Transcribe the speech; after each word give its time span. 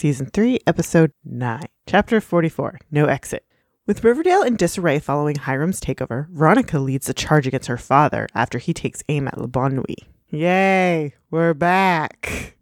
Season 0.00 0.24
3, 0.24 0.60
Episode 0.66 1.12
9, 1.26 1.60
Chapter 1.86 2.22
44 2.22 2.78
No 2.90 3.04
Exit. 3.04 3.44
With 3.86 4.02
Riverdale 4.02 4.40
in 4.40 4.56
disarray 4.56 4.98
following 4.98 5.36
Hiram's 5.36 5.78
takeover, 5.78 6.26
Veronica 6.30 6.78
leads 6.78 7.06
the 7.06 7.12
charge 7.12 7.46
against 7.46 7.68
her 7.68 7.76
father 7.76 8.26
after 8.34 8.56
he 8.56 8.72
takes 8.72 9.02
aim 9.10 9.28
at 9.28 9.36
Le 9.36 9.46
Bon 9.46 9.74
Nuit. 9.74 9.98
Yay, 10.30 11.12
we're 11.30 11.52
back 11.52 12.56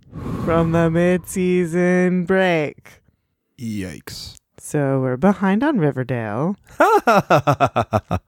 from 0.45 0.73
the 0.73 0.91
mid 0.91 1.29
season 1.29 2.25
break. 2.25 3.03
Yikes. 3.57 4.35
So 4.59 5.01
we're 5.01 5.17
behind 5.17 5.63
on 5.63 5.79
Riverdale. 5.79 6.57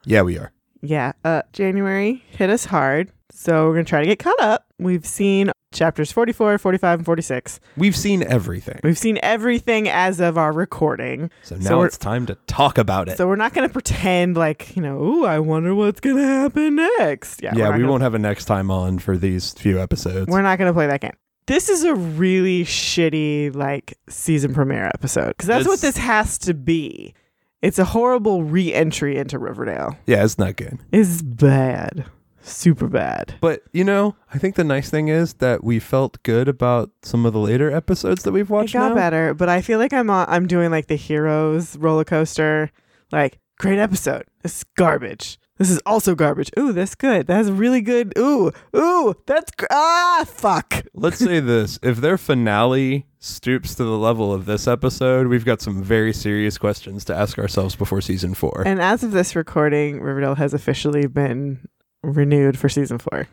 yeah, 0.05 0.23
we 0.23 0.39
are. 0.39 0.53
Yeah, 0.83 1.15
uh, 1.25 1.43
January 1.53 2.23
hit 2.31 2.49
us 2.49 2.67
hard. 2.67 3.11
So 3.41 3.67
we're 3.69 3.73
going 3.73 3.87
to 3.87 3.89
try 3.89 4.01
to 4.01 4.07
get 4.07 4.19
caught 4.19 4.39
up. 4.39 4.67
We've 4.79 5.07
seen 5.07 5.51
chapters 5.73 6.13
44, 6.13 6.59
45, 6.59 6.99
and 6.99 7.07
46. 7.07 7.59
We've 7.75 7.97
seen 7.97 8.23
everything. 8.23 8.81
We've 8.85 8.99
seen 8.99 9.19
everything 9.23 9.89
as 9.89 10.21
of 10.21 10.37
our 10.37 10.53
recording. 10.53 11.31
So 11.43 11.57
now 11.57 11.79
we're- 11.79 11.87
it's 11.87 11.97
time 11.97 12.27
to 12.27 12.35
talk 12.47 12.77
about 12.77 13.09
it. 13.09 13.17
So 13.17 13.27
we're 13.27 13.37
not 13.37 13.55
going 13.55 13.67
to 13.67 13.73
pretend 13.73 14.37
like, 14.37 14.77
you 14.77 14.83
know, 14.83 15.03
ooh, 15.03 15.25
I 15.25 15.39
wonder 15.39 15.75
what's 15.75 16.01
going 16.01 16.17
to 16.19 16.23
happen 16.27 16.75
next. 16.99 17.43
Yeah, 17.43 17.55
yeah, 17.57 17.69
we 17.71 17.79
gonna- 17.79 17.89
won't 17.89 18.03
have 18.03 18.13
a 18.13 18.19
next 18.19 18.45
time 18.45 18.71
on 18.71 18.99
for 18.99 19.17
these 19.17 19.53
few 19.55 19.81
episodes. 19.81 20.31
We're 20.31 20.43
not 20.43 20.59
going 20.59 20.69
to 20.69 20.75
play 20.75 20.89
that 20.89 21.01
game. 21.01 21.15
This 21.47 21.71
is 21.71 21.83
a 21.83 21.95
really 21.95 22.65
shitty, 22.67 23.57
like, 23.57 23.95
season 24.11 24.53
premiere 24.53 24.91
episode 24.93 25.29
because 25.29 25.47
that's 25.47 25.67
what 25.67 25.81
this 25.81 25.97
has 25.97 26.37
to 26.41 26.53
be. 26.53 27.15
It's 27.63 27.79
a 27.79 27.87
horrible 27.87 28.43
re 28.43 28.75
entry 28.75 29.17
into 29.17 29.39
Riverdale. 29.39 29.97
yeah, 30.07 30.23
it's 30.25 30.39
not 30.39 30.57
good. 30.57 30.79
It's 30.93 31.23
bad. 31.23 32.05
Super 32.51 32.89
bad. 32.89 33.35
But, 33.41 33.63
you 33.73 33.85
know, 33.85 34.17
I 34.35 34.39
think 34.39 34.57
the 34.57 34.65
nice 34.65 34.91
thing 34.91 35.09
is 35.09 35.35
that 35.35 35.63
we 35.65 35.79
felt 35.79 36.23
good 36.23 36.49
about 36.49 36.91
some 37.03 37.25
of 37.25 37.33
the 37.33 37.39
later 37.39 37.71
episodes 37.71 38.23
that 38.25 38.33
we've 38.33 38.51
It 38.51 38.53
watched 38.53 38.73
got 38.75 38.91
now. 38.91 38.95
better, 38.95 39.35
but 39.35 39.49
I 39.49 39.61
feel 39.63 39.79
like 39.79 39.93
I'm 39.93 40.11
on, 40.11 40.27
I'm 40.29 40.47
doing 40.47 40.71
like 40.71 40.87
the 40.89 40.97
heroes 40.97 41.77
roller 41.77 42.05
coaster. 42.05 42.71
Like, 43.13 43.39
great 43.59 43.79
episode. 43.79 44.25
This 44.43 44.59
is 44.59 44.65
garbage. 44.77 45.39
This 45.59 45.71
is 45.71 45.79
also 45.85 46.15
garbage. 46.15 46.51
Ooh, 46.59 46.73
that's 46.73 46.95
good. 46.95 47.27
That's 47.27 47.49
really 47.51 47.83
good. 47.83 48.15
Ooh, 48.17 48.51
ooh, 48.75 49.15
that's 49.27 49.51
gr- 49.53 49.67
ah 49.71 50.25
fuck. 50.27 50.87
Let's 50.95 51.19
say 51.19 51.39
this. 51.53 51.79
If 51.83 51.99
their 51.99 52.17
finale 52.17 53.05
stoops 53.19 53.75
to 53.75 53.85
the 53.85 53.99
level 53.99 54.33
of 54.33 54.47
this 54.47 54.67
episode, 54.67 55.27
we've 55.27 55.45
got 55.45 55.61
some 55.61 55.83
very 55.83 56.15
serious 56.15 56.57
questions 56.57 57.05
to 57.05 57.15
ask 57.15 57.39
ourselves 57.39 57.77
before 57.77 58.01
season 58.01 58.33
four. 58.33 58.63
And 58.65 58.81
as 58.81 59.03
of 59.05 59.13
this 59.13 59.37
recording, 59.37 60.01
Riverdale 60.01 60.37
has 60.37 60.55
officially 60.55 61.07
been 61.07 61.69
renewed 62.03 62.59
for 62.59 62.69
season 62.69 62.99
4 62.99 63.27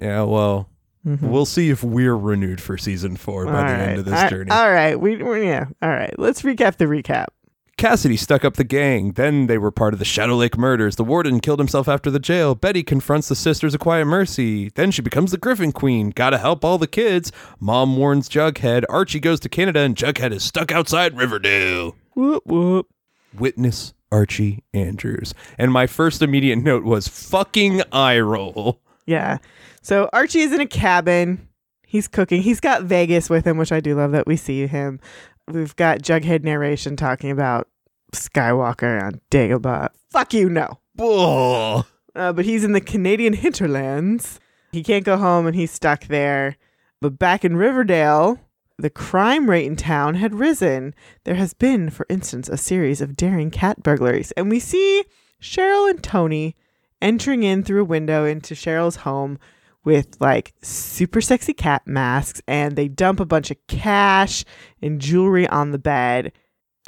yeah, 0.00 0.22
well, 0.22 0.68
Mhm. 1.06 1.20
we'll 1.28 1.44
see 1.46 1.68
if 1.70 1.84
we're 1.84 2.16
renewed 2.16 2.60
for 2.60 2.78
season 2.78 3.16
four 3.16 3.44
by 3.44 3.50
All 3.52 3.56
the 3.58 3.72
right. 3.74 3.80
end 3.90 3.98
of 3.98 4.04
this 4.06 4.22
All- 4.22 4.28
journey. 4.30 4.50
All 4.50 4.72
right, 4.72 4.98
we 4.98 5.16
we- 5.22 5.44
yeah. 5.44 5.66
All 5.82 5.90
right, 5.90 6.14
let's 6.18 6.40
recap 6.42 6.76
the 6.78 6.86
recap. 6.86 7.26
Cassidy 7.76 8.16
stuck 8.16 8.44
up 8.44 8.54
the 8.54 8.64
gang. 8.64 9.12
Then 9.12 9.46
they 9.48 9.58
were 9.58 9.70
part 9.72 9.92
of 9.92 9.98
the 9.98 10.04
Shadow 10.06 10.36
Lake 10.36 10.56
murders. 10.56 10.94
The 10.96 11.04
warden 11.04 11.40
killed 11.40 11.58
himself 11.58 11.88
after 11.88 12.08
the 12.10 12.20
jail. 12.20 12.54
Betty 12.54 12.82
confronts 12.84 13.28
the 13.28 13.34
Sisters 13.34 13.74
of 13.74 13.80
Quiet 13.80 14.04
Mercy. 14.06 14.70
Then 14.76 14.90
she 14.92 15.02
becomes 15.02 15.32
the 15.32 15.38
Gryphon 15.38 15.72
Queen. 15.72 16.10
Gotta 16.10 16.38
help 16.38 16.64
all 16.64 16.78
the 16.78 16.86
kids. 16.86 17.32
Mom 17.60 17.96
warns 17.96 18.28
Jughead. 18.28 18.84
Archie 18.88 19.18
goes 19.20 19.40
to 19.40 19.48
Canada 19.48 19.80
and 19.80 19.96
Jughead 19.96 20.32
is 20.32 20.44
stuck 20.44 20.70
outside 20.72 21.18
Riverdale. 21.18 21.96
Whoop 22.14 22.44
whoop. 22.46 22.86
Witness 23.36 23.92
Archie 24.14 24.62
Andrews. 24.72 25.34
And 25.58 25.72
my 25.72 25.88
first 25.88 26.22
immediate 26.22 26.56
note 26.56 26.84
was 26.84 27.08
fucking 27.08 27.82
eye 27.90 28.20
roll. 28.20 28.80
Yeah. 29.06 29.38
So 29.82 30.08
Archie 30.12 30.42
is 30.42 30.52
in 30.52 30.60
a 30.60 30.66
cabin. 30.66 31.48
He's 31.84 32.06
cooking. 32.06 32.40
He's 32.40 32.60
got 32.60 32.84
Vegas 32.84 33.28
with 33.28 33.44
him, 33.44 33.58
which 33.58 33.72
I 33.72 33.80
do 33.80 33.96
love 33.96 34.12
that 34.12 34.28
we 34.28 34.36
see 34.36 34.68
him. 34.68 35.00
We've 35.48 35.74
got 35.74 35.98
Jughead 35.98 36.44
narration 36.44 36.94
talking 36.94 37.32
about 37.32 37.68
Skywalker 38.12 39.02
on 39.02 39.20
Dagobah. 39.32 39.88
Fuck 40.10 40.32
you, 40.32 40.48
no. 40.48 40.78
Bull. 40.94 41.84
Uh, 42.14 42.32
but 42.32 42.44
he's 42.44 42.62
in 42.62 42.70
the 42.70 42.80
Canadian 42.80 43.32
hinterlands. 43.32 44.38
He 44.70 44.84
can't 44.84 45.04
go 45.04 45.16
home 45.16 45.48
and 45.48 45.56
he's 45.56 45.72
stuck 45.72 46.06
there. 46.06 46.56
But 47.00 47.18
back 47.18 47.44
in 47.44 47.56
Riverdale, 47.56 48.38
the 48.78 48.90
crime 48.90 49.48
rate 49.48 49.66
in 49.66 49.76
town 49.76 50.14
had 50.16 50.34
risen. 50.34 50.94
There 51.24 51.36
has 51.36 51.54
been, 51.54 51.90
for 51.90 52.06
instance, 52.08 52.48
a 52.48 52.56
series 52.56 53.00
of 53.00 53.16
daring 53.16 53.50
cat 53.50 53.82
burglaries. 53.82 54.32
And 54.32 54.50
we 54.50 54.58
see 54.58 55.04
Cheryl 55.40 55.88
and 55.88 56.02
Toni 56.02 56.56
entering 57.00 57.42
in 57.42 57.62
through 57.62 57.82
a 57.82 57.86
window 57.86 58.24
into 58.24 58.54
Cheryl's 58.54 58.96
home 58.96 59.38
with 59.84 60.16
like 60.18 60.54
super 60.62 61.20
sexy 61.20 61.52
cat 61.52 61.86
masks 61.86 62.40
and 62.48 62.74
they 62.74 62.88
dump 62.88 63.20
a 63.20 63.26
bunch 63.26 63.50
of 63.50 63.58
cash 63.68 64.44
and 64.80 65.00
jewelry 65.00 65.46
on 65.48 65.70
the 65.70 65.78
bed. 65.78 66.32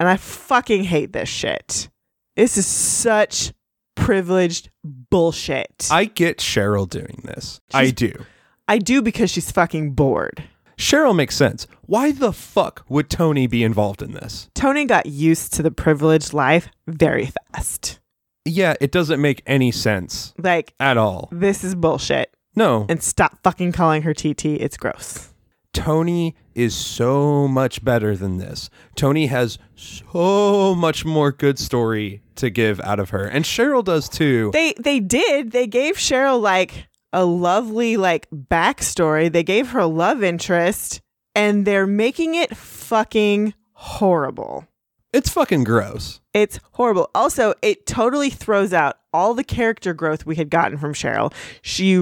And 0.00 0.08
I 0.08 0.16
fucking 0.16 0.84
hate 0.84 1.12
this 1.12 1.28
shit. 1.28 1.88
This 2.34 2.56
is 2.56 2.66
such 2.66 3.52
privileged 3.94 4.70
bullshit. 4.84 5.88
I, 5.90 6.06
get 6.06 6.38
Cheryl 6.38 6.88
doing 6.88 7.22
this. 7.24 7.60
I 7.72 7.90
do. 7.90 8.24
I 8.68 8.78
do 8.78 9.02
because 9.02 9.30
she's 9.30 9.50
fucking 9.50 9.92
bored. 9.92 10.42
Cheryl 10.78 11.16
makes 11.16 11.34
sense. 11.36 11.66
Why 11.86 12.12
the 12.12 12.32
fuck 12.32 12.84
would 12.88 13.08
Toni 13.08 13.46
be 13.46 13.62
involved 13.64 14.02
in 14.02 14.12
this? 14.12 14.50
Toni 14.54 14.84
got 14.84 15.06
used 15.06 15.54
to 15.54 15.62
the 15.62 15.70
privileged 15.70 16.32
life 16.32 16.68
very 16.86 17.30
fast. 17.54 17.98
Yeah, 18.44 18.74
it 18.80 18.92
doesn't 18.92 19.20
make 19.20 19.42
any 19.46 19.72
sense 19.72 20.32
Like, 20.38 20.74
at 20.78 20.96
all. 20.96 21.28
this 21.32 21.64
is 21.64 21.74
bullshit. 21.74 22.32
No, 22.54 22.86
And 22.88 23.02
stop 23.02 23.38
fucking 23.42 23.72
calling 23.72 24.02
her 24.02 24.14
TT. 24.14 24.44
It's 24.46 24.76
gross. 24.76 25.32
Toni 25.72 26.34
is 26.54 26.74
so 26.74 27.46
much 27.48 27.84
better 27.84 28.16
than 28.16 28.38
this. 28.38 28.70
Toni 28.94 29.26
has 29.26 29.58
so 29.74 30.74
much 30.74 31.04
more 31.04 31.32
good 31.32 31.58
story 31.58 32.22
to 32.36 32.48
give 32.48 32.80
out 32.80 32.98
of 32.98 33.10
her. 33.10 33.24
And 33.26 33.44
Cheryl 33.44 33.84
does 33.84 34.08
too. 34.08 34.50
They 34.54 34.72
they 34.78 35.00
did. 35.00 35.50
They 35.52 35.66
gave 35.66 35.96
Cheryl 35.96 36.40
like 36.40 36.86
a 37.12 37.24
lovely 37.24 37.96
like 37.96 38.28
backstory. 38.30 39.30
They 39.30 39.42
gave 39.42 39.70
her 39.70 39.80
a 39.80 39.86
love 39.86 40.22
interest, 40.22 41.00
and 41.34 41.64
they're 41.64 41.86
making 41.86 42.34
it 42.34 42.56
fucking 42.56 43.54
horrible. 43.72 44.66
It's 45.12 45.30
fucking 45.30 45.64
gross. 45.64 46.20
It's 46.34 46.60
horrible. 46.72 47.10
Also, 47.14 47.54
it 47.62 47.86
totally 47.86 48.28
throws 48.28 48.74
out 48.74 48.96
all 49.14 49.32
the 49.32 49.44
character 49.44 49.94
growth 49.94 50.26
we 50.26 50.36
had 50.36 50.50
gotten 50.50 50.76
from 50.76 50.92
Cheryl. 50.92 51.32
She 51.62 51.92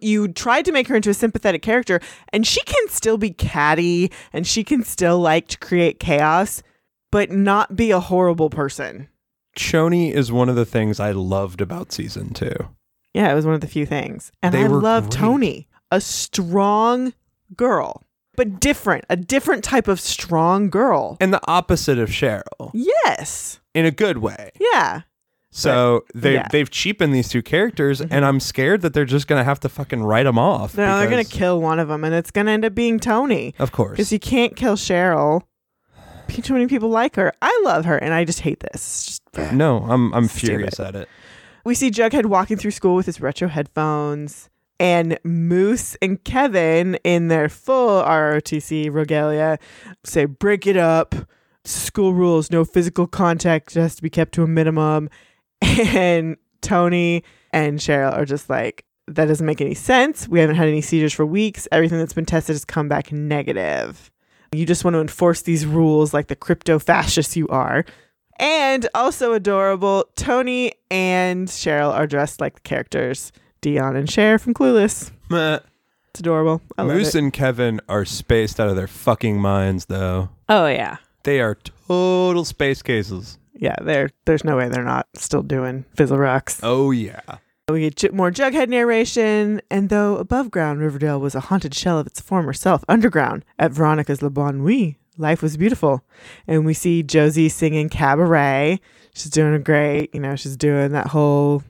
you 0.00 0.28
tried 0.28 0.66
to 0.66 0.72
make 0.72 0.86
her 0.86 0.94
into 0.94 1.10
a 1.10 1.14
sympathetic 1.14 1.62
character, 1.62 2.00
and 2.32 2.46
she 2.46 2.60
can 2.62 2.88
still 2.88 3.18
be 3.18 3.30
catty, 3.30 4.12
and 4.32 4.46
she 4.46 4.62
can 4.62 4.84
still 4.84 5.18
like 5.18 5.48
to 5.48 5.58
create 5.58 5.98
chaos, 5.98 6.62
but 7.10 7.32
not 7.32 7.74
be 7.74 7.90
a 7.90 7.98
horrible 7.98 8.50
person. 8.50 9.08
Choni 9.58 10.12
is 10.12 10.30
one 10.30 10.48
of 10.48 10.54
the 10.54 10.64
things 10.64 11.00
I 11.00 11.10
loved 11.10 11.60
about 11.60 11.90
season 11.90 12.32
two. 12.32 12.68
Yeah, 13.14 13.30
it 13.30 13.34
was 13.34 13.44
one 13.44 13.54
of 13.54 13.60
the 13.60 13.66
few 13.66 13.86
things. 13.86 14.30
And 14.42 14.54
They 14.54 14.64
I 14.64 14.68
love 14.68 15.04
great. 15.10 15.18
Toni, 15.18 15.68
a 15.90 16.00
strong 16.00 17.12
girl, 17.56 18.04
but 18.36 18.60
different, 18.60 19.04
a 19.10 19.16
different 19.16 19.64
type 19.64 19.88
of 19.88 20.00
strong 20.00 20.70
girl. 20.70 21.16
And 21.20 21.32
the 21.34 21.40
opposite 21.48 21.98
of 21.98 22.08
Cheryl 22.10 22.70
Yes. 22.72 23.60
in 23.74 23.84
a 23.84 23.90
good 23.90 24.18
way. 24.18 24.50
Yeah. 24.60 25.02
So 25.52 26.04
they 26.14 26.34
yeah. 26.34 26.46
they've 26.52 26.70
cheapened 26.70 27.12
these 27.12 27.28
two 27.28 27.42
characters, 27.42 28.00
mm-hmm. 28.00 28.12
and 28.14 28.24
I'm 28.24 28.38
scared 28.38 28.82
that 28.82 28.94
they're 28.94 29.04
just 29.04 29.26
gonna 29.26 29.42
have 29.42 29.58
to 29.60 29.68
fucking 29.68 30.00
write 30.04 30.22
them 30.22 30.38
off. 30.38 30.76
No, 30.76 30.98
they're 31.00 31.10
going 31.10 31.24
to 31.24 31.28
kill 31.30 31.60
one 31.60 31.80
of 31.80 31.88
them, 31.88 32.04
and 32.04 32.14
it's 32.14 32.30
going 32.30 32.46
to 32.46 32.52
end 32.52 32.64
up 32.64 32.72
being 32.72 33.00
Toni. 33.00 33.52
Of 33.58 33.72
course, 33.72 33.96
Because 33.96 34.12
you 34.12 34.20
can't 34.20 34.54
kill 34.54 34.76
Cheryl. 34.76 35.42
Too 36.28 36.52
many 36.52 36.68
people 36.68 36.88
like 36.88 37.16
her. 37.16 37.32
I 37.42 37.60
love 37.64 37.84
her, 37.86 37.98
and 37.98 38.14
I 38.14 38.24
just 38.24 38.40
hate 38.42 38.60
this. 38.60 39.20
Just- 39.34 39.52
No, 39.52 39.78
I'm 39.88 40.14
I'm 40.14 40.28
Stupid. 40.28 40.46
furious 40.46 40.78
at 40.78 40.94
it. 40.94 41.08
We 41.64 41.74
see 41.74 41.90
Jughead 41.90 42.26
walking 42.26 42.56
through 42.56 42.70
school 42.70 42.94
with 42.94 43.06
his 43.06 43.20
retro 43.20 43.48
headphones, 43.48 44.48
and 44.78 45.18
Moose 45.24 45.96
and 46.00 46.22
Kevin 46.24 46.96
in 47.04 47.28
their 47.28 47.48
full 47.48 48.02
ROTC 48.02 48.92
regalia 48.92 49.58
say, 50.04 50.24
"Break 50.24 50.66
it 50.66 50.76
up. 50.76 51.14
School 51.64 52.14
rules: 52.14 52.50
no 52.50 52.64
physical 52.64 53.06
contact 53.06 53.74
has 53.74 53.94
to 53.96 54.02
be 54.02 54.10
kept 54.10 54.32
to 54.34 54.42
a 54.42 54.46
minimum." 54.46 55.10
And 55.62 56.36
Toni 56.62 57.22
and 57.52 57.78
Cheryl 57.78 58.16
are 58.16 58.24
just 58.24 58.48
like, 58.48 58.84
"That 59.06 59.26
doesn't 59.26 59.46
make 59.46 59.60
any 59.60 59.74
sense. 59.74 60.26
We 60.26 60.40
haven't 60.40 60.56
had 60.56 60.68
any 60.68 60.80
seizures 60.80 61.12
for 61.12 61.26
weeks. 61.26 61.68
Everything 61.70 61.98
that's 61.98 62.14
been 62.14 62.24
tested 62.24 62.54
has 62.54 62.64
come 62.64 62.88
back 62.88 63.12
negative. 63.12 64.10
You 64.52 64.64
just 64.64 64.84
want 64.84 64.94
to 64.94 65.00
enforce 65.00 65.42
these 65.42 65.66
rules 65.66 66.14
like 66.14 66.28
the 66.28 66.36
crypto 66.36 66.78
fascists 66.78 67.36
you 67.36 67.46
are." 67.48 67.84
And 68.40 68.88
also 68.94 69.34
adorable, 69.34 70.06
Toni 70.16 70.72
and 70.90 71.46
Cheryl 71.46 71.92
are 71.92 72.06
dressed 72.06 72.40
like 72.40 72.54
the 72.54 72.60
characters 72.62 73.32
Dion 73.60 73.96
and 73.96 74.10
Cher 74.10 74.38
from 74.38 74.54
Clueless. 74.54 75.10
Meh. 75.28 75.58
It's 76.10 76.20
adorable. 76.20 76.60
I 76.78 76.82
love 76.82 76.96
Moose 76.96 77.14
it. 77.14 77.18
and 77.18 77.32
Kevin 77.32 77.80
are 77.88 78.04
spaced 78.04 78.58
out 78.58 78.68
of 78.68 78.74
their 78.76 78.88
fucking 78.88 79.38
minds, 79.40 79.84
though. 79.86 80.30
oh 80.48 80.66
yeah, 80.66 80.96
They 81.22 81.40
are 81.40 81.54
total 81.86 82.44
space 82.44 82.82
cases. 82.82 83.38
yeah. 83.54 83.76
There, 83.80 84.10
there's 84.24 84.42
no 84.42 84.56
way 84.56 84.68
they're 84.68 84.82
not 84.82 85.06
still 85.14 85.42
doing 85.42 85.84
Fizzle 85.94 86.18
Rocks. 86.18 86.58
Oh 86.64 86.90
yeah. 86.90 87.20
We 87.68 87.82
get 87.82 87.94
j- 87.94 88.08
more 88.08 88.32
Jughead 88.32 88.68
narration, 88.68 89.60
and 89.70 89.88
though 89.90 90.16
above 90.16 90.50
ground 90.50 90.80
Riverdale 90.80 91.20
was 91.20 91.36
a 91.36 91.40
haunted 91.40 91.74
shell 91.74 92.00
of 92.00 92.08
its 92.08 92.20
former 92.20 92.52
self, 92.54 92.82
underground 92.88 93.44
at 93.60 93.70
Veronica's 93.70 94.22
Le 94.22 94.30
Bon 94.30 94.58
Nuit 94.64 94.96
life 95.20 95.42
was 95.42 95.56
beautiful. 95.56 96.02
And 96.46 96.64
we 96.64 96.74
see 96.74 97.02
Josie 97.02 97.48
singing 97.48 97.88
cabaret. 97.88 98.80
She's 99.14 99.30
doing 99.30 99.54
a 99.54 99.58
great. 99.58 100.14
You 100.14 100.20
know, 100.20 100.36
she's 100.36 100.56
doing 100.56 100.92
that 100.92 101.08
whole 101.08 101.62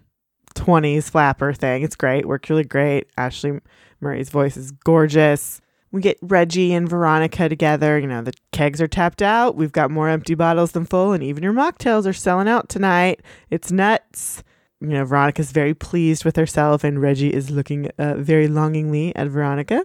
20s 0.55 1.11
flapper 1.11 1.53
thing. 1.53 1.83
It's 1.83 1.97
great. 1.97 2.27
Worked 2.27 2.51
really 2.51 2.65
great. 2.65 3.09
Ashley 3.19 3.61
Murray's 4.01 4.31
voice 4.31 4.57
is 4.57 4.71
gorgeous. 4.71 5.61
We 5.93 6.01
get 6.01 6.19
Reggie 6.23 6.73
and 6.73 6.89
Veronica 6.89 7.49
together. 7.49 7.99
You 7.99 8.07
know, 8.07 8.23
the 8.23 8.33
kegs 8.53 8.81
are 8.81 8.89
tapped 8.89 9.23
out. 9.23 9.57
We've 9.57 9.73
got 9.73 9.91
more 9.91 10.09
empty 10.09 10.35
bottles 10.35 10.73
than 10.73 10.87
full, 10.87 11.13
and 11.13 11.23
even 11.23 11.43
your 11.43 11.53
mocktails 11.53 12.07
are 12.07 12.13
selling 12.13 12.49
out 12.49 12.69
tonight. 12.69 13.21
It's 13.51 13.73
nuts. 13.73 14.45
You 14.81 14.89
know, 14.89 15.05
Veronica's 15.05 15.51
very 15.51 15.75
pleased 15.75 16.25
with 16.25 16.37
herself, 16.37 16.85
and 16.85 17.03
Reggie 17.03 17.35
is 17.35 17.51
looking 17.51 17.91
uh, 17.99 18.15
very 18.15 18.47
longingly 18.47 19.15
at 19.17 19.29
Veronica. 19.29 19.85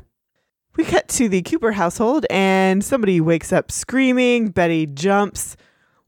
We 0.77 0.83
cut 0.83 1.07
to 1.09 1.29
the 1.29 1.41
Cooper 1.41 1.71
household, 1.73 2.25
and 2.29 2.83
somebody 2.83 3.21
wakes 3.21 3.53
up 3.53 3.71
screaming. 3.71 4.49
Betty 4.49 4.85
jumps. 4.85 5.55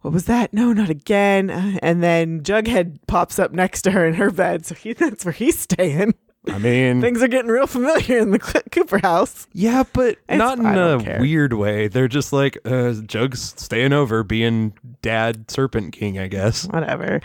What 0.02 0.14
was 0.14 0.26
that? 0.26 0.54
No, 0.54 0.74
not 0.74 0.90
again. 0.90 1.50
Uh, 1.50 1.80
And 1.82 2.04
then 2.04 2.42
Jughead 2.42 3.00
pops 3.08 3.40
up 3.40 3.52
next 3.52 3.82
to 3.84 3.92
her 3.92 4.06
in 4.06 4.16
her 4.16 4.30
bed, 4.32 4.66
so 4.66 4.76
he, 4.76 4.94
that's 4.94 5.26
where 5.26 5.32
he's 5.32 5.60
staying. 5.60 6.14
I 6.50 6.60
mean, 6.60 7.02
Things 7.02 7.22
are 7.22 7.28
getting 7.28 7.52
real 7.52 7.68
familiar 7.68 8.20
in 8.20 8.32
the 8.32 8.40
Cooper 8.40 9.00
house. 9.00 9.48
yeah, 9.52 9.84
but 9.92 10.12
It's- 10.30 10.38
not 10.38 10.60
in 10.60 10.66
a 10.66 11.04
care. 11.04 11.20
weird 11.20 11.54
way. 11.54 11.88
They're 11.90 12.08
just 12.08 12.32
like 12.32 12.58
uh, 12.64 12.94
Jug's 13.06 13.54
staying 13.58 13.92
over, 13.92 14.24
being 14.24 14.74
Dad 15.02 15.50
Serpent 15.52 15.92
King, 15.94 16.18
I 16.20 16.28
guess. 16.28 16.66
Whatever. 16.68 17.20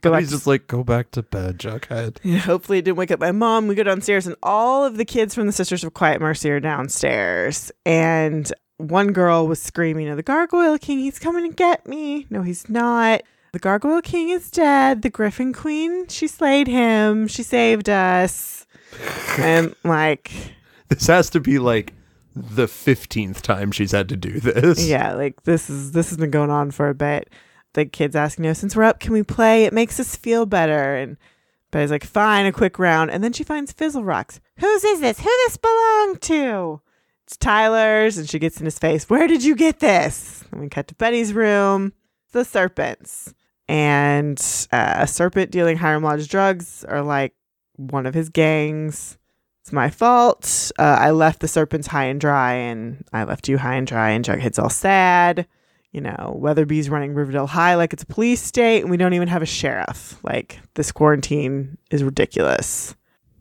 Go 0.00 0.10
back 0.12 0.20
He's 0.20 0.30
to 0.30 0.36
just 0.36 0.46
like, 0.46 0.66
go 0.66 0.84
back 0.84 1.10
to 1.12 1.22
bed, 1.22 1.58
Jughead. 1.58 2.18
Yeah, 2.24 2.38
hopefully 2.38 2.78
it 2.78 2.84
didn't 2.84 2.96
wake 2.98 3.10
up 3.10 3.20
my 3.20 3.32
mom. 3.32 3.66
We 3.68 3.74
go 3.74 3.82
downstairs 3.82 4.26
and 4.26 4.36
all 4.42 4.84
of 4.84 4.96
the 4.96 5.04
kids 5.04 5.34
from 5.34 5.46
the 5.46 5.52
Sisters 5.52 5.84
of 5.84 5.94
Quiet 5.94 6.20
Mercy 6.20 6.50
are 6.50 6.60
downstairs. 6.60 7.70
And 7.84 8.50
one 8.78 9.12
girl 9.12 9.46
was 9.46 9.60
screaming, 9.60 10.14
the 10.14 10.22
Gargoyle 10.22 10.78
King, 10.78 10.98
he's 10.98 11.18
coming 11.18 11.48
to 11.48 11.54
get 11.54 11.86
me. 11.86 12.26
No, 12.30 12.42
he's 12.42 12.68
not. 12.68 13.22
The 13.52 13.58
Gargoyle 13.58 14.02
King 14.02 14.28
is 14.30 14.50
dead. 14.50 15.02
The 15.02 15.08
Gryphon 15.10 15.52
Queen, 15.54 16.08
she 16.08 16.26
slayed 16.28 16.66
him. 16.68 17.26
She 17.26 17.42
saved 17.42 17.88
us. 17.88 18.66
and 19.38 19.74
like, 19.84 20.30
This 20.88 21.06
has 21.06 21.30
to 21.30 21.40
be 21.40 21.58
like 21.58 21.94
the 22.34 22.66
15th 22.66 23.40
time 23.40 23.72
she's 23.72 23.92
had 23.92 24.10
to 24.10 24.16
do 24.16 24.40
this. 24.40 24.86
yeah, 24.86 25.14
like 25.14 25.42
this 25.44 25.70
is 25.70 25.92
this 25.92 26.10
has 26.10 26.18
been 26.18 26.30
going 26.30 26.50
on 26.50 26.70
for 26.70 26.90
a 26.90 26.94
bit. 26.94 27.30
The 27.76 27.84
kids 27.84 28.16
asking, 28.16 28.46
you 28.46 28.50
know, 28.50 28.54
since 28.54 28.74
we're 28.74 28.84
up, 28.84 29.00
can 29.00 29.12
we 29.12 29.22
play? 29.22 29.64
It 29.64 29.72
makes 29.74 30.00
us 30.00 30.16
feel 30.16 30.46
better. 30.46 30.96
And 30.96 31.18
Betty's 31.70 31.90
like, 31.90 32.04
fine, 32.04 32.46
a 32.46 32.52
quick 32.52 32.78
round. 32.78 33.10
And 33.10 33.22
then 33.22 33.34
she 33.34 33.44
finds 33.44 33.70
Fizzle 33.70 34.02
Rocks. 34.02 34.40
Whose 34.60 34.82
is 34.82 35.00
this? 35.00 35.18
Who 35.18 35.24
this 35.24 35.58
belong 35.58 36.16
to? 36.22 36.80
It's 37.24 37.36
Tyler's. 37.36 38.16
And 38.16 38.26
she 38.26 38.38
gets 38.38 38.60
in 38.60 38.64
his 38.64 38.78
face. 38.78 39.10
Where 39.10 39.26
did 39.26 39.44
you 39.44 39.54
get 39.54 39.80
this? 39.80 40.42
And 40.50 40.62
we 40.62 40.70
cut 40.70 40.88
to 40.88 40.94
Betty's 40.94 41.34
room. 41.34 41.92
The 42.32 42.46
serpents. 42.46 43.34
And 43.68 44.40
uh, 44.72 44.94
a 45.00 45.06
serpent 45.06 45.50
dealing 45.50 45.76
Hiram 45.76 46.02
Lodge 46.02 46.28
drugs 46.28 46.82
are 46.84 47.02
like 47.02 47.34
one 47.74 48.06
of 48.06 48.14
his 48.14 48.30
gangs. 48.30 49.18
It's 49.60 49.72
my 49.72 49.90
fault. 49.90 50.72
Uh, 50.78 50.96
I 50.98 51.10
left 51.10 51.40
the 51.40 51.48
serpents 51.48 51.88
high 51.88 52.04
and 52.04 52.18
dry, 52.18 52.54
and 52.54 53.04
I 53.12 53.24
left 53.24 53.48
you 53.48 53.58
high 53.58 53.74
and 53.74 53.86
dry, 53.86 54.12
and 54.12 54.24
Jughead's 54.24 54.58
all 54.58 54.70
sad. 54.70 55.46
You 55.96 56.02
know, 56.02 56.36
Weatherbee's 56.38 56.90
running 56.90 57.14
Riverdale 57.14 57.46
High 57.46 57.74
like 57.74 57.94
it's 57.94 58.02
a 58.02 58.06
police 58.06 58.42
state, 58.42 58.82
and 58.82 58.90
we 58.90 58.98
don't 58.98 59.14
even 59.14 59.28
have 59.28 59.40
a 59.40 59.46
sheriff. 59.46 60.22
Like, 60.22 60.60
this 60.74 60.92
quarantine 60.92 61.78
is 61.90 62.04
ridiculous. 62.04 62.94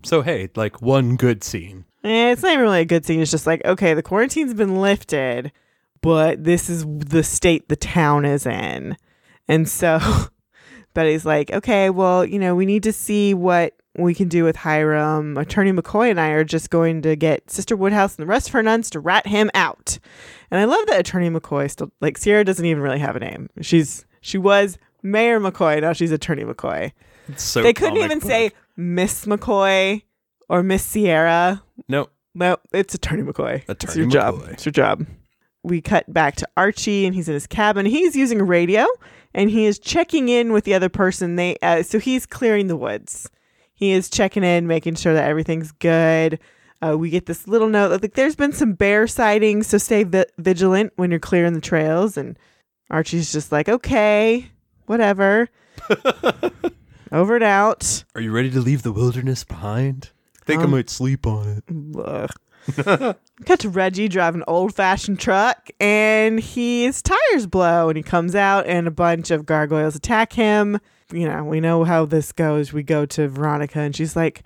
So, 0.03 0.21
hey, 0.21 0.49
like 0.55 0.81
one 0.81 1.17
good 1.17 1.43
scene. 1.43 1.83
Eh, 2.05 2.31
it's 2.31 2.43
not 2.43 2.53
even 2.53 2.63
really 2.63 2.79
a 2.79 2.85
good 2.85 3.05
scene. 3.05 3.19
It's 3.19 3.29
just 3.29 3.45
like, 3.45 3.65
okay, 3.65 3.93
the 3.93 4.01
quarantine's 4.01 4.53
been 4.53 4.79
lifted, 4.79 5.51
but 5.99 6.45
this 6.45 6.69
is 6.69 6.85
the 6.87 7.23
state 7.23 7.67
the 7.67 7.75
town 7.75 8.23
is 8.23 8.45
in. 8.45 8.95
And 9.49 9.67
so 9.67 9.99
Betty's 10.93 11.25
like, 11.25 11.51
okay, 11.51 11.89
well, 11.89 12.23
you 12.23 12.39
know, 12.39 12.55
we 12.55 12.65
need 12.65 12.83
to 12.83 12.93
see 12.93 13.33
what 13.33 13.73
we 13.97 14.13
can 14.13 14.27
do 14.27 14.43
with 14.43 14.55
Hiram. 14.55 15.37
Attorney 15.37 15.71
McCoy 15.71 16.09
and 16.09 16.21
I 16.21 16.29
are 16.29 16.43
just 16.43 16.69
going 16.69 17.01
to 17.01 17.15
get 17.15 17.49
Sister 17.49 17.75
Woodhouse 17.75 18.15
and 18.15 18.23
the 18.23 18.29
rest 18.29 18.47
of 18.47 18.53
her 18.53 18.63
nuns 18.63 18.89
to 18.91 18.99
rat 18.99 19.27
him 19.27 19.51
out. 19.53 19.99
And 20.55 20.61
I 20.61 20.63
love 20.73 20.87
that 20.87 21.01
Attorney 21.01 21.29
McCoy 21.29 21.69
still, 21.69 21.91
like, 21.99 22.17
Sierra 22.17 22.45
doesn't 22.45 22.65
even 22.65 22.81
really 22.81 22.99
have 22.99 23.17
a 23.17 23.19
name. 23.19 23.49
She's, 23.59 24.05
she 24.21 24.37
was 24.37 24.77
Mayor 25.03 25.37
McCoy, 25.41 25.81
now 25.81 25.91
she's 25.91 26.13
Attorney 26.13 26.45
McCoy. 26.45 26.93
It's 27.27 27.43
so 27.43 27.61
they 27.61 27.73
couldn't 27.73 27.97
even 27.97 28.19
book. 28.19 28.29
say 28.29 28.51
Miss 28.77 29.25
McCoy 29.25 30.03
or 30.47 30.63
Miss 30.63 30.81
Sierra. 30.81 31.61
no. 31.89 32.07
No, 32.33 32.55
it's 32.71 32.93
Attorney 32.93 33.23
McCoy. 33.23 33.63
Attorney 33.67 33.75
it's 33.81 33.95
your 33.97 34.07
job. 34.07 34.47
It's 34.49 34.65
your 34.65 34.71
job. 34.71 35.05
We 35.63 35.81
cut 35.81 36.13
back 36.13 36.37
to 36.37 36.47
Archie, 36.55 37.05
and 37.05 37.13
he's 37.13 37.27
in 37.27 37.33
his 37.33 37.47
cabin. 37.47 37.85
He's 37.85 38.15
using 38.15 38.39
a 38.39 38.45
radio, 38.45 38.85
and 39.33 39.49
he 39.49 39.65
is 39.65 39.77
checking 39.77 40.29
in 40.29 40.53
with 40.53 40.63
the 40.63 40.73
other 40.73 40.89
person. 40.89 41.35
They 41.35 41.57
uh, 41.61 41.83
so 41.83 41.99
he's 41.99 42.25
clearing 42.25 42.67
the 42.67 42.77
woods. 42.77 43.29
He 43.73 43.91
is 43.91 44.09
checking 44.09 44.43
in, 44.43 44.67
making 44.67 44.95
sure 44.95 45.13
that 45.13 45.29
everything's 45.29 45.71
good. 45.73 46.39
Uh, 46.85 46.95
we 46.97 47.09
get 47.09 47.25
this 47.25 47.47
little 47.47 47.69
note 47.69 47.89
that 47.89 48.01
like 48.01 48.13
there's 48.13 48.35
been 48.35 48.51
some 48.53 48.73
bear 48.73 49.07
sightings, 49.07 49.67
so 49.67 49.77
stay 49.77 50.03
vi- 50.03 50.25
vigilant 50.37 50.93
when 50.97 51.09
you're 51.09 51.19
clearing 51.19 51.53
the 51.53 51.61
trails. 51.61 52.17
And 52.17 52.37
Archie's 52.89 53.31
just 53.31 53.51
like, 53.51 53.67
okay, 53.69 54.49
whatever. 54.85 55.49
Over 57.11 57.35
and 57.35 57.43
out. 57.43 58.03
Are 58.15 58.21
you 58.21 58.31
ready 58.31 58.49
to 58.51 58.59
leave 58.59 58.83
the 58.83 58.91
wilderness 58.91 59.43
behind? 59.43 60.09
Think 60.43 60.61
I 60.61 60.65
Um, 60.65 60.71
might 60.71 60.89
sleep 60.89 61.25
on 61.25 61.61
it. 61.67 61.97
Ugh. 62.05 62.29
Cut 63.45 63.59
to 63.59 63.69
Reggie 63.69 64.07
driving 64.07 64.41
an 64.41 64.45
old 64.47 64.73
fashioned 64.73 65.19
truck 65.19 65.69
and 65.79 66.39
his 66.39 67.01
tires 67.01 67.45
blow 67.47 67.89
and 67.89 67.97
he 67.97 68.01
comes 68.03 68.33
out 68.35 68.65
and 68.65 68.87
a 68.87 68.91
bunch 68.91 69.29
of 69.29 69.45
gargoyles 69.45 69.95
attack 69.95 70.33
him. 70.33 70.79
You 71.11 71.27
know, 71.27 71.43
we 71.43 71.59
know 71.59 71.83
how 71.83 72.05
this 72.05 72.31
goes. 72.31 72.73
We 72.73 72.81
go 72.81 73.05
to 73.05 73.27
Veronica 73.27 73.79
and 73.79 73.95
she's 73.95 74.15
like, 74.15 74.41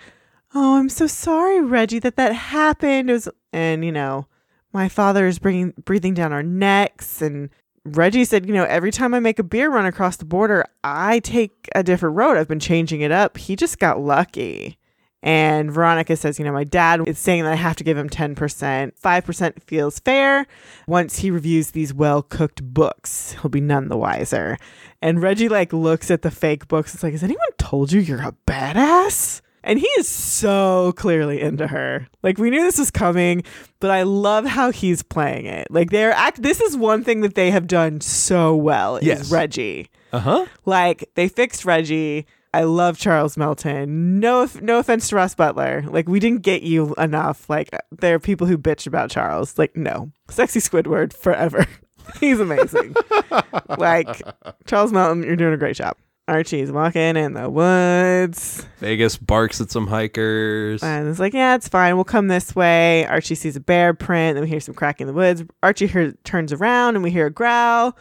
Oh, 0.53 0.77
I'm 0.77 0.89
so 0.89 1.05
sorry, 1.07 1.61
Reggie, 1.61 1.99
that 1.99 2.15
that 2.15 2.33
happened. 2.33 3.09
It 3.09 3.13
was, 3.13 3.29
and 3.53 3.85
you 3.85 3.91
know, 3.91 4.27
my 4.73 4.89
father 4.89 5.27
is 5.27 5.39
bringing, 5.39 5.73
breathing 5.85 6.13
down 6.13 6.33
our 6.33 6.43
necks. 6.43 7.21
And 7.21 7.49
Reggie 7.85 8.25
said, 8.25 8.47
You 8.47 8.53
know, 8.53 8.65
every 8.65 8.91
time 8.91 9.13
I 9.13 9.19
make 9.19 9.39
a 9.39 9.43
beer 9.43 9.69
run 9.69 9.85
across 9.85 10.17
the 10.17 10.25
border, 10.25 10.65
I 10.83 11.19
take 11.19 11.69
a 11.75 11.83
different 11.83 12.15
road. 12.15 12.37
I've 12.37 12.47
been 12.47 12.59
changing 12.59 13.01
it 13.01 13.11
up. 13.11 13.37
He 13.37 13.55
just 13.55 13.79
got 13.79 14.01
lucky. 14.01 14.77
And 15.21 15.71
Veronica 15.71 16.15
says, 16.15 16.39
you 16.39 16.45
know, 16.45 16.53
my 16.53 16.63
dad 16.63 17.05
is 17.05 17.19
saying 17.19 17.43
that 17.43 17.51
I 17.51 17.57
have 17.57 17.75
to 17.77 17.83
give 17.83 17.97
him 17.97 18.09
10%. 18.09 18.35
5% 18.35 19.63
feels 19.63 19.99
fair. 19.99 20.47
Once 20.87 21.19
he 21.19 21.29
reviews 21.29 21.71
these 21.71 21.93
well 21.93 22.21
cooked 22.21 22.63
books, 22.63 23.33
he'll 23.33 23.49
be 23.49 23.59
none 23.59 23.89
the 23.89 23.97
wiser. 23.97 24.57
And 25.01 25.21
Reggie, 25.21 25.49
like, 25.49 25.73
looks 25.73 26.09
at 26.09 26.21
the 26.21 26.31
fake 26.31 26.69
books. 26.69 26.93
It's 26.93 27.03
like, 27.03 27.11
has 27.11 27.23
anyone 27.23 27.51
told 27.57 27.91
you 27.91 27.99
you're 27.99 28.21
a 28.21 28.35
badass? 28.47 29.41
And 29.63 29.79
he 29.79 29.87
is 29.97 30.07
so 30.07 30.93
clearly 30.95 31.41
into 31.41 31.67
her. 31.67 32.07
Like, 32.23 32.37
we 32.37 32.49
knew 32.49 32.61
this 32.61 32.77
was 32.79 32.91
coming, 32.91 33.43
but 33.79 33.91
I 33.91 34.03
love 34.03 34.45
how 34.45 34.71
he's 34.71 35.03
playing 35.03 35.45
it. 35.47 35.67
Like, 35.69 35.89
they're 35.89 36.11
act. 36.11 36.41
This 36.41 36.61
is 36.61 36.77
one 36.77 37.03
thing 37.03 37.21
that 37.21 37.35
they 37.35 37.51
have 37.51 37.67
done 37.67 38.01
so 38.01 38.55
well 38.55 38.97
is 38.97 39.03
Yes. 39.05 39.31
Reggie. 39.31 39.89
Uh 40.11 40.19
huh. 40.19 40.45
Like 40.65 41.09
they 41.15 41.27
fixed 41.27 41.65
Reggie. 41.65 42.25
I 42.51 42.63
love 42.63 42.97
Charles 42.97 43.37
Melton. 43.37 44.19
No, 44.19 44.47
no 44.59 44.79
offense 44.79 45.07
to 45.09 45.15
Ross 45.15 45.35
Butler. 45.35 45.83
Like 45.87 46.07
we 46.09 46.19
didn't 46.19 46.41
get 46.41 46.63
you 46.63 46.95
enough. 46.95 47.47
Like 47.47 47.69
there 47.91 48.15
are 48.15 48.19
people 48.19 48.47
who 48.47 48.57
bitch 48.57 48.87
about 48.87 49.11
Charles. 49.11 49.59
Like 49.59 49.75
no, 49.77 50.11
sexy 50.31 50.59
Squidward 50.59 51.13
forever. 51.13 51.67
He's 52.19 52.39
amazing. 52.39 52.95
like 53.77 54.23
Charles 54.65 54.91
Melton, 54.91 55.21
you're 55.21 55.35
doing 55.35 55.53
a 55.53 55.57
great 55.57 55.75
job. 55.75 55.95
Archie's 56.29 56.71
walking 56.71 57.17
in 57.17 57.33
the 57.33 57.49
woods. 57.49 58.65
Vegas 58.77 59.17
barks 59.17 59.59
at 59.59 59.71
some 59.71 59.87
hikers. 59.87 60.83
And 60.83 61.07
it's 61.09 61.19
like, 61.19 61.33
yeah, 61.33 61.55
it's 61.55 61.67
fine. 61.67 61.95
We'll 61.95 62.03
come 62.05 62.27
this 62.27 62.55
way. 62.55 63.05
Archie 63.07 63.35
sees 63.35 63.55
a 63.55 63.59
bear 63.59 63.93
print. 63.93 64.35
Then 64.35 64.43
we 64.43 64.49
hear 64.49 64.59
some 64.59 64.75
cracking 64.75 65.07
in 65.07 65.13
the 65.13 65.17
woods. 65.17 65.43
Archie 65.63 65.87
hear, 65.87 66.13
turns 66.23 66.53
around 66.53 66.95
and 66.95 67.03
we 67.03 67.11
hear 67.11 67.25
a 67.25 67.31
growl. 67.31 67.97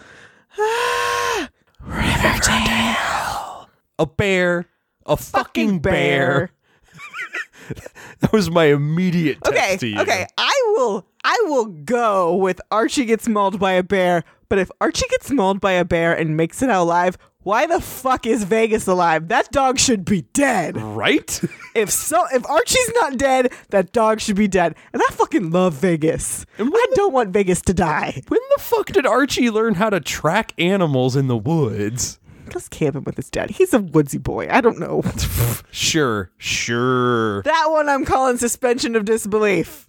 Ah, 0.59 1.49
Riverdale. 1.83 3.69
a 3.99 4.07
bear. 4.07 4.67
A 5.07 5.17
fucking, 5.17 5.79
bear. 5.81 6.51
That 8.21 8.33
was 8.33 8.51
my 8.51 8.65
immediate 8.67 9.39
text 9.45 9.59
Okay, 9.59 9.77
to 9.77 9.87
you. 9.87 10.01
okay. 10.01 10.27
I 10.39 10.63
will 10.77 11.07
I 11.23 11.37
will 11.45 11.67
go 11.67 12.35
with 12.35 12.61
Archie 12.71 13.05
gets 13.05 13.29
mauled 13.29 13.61
by 13.61 13.73
a 13.73 13.83
bear, 13.83 14.25
but 14.49 14.59
if 14.59 14.71
Archie 14.81 15.07
gets 15.11 15.31
mauled 15.31 15.61
by 15.61 15.73
a 15.73 15.85
bear 15.85 16.15
and 16.17 16.35
makes 16.37 16.63
it 16.63 16.71
out 16.71 16.85
alive, 16.85 17.19
why 17.43 17.67
the 17.67 17.81
fuck 17.81 18.27
is 18.27 18.45
Vegas 18.45 18.87
alive? 18.87 19.29
That 19.29 19.51
dog 19.53 19.79
should 19.79 20.05
be 20.05 20.23
dead. 20.33 20.77
Right? 20.77 21.41
If 21.75 21.91
so 21.91 22.25
if 22.33 22.45
Archie's 22.45 22.91
not 22.97 23.19
dead, 23.19 23.53
that 23.69 23.93
dog 23.93 24.19
should 24.21 24.35
be 24.35 24.49
dead. 24.49 24.75
And 24.93 25.01
I 25.01 25.13
fucking 25.13 25.53
love 25.53 25.75
Vegas. 25.75 26.45
And 26.57 26.73
I 26.75 26.87
don't 26.95 27.13
want 27.13 27.31
Vegas 27.31 27.63
to 27.63 27.75
die. 27.75 28.21
when 28.27 28.41
the 28.57 28.61
fuck 28.63 28.87
did 28.87 29.07
Archie 29.07 29.49
learn 29.49 29.75
how 29.75 29.89
to 29.89 30.01
track 30.01 30.53
animals 30.59 31.15
in 31.15 31.29
the 31.29 31.37
woods? 31.37 32.19
Goes 32.51 32.69
camping 32.69 33.05
with 33.05 33.15
his 33.17 33.31
dad. 33.31 33.51
He's 33.51 33.73
a 33.75 33.79
woodsy 33.79 34.19
boy. 34.19 34.49
I 34.51 34.61
don't 34.61 34.81
know. 34.81 35.03
Sure, 35.71 36.33
sure. 36.39 37.43
that 37.43 37.67
one 37.69 37.89
I'm 37.89 38.05
calling 38.05 38.39
suspension 38.39 38.97
of 38.97 39.05
disbelief. 39.05 39.89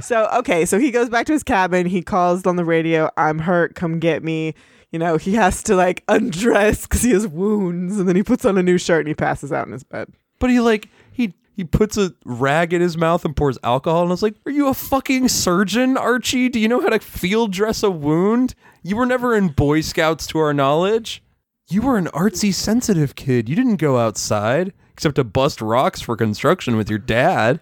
so 0.00 0.28
okay, 0.38 0.64
so 0.64 0.80
he 0.80 0.90
goes 0.90 1.08
back 1.08 1.26
to 1.26 1.32
his 1.32 1.44
cabin. 1.44 1.86
He 1.86 2.02
calls 2.02 2.44
on 2.46 2.56
the 2.56 2.64
radio. 2.64 3.08
I'm 3.16 3.38
hurt. 3.38 3.76
Come 3.76 4.00
get 4.00 4.24
me. 4.24 4.54
You 4.94 5.00
know, 5.00 5.16
he 5.16 5.34
has 5.34 5.60
to 5.64 5.74
like 5.74 6.04
undress 6.06 6.82
because 6.82 7.02
he 7.02 7.10
has 7.10 7.26
wounds, 7.26 7.98
and 7.98 8.08
then 8.08 8.14
he 8.14 8.22
puts 8.22 8.44
on 8.44 8.56
a 8.56 8.62
new 8.62 8.78
shirt 8.78 9.00
and 9.00 9.08
he 9.08 9.14
passes 9.14 9.50
out 9.50 9.66
in 9.66 9.72
his 9.72 9.82
bed. 9.82 10.12
But 10.38 10.50
he 10.50 10.60
like 10.60 10.88
he 11.10 11.34
he 11.56 11.64
puts 11.64 11.96
a 11.96 12.14
rag 12.24 12.72
in 12.72 12.80
his 12.80 12.96
mouth 12.96 13.24
and 13.24 13.34
pours 13.34 13.58
alcohol, 13.64 14.02
and 14.02 14.10
I 14.10 14.12
was 14.12 14.22
like, 14.22 14.36
"Are 14.46 14.52
you 14.52 14.68
a 14.68 14.72
fucking 14.72 15.26
surgeon, 15.30 15.96
Archie? 15.96 16.48
Do 16.48 16.60
you 16.60 16.68
know 16.68 16.80
how 16.80 16.90
to 16.90 17.00
field 17.00 17.50
dress 17.50 17.82
a 17.82 17.90
wound? 17.90 18.54
You 18.84 18.94
were 18.94 19.04
never 19.04 19.34
in 19.34 19.48
Boy 19.48 19.80
Scouts, 19.80 20.28
to 20.28 20.38
our 20.38 20.54
knowledge. 20.54 21.24
You 21.68 21.82
were 21.82 21.98
an 21.98 22.06
artsy, 22.14 22.54
sensitive 22.54 23.16
kid. 23.16 23.48
You 23.48 23.56
didn't 23.56 23.78
go 23.78 23.98
outside 23.98 24.72
except 24.92 25.16
to 25.16 25.24
bust 25.24 25.60
rocks 25.60 26.02
for 26.02 26.16
construction 26.16 26.76
with 26.76 26.88
your 26.88 27.00
dad." 27.00 27.58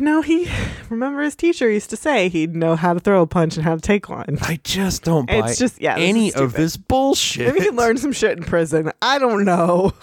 No, 0.00 0.22
he 0.22 0.48
remember 0.90 1.22
his 1.22 1.36
teacher 1.36 1.70
used 1.70 1.90
to 1.90 1.96
say 1.96 2.28
he'd 2.28 2.56
know 2.56 2.74
how 2.76 2.94
to 2.94 3.00
throw 3.00 3.22
a 3.22 3.26
punch 3.26 3.56
and 3.56 3.64
how 3.64 3.74
to 3.74 3.80
take 3.80 4.08
one. 4.08 4.38
I 4.42 4.58
just 4.64 5.04
don't 5.04 5.26
buy 5.26 5.48
It's 5.48 5.58
just- 5.58 5.80
yeah, 5.80 5.94
this 5.94 6.02
is 6.04 6.08
any 6.08 6.28
of 6.28 6.34
stupid. 6.34 6.56
this 6.56 6.76
bullshit. 6.76 7.46
Maybe 7.48 7.60
he 7.60 7.66
can 7.66 7.76
learn 7.76 7.96
some 7.96 8.12
shit 8.12 8.36
in 8.38 8.44
prison. 8.44 8.90
I 9.02 9.18
don't 9.18 9.44
know. 9.44 9.92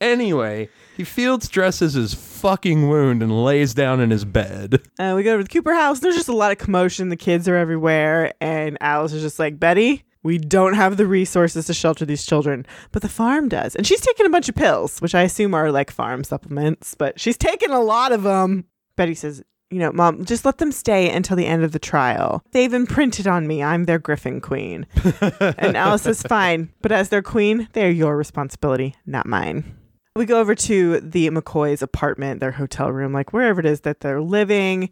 Anyway, 0.00 0.68
he 0.96 1.04
fields 1.04 1.48
dresses 1.48 1.92
his 1.94 2.12
fucking 2.12 2.88
wound 2.88 3.22
and 3.22 3.44
lays 3.44 3.72
down 3.72 4.00
in 4.00 4.10
his 4.10 4.24
bed. 4.24 4.82
Uh, 4.98 5.12
we 5.14 5.22
go 5.22 5.36
to 5.36 5.44
the 5.44 5.48
Cooper 5.48 5.72
house. 5.74 6.00
There's 6.00 6.16
just 6.16 6.26
a 6.28 6.34
lot 6.34 6.50
of 6.50 6.58
commotion. 6.58 7.08
The 7.08 7.14
kids 7.16 7.46
are 7.46 7.54
everywhere, 7.54 8.32
and 8.40 8.76
Alice 8.80 9.12
is 9.12 9.22
just 9.22 9.38
like, 9.38 9.60
Betty, 9.60 10.02
we 10.24 10.38
don't 10.38 10.74
have 10.74 10.96
the 10.96 11.06
resources 11.06 11.66
to 11.66 11.74
shelter 11.74 12.04
these 12.04 12.26
children, 12.26 12.66
but 12.90 13.02
the 13.02 13.08
farm 13.08 13.48
does. 13.48 13.76
And 13.76 13.86
she's 13.86 14.00
taking 14.00 14.26
a 14.26 14.30
bunch 14.30 14.48
of 14.48 14.56
pills, 14.56 14.98
which 15.00 15.14
I 15.14 15.22
assume 15.22 15.54
are 15.54 15.70
like 15.70 15.92
farm 15.92 16.24
supplements, 16.24 16.96
but 16.96 17.20
she's 17.20 17.36
taking 17.36 17.70
a 17.70 17.80
lot 17.80 18.10
of 18.10 18.24
them. 18.24 18.64
Betty 18.96 19.14
says, 19.14 19.42
you 19.70 19.78
know, 19.78 19.90
mom, 19.90 20.24
just 20.24 20.44
let 20.44 20.58
them 20.58 20.70
stay 20.70 21.10
until 21.10 21.36
the 21.36 21.46
end 21.46 21.64
of 21.64 21.72
the 21.72 21.78
trial. 21.78 22.42
They've 22.52 22.72
imprinted 22.72 23.26
on 23.26 23.46
me. 23.46 23.62
I'm 23.62 23.84
their 23.84 23.98
Gryphon 23.98 24.42
queen. 24.42 24.86
and 25.40 25.76
Alice 25.76 26.02
says, 26.02 26.22
fine, 26.22 26.70
but 26.82 26.92
as 26.92 27.08
their 27.08 27.22
queen, 27.22 27.68
they're 27.72 27.90
your 27.90 28.16
responsibility, 28.16 28.94
not 29.06 29.26
mine. 29.26 29.76
We 30.14 30.26
go 30.26 30.40
over 30.40 30.54
to 30.54 31.00
the 31.00 31.30
McCoy's 31.30 31.80
apartment, 31.80 32.40
their 32.40 32.50
hotel 32.50 32.92
room, 32.92 33.14
like 33.14 33.32
wherever 33.32 33.60
it 33.60 33.66
is 33.66 33.80
that 33.80 34.00
they're 34.00 34.20
living. 34.20 34.90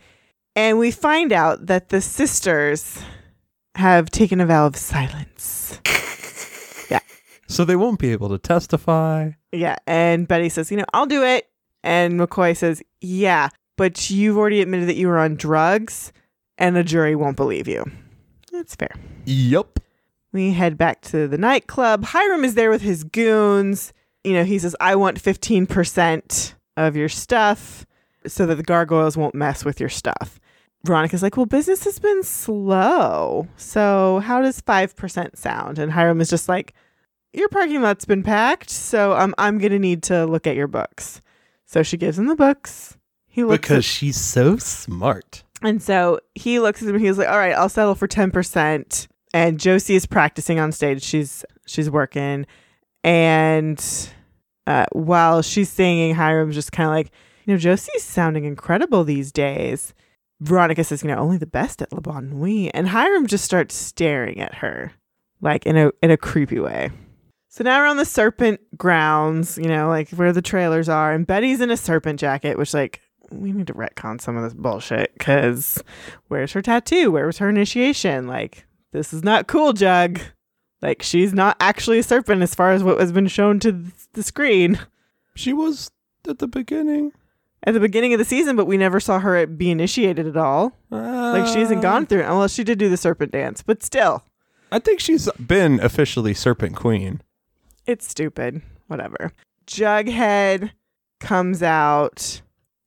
And 0.56 0.78
we 0.78 0.90
find 0.90 1.30
out 1.30 1.66
that 1.66 1.90
the 1.90 2.00
sisters 2.00 3.02
have 3.74 4.10
taken 4.10 4.40
a 4.40 4.46
vow 4.46 4.66
of 4.66 4.76
silence. 4.76 5.78
Yeah. 6.90 6.98
So 7.46 7.64
they 7.64 7.76
won't 7.76 8.00
be 8.00 8.10
able 8.10 8.30
to 8.30 8.38
testify. 8.38 9.30
Yeah. 9.52 9.76
And 9.86 10.26
Betty 10.26 10.48
says, 10.48 10.72
you 10.72 10.76
know, 10.76 10.84
I'll 10.92 11.06
do 11.06 11.22
it. 11.22 11.48
And 11.84 12.18
McCoy 12.18 12.56
says, 12.56 12.82
yeah, 13.00 13.48
but 13.80 14.10
you've 14.10 14.36
already 14.36 14.60
admitted 14.60 14.86
that 14.90 14.96
you 14.96 15.08
were 15.08 15.16
on 15.16 15.36
drugs 15.36 16.12
and 16.58 16.76
a 16.76 16.84
jury 16.84 17.16
won't 17.16 17.38
believe 17.38 17.66
you. 17.66 17.90
That's 18.52 18.74
fair. 18.74 18.94
Yup. 19.24 19.80
We 20.32 20.52
head 20.52 20.76
back 20.76 21.00
to 21.04 21.26
the 21.26 21.38
nightclub. 21.38 22.04
Hiram 22.04 22.44
is 22.44 22.56
there 22.56 22.68
with 22.68 22.82
his 22.82 23.04
goons. 23.04 23.94
You 24.22 24.34
know, 24.34 24.44
he 24.44 24.58
says, 24.58 24.76
I 24.80 24.96
want 24.96 25.18
15% 25.18 26.52
of 26.76 26.94
your 26.94 27.08
stuff 27.08 27.86
so 28.26 28.44
that 28.44 28.56
the 28.56 28.62
gargoyles 28.62 29.16
won't 29.16 29.34
mess 29.34 29.64
with 29.64 29.80
your 29.80 29.88
stuff. 29.88 30.38
Veronica's 30.84 31.22
like, 31.22 31.38
Well, 31.38 31.46
business 31.46 31.84
has 31.84 31.98
been 31.98 32.22
slow. 32.22 33.48
So 33.56 34.18
how 34.18 34.42
does 34.42 34.60
5% 34.60 35.38
sound? 35.38 35.78
And 35.78 35.90
Hiram 35.90 36.20
is 36.20 36.28
just 36.28 36.50
like, 36.50 36.74
Your 37.32 37.48
parking 37.48 37.80
lot's 37.80 38.04
been 38.04 38.22
packed. 38.22 38.68
So 38.68 39.16
um, 39.16 39.34
I'm 39.38 39.56
going 39.56 39.72
to 39.72 39.78
need 39.78 40.02
to 40.02 40.26
look 40.26 40.46
at 40.46 40.54
your 40.54 40.68
books. 40.68 41.22
So 41.64 41.82
she 41.82 41.96
gives 41.96 42.18
him 42.18 42.26
the 42.26 42.36
books. 42.36 42.98
He 43.30 43.44
looks 43.44 43.60
Because 43.60 43.84
she's 43.84 44.16
so 44.18 44.56
smart. 44.58 45.42
and 45.62 45.80
so 45.82 46.20
he 46.34 46.58
looks 46.60 46.82
at 46.82 46.88
him 46.88 46.96
and 46.96 47.04
he's 47.04 47.16
like, 47.16 47.28
All 47.28 47.38
right, 47.38 47.54
I'll 47.54 47.68
settle 47.68 47.94
for 47.94 48.06
ten 48.06 48.30
percent. 48.30 49.08
And 49.32 49.58
Josie 49.60 49.94
is 49.94 50.06
practicing 50.06 50.58
on 50.58 50.72
stage. 50.72 51.02
She's 51.02 51.44
she's 51.66 51.88
working. 51.88 52.46
And 53.04 53.82
uh, 54.66 54.86
while 54.92 55.42
she's 55.42 55.68
singing, 55.70 56.14
Hiram's 56.14 56.54
just 56.54 56.72
kind 56.72 56.88
of 56.88 56.94
like, 56.94 57.10
you 57.46 57.54
know, 57.54 57.58
Josie's 57.58 58.02
sounding 58.02 58.44
incredible 58.44 59.04
these 59.04 59.32
days. 59.32 59.94
Veronica 60.40 60.84
says, 60.84 61.02
you 61.02 61.08
know, 61.08 61.16
only 61.18 61.36
the 61.38 61.46
best 61.46 61.82
at 61.82 61.92
Le 61.92 62.00
Bon 62.00 62.30
Nuit. 62.30 62.70
And 62.74 62.88
Hiram 62.88 63.26
just 63.26 63.44
starts 63.44 63.74
staring 63.74 64.40
at 64.40 64.56
her, 64.56 64.92
like 65.40 65.66
in 65.66 65.76
a 65.76 65.90
in 66.02 66.10
a 66.10 66.16
creepy 66.16 66.58
way. 66.58 66.90
So 67.48 67.64
now 67.64 67.80
we're 67.80 67.86
on 67.88 67.96
the 67.96 68.04
serpent 68.04 68.60
grounds, 68.78 69.58
you 69.58 69.66
know, 69.68 69.88
like 69.88 70.10
where 70.10 70.32
the 70.32 70.42
trailers 70.42 70.88
are, 70.88 71.12
and 71.12 71.26
Betty's 71.26 71.60
in 71.60 71.70
a 71.70 71.76
serpent 71.76 72.20
jacket, 72.20 72.56
which 72.58 72.72
like 72.74 73.00
we 73.30 73.52
need 73.52 73.66
to 73.68 73.74
retcon 73.74 74.20
some 74.20 74.36
of 74.36 74.42
this 74.42 74.54
bullshit 74.54 75.12
because 75.14 75.82
where's 76.28 76.52
her 76.52 76.62
tattoo? 76.62 77.10
Where 77.10 77.26
was 77.26 77.38
her 77.38 77.48
initiation? 77.48 78.26
Like, 78.26 78.66
this 78.92 79.12
is 79.12 79.22
not 79.22 79.46
cool, 79.46 79.72
Jug. 79.72 80.20
Like, 80.82 81.02
she's 81.02 81.32
not 81.34 81.56
actually 81.60 81.98
a 81.98 82.02
serpent 82.02 82.42
as 82.42 82.54
far 82.54 82.72
as 82.72 82.82
what 82.82 82.98
has 83.00 83.12
been 83.12 83.26
shown 83.28 83.60
to 83.60 83.72
th- 83.72 83.92
the 84.14 84.22
screen 84.22 84.78
She 85.34 85.52
was 85.52 85.90
at 86.28 86.38
the 86.38 86.48
beginning. 86.48 87.12
at 87.62 87.74
the 87.74 87.80
beginning 87.80 88.12
of 88.14 88.18
the 88.18 88.24
season, 88.24 88.56
but 88.56 88.64
we 88.66 88.76
never 88.78 88.98
saw 88.98 89.18
her 89.20 89.46
be 89.46 89.70
initiated 89.70 90.26
at 90.26 90.36
all. 90.36 90.72
Like, 90.90 91.46
she 91.46 91.60
hasn't 91.60 91.82
gone 91.82 92.04
uh. 92.04 92.06
through 92.06 92.20
it, 92.20 92.26
unless 92.30 92.54
she 92.54 92.64
did 92.64 92.78
do 92.78 92.88
the 92.88 92.96
serpent 92.96 93.30
dance, 93.32 93.62
but 93.62 93.82
still, 93.82 94.24
I 94.72 94.78
think 94.78 95.00
she's 95.00 95.30
been 95.32 95.78
officially 95.80 96.32
Serpent 96.34 96.76
Queen. 96.76 97.20
it's 97.86 98.08
stupid. 98.08 98.62
Whatever. 98.86 99.32
Jughead 99.66 100.70
comes 101.20 101.62
out 101.62 102.40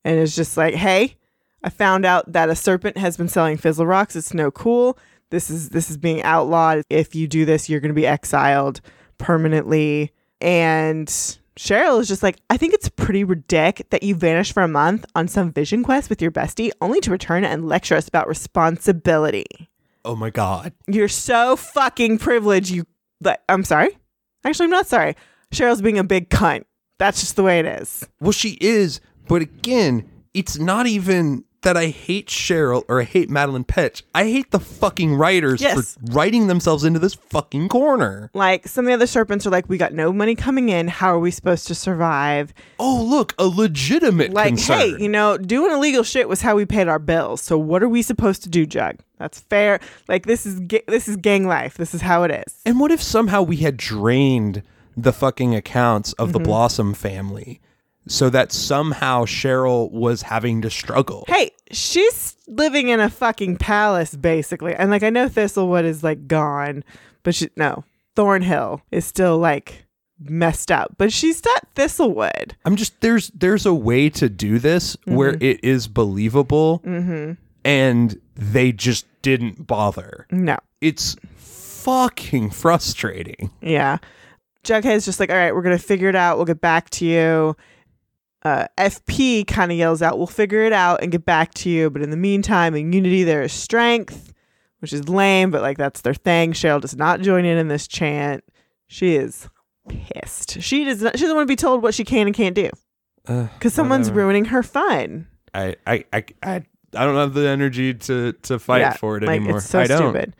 and 0.03 0.19
is 0.19 0.35
just 0.35 0.57
like, 0.57 0.73
"Hey, 0.73 1.15
I 1.63 1.69
found 1.69 2.05
out 2.05 2.31
that 2.31 2.49
a 2.49 2.55
serpent 2.55 2.97
has 2.97 3.17
been 3.17 3.29
selling 3.29 3.57
fizzle 3.57 3.85
rocks. 3.85 4.15
It's 4.15 4.33
no 4.33 4.51
cool. 4.51 4.97
This 5.29 5.49
is 5.49 5.69
this 5.69 5.89
is 5.89 5.97
being 5.97 6.21
outlawed. 6.23 6.83
If 6.89 7.15
you 7.15 7.27
do 7.27 7.45
this, 7.45 7.69
you're 7.69 7.79
going 7.79 7.89
to 7.89 7.95
be 7.95 8.07
exiled 8.07 8.81
permanently." 9.17 10.11
And 10.41 11.07
Cheryl 11.57 12.01
is 12.01 12.07
just 12.07 12.23
like, 12.23 12.37
"I 12.49 12.57
think 12.57 12.73
it's 12.73 12.89
pretty 12.89 13.23
ridiculous 13.23 13.87
that 13.91 14.03
you 14.03 14.15
vanished 14.15 14.53
for 14.53 14.63
a 14.63 14.67
month 14.67 15.05
on 15.15 15.27
some 15.27 15.51
vision 15.51 15.83
quest 15.83 16.09
with 16.09 16.21
your 16.21 16.31
bestie, 16.31 16.71
only 16.81 16.99
to 17.01 17.11
return 17.11 17.45
and 17.45 17.67
lecture 17.67 17.95
us 17.95 18.07
about 18.07 18.27
responsibility. 18.27 19.69
Oh 20.05 20.15
my 20.15 20.29
god. 20.29 20.73
You're 20.87 21.07
so 21.07 21.55
fucking 21.55 22.17
privileged. 22.17 22.69
You, 22.69 22.85
but 23.21 23.41
I'm 23.47 23.63
sorry. 23.63 23.97
Actually, 24.43 24.65
I'm 24.65 24.71
not 24.71 24.87
sorry. 24.87 25.15
Cheryl's 25.53 25.81
being 25.81 25.97
a 25.97 26.03
big 26.03 26.29
cunt. 26.29 26.63
That's 26.99 27.21
just 27.21 27.37
the 27.37 27.43
way 27.43 27.59
it 27.59 27.65
is. 27.65 28.05
Well, 28.19 28.33
she 28.33 28.57
is, 28.59 28.99
but 29.27 29.41
again, 29.41 30.09
it's 30.33 30.57
not 30.57 30.87
even 30.87 31.43
that 31.61 31.77
I 31.77 31.85
hate 31.85 32.27
Cheryl 32.27 32.83
or 32.89 32.99
I 32.99 33.05
hate 33.05 33.29
Madelaine 33.29 33.65
Petsch. 33.65 34.01
I 34.13 34.25
hate 34.25 34.51
the 34.51 34.59
fucking 34.59 35.15
writers 35.15 35.61
Yes. 35.61 35.93
for 35.95 36.11
writing 36.11 36.47
themselves 36.47 36.83
into 36.83 36.99
this 36.99 37.13
fucking 37.13 37.69
corner. 37.69 38.29
Like 38.33 38.67
some 38.67 38.83
of 38.83 38.89
the 38.89 38.93
other 38.95 39.07
serpents 39.07 39.47
are 39.47 39.49
like, 39.49 39.69
we 39.69 39.77
got 39.77 39.93
no 39.93 40.11
money 40.11 40.35
coming 40.35 40.67
in. 40.67 40.89
How 40.89 41.15
are 41.15 41.19
we 41.19 41.31
supposed 41.31 41.65
to 41.67 41.75
survive? 41.75 42.53
Oh, 42.79 43.01
look, 43.01 43.33
a 43.39 43.45
legitimate 43.45 44.33
Like, 44.33 44.47
concern. 44.49 44.77
hey, 44.77 44.87
you 44.99 45.07
know, 45.07 45.37
doing 45.37 45.71
illegal 45.71 46.03
shit 46.03 46.27
was 46.27 46.41
how 46.41 46.53
we 46.57 46.65
paid 46.65 46.89
our 46.89 46.99
bills. 46.99 47.41
So 47.41 47.57
what 47.57 47.81
are 47.81 47.87
we 47.87 48.01
supposed 48.01 48.43
to 48.43 48.49
do, 48.49 48.65
Jug? 48.65 48.97
That's 49.17 49.39
fair. 49.39 49.79
Like 50.09 50.25
this 50.25 50.45
is 50.45 50.59
ga- 50.59 50.83
this 50.89 51.07
is 51.07 51.15
gang 51.15 51.47
life. 51.47 51.77
This 51.77 51.93
is 51.93 52.01
how 52.01 52.23
it 52.23 52.31
is. 52.45 52.59
And 52.65 52.77
what 52.77 52.91
if 52.91 53.01
somehow 53.01 53.41
we 53.41 53.55
had 53.57 53.77
drained 53.77 54.63
the 54.97 55.13
fucking 55.13 55.55
accounts 55.55 56.11
of 56.13 56.29
Mm-hmm. 56.29 56.33
the 56.33 56.39
Blossom 56.43 56.93
family 56.93 57.61
so 58.07 58.29
that 58.29 58.51
somehow 58.51 59.25
Cheryl 59.25 59.91
was 59.91 60.21
having 60.23 60.61
to 60.61 60.69
struggle? 60.69 61.23
Hey, 61.27 61.51
she's 61.71 62.35
living 62.47 62.89
in 62.89 62.99
a 62.99 63.09
fucking 63.09 63.57
palace 63.57 64.15
basically. 64.15 64.75
And 64.75 64.91
like 64.91 65.03
I 65.03 65.09
know 65.09 65.27
Thistlewood 65.29 65.83
is 65.85 66.03
like 66.03 66.27
gone, 66.27 66.83
but 67.23 67.35
she 67.35 67.49
no. 67.55 67.83
Thornhill 68.15 68.81
is 68.91 69.05
still 69.05 69.37
like 69.39 69.85
messed 70.19 70.71
up. 70.71 70.93
But 70.97 71.11
she's 71.11 71.43
not 71.43 71.67
Thistlewood. 71.75 72.51
I'm 72.65 72.75
just 72.75 72.99
there's 73.01 73.29
there's 73.29 73.65
a 73.65 73.73
way 73.73 74.09
to 74.11 74.29
do 74.29 74.59
this 74.59 74.95
where 75.05 75.31
Mm-hmm. 75.33 75.43
it 75.43 75.63
is 75.63 75.87
believable 75.87 76.81
and 77.65 78.19
they 78.35 78.71
just 78.71 79.05
didn't 79.21 79.65
bother. 79.65 80.27
No. 80.31 80.57
It's 80.81 81.15
fucking 81.37 82.49
frustrating. 82.51 83.51
Yeah. 83.61 83.97
Jughead's 84.63 85.05
just 85.05 85.19
like, 85.19 85.29
all 85.29 85.35
right, 85.35 85.53
we're 85.53 85.61
gonna 85.61 85.77
figure 85.77 86.09
it 86.09 86.15
out. 86.15 86.37
We'll 86.37 86.45
get 86.45 86.61
back 86.61 86.89
to 86.91 87.05
you. 87.05 87.55
Uh, 88.43 88.67
FP 88.77 89.47
kind 89.47 89.71
of 89.71 89.77
yells 89.77 90.01
out, 90.01 90.17
"We'll 90.17 90.27
figure 90.27 90.63
it 90.63 90.73
out 90.73 91.01
and 91.01 91.11
get 91.11 91.25
back 91.25 91.53
to 91.55 91.69
you." 91.69 91.89
But 91.89 92.01
in 92.01 92.09
the 92.09 92.17
meantime, 92.17 92.75
in 92.75 92.91
Unity, 92.91 93.23
there 93.23 93.41
is 93.41 93.53
strength, 93.53 94.33
which 94.79 94.91
is 94.91 95.07
lame, 95.07 95.49
but 95.49 95.61
like 95.61 95.77
that's 95.77 96.01
their 96.01 96.13
thing. 96.13 96.51
Cheryl 96.53 96.81
does 96.81 96.95
not 96.95 97.21
join 97.21 97.45
in 97.45 97.57
in 97.57 97.69
this 97.69 97.87
chant. 97.87 98.43
She 98.87 99.15
is 99.15 99.47
pissed. 99.87 100.61
She 100.61 100.83
does 100.83 101.01
not. 101.01 101.17
She 101.17 101.21
doesn't 101.23 101.35
want 101.35 101.47
to 101.47 101.51
be 101.51 101.55
told 101.55 101.81
what 101.83 101.93
she 101.93 102.03
can 102.03 102.27
and 102.27 102.35
can't 102.35 102.55
do 102.55 102.69
Uh, 103.27 103.47
because 103.57 103.73
someone's 103.73 104.07
whatever. 104.09 104.25
ruining 104.25 104.45
her 104.45 104.61
fun. 104.63 105.27
I, 105.53 105.75
I, 105.87 106.03
I, 106.11 106.23
I, 106.41 106.55
I 106.95 107.05
don't 107.05 107.15
have 107.15 107.33
the 107.33 107.47
energy 107.47 107.93
to 107.93 108.33
to 108.33 108.59
fight 108.59 108.79
Yeah, 108.81 108.93
for 108.93 109.17
it 109.17 109.23
like, 109.23 109.37
anymore. 109.39 109.57
It's 109.57 109.69
so 109.69 109.79
I 109.79 109.87
don't. 109.87 110.11
stupid. 110.13 110.35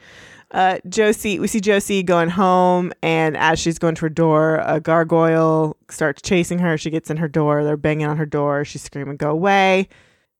Uh, 0.53 0.77
Josie, 0.87 1.39
we 1.39 1.47
see 1.47 1.59
Josie 1.59 2.03
going 2.03 2.29
home, 2.29 2.93
and 3.01 3.35
as 3.35 3.57
she's 3.59 3.79
going 3.79 3.95
to 3.95 4.01
her 4.01 4.09
door, 4.09 4.61
a 4.63 4.79
gargoyle 4.79 5.75
starts 5.89 6.21
chasing 6.21 6.59
her. 6.59 6.77
She 6.77 6.91
gets 6.91 7.09
in 7.09 7.17
her 7.17 7.27
door. 7.27 7.63
They're 7.63 7.75
banging 7.75 8.05
on 8.05 8.17
her 8.17 8.25
door. 8.27 8.63
She's 8.63 8.83
screaming, 8.83 9.17
"Go 9.17 9.31
away!" 9.31 9.89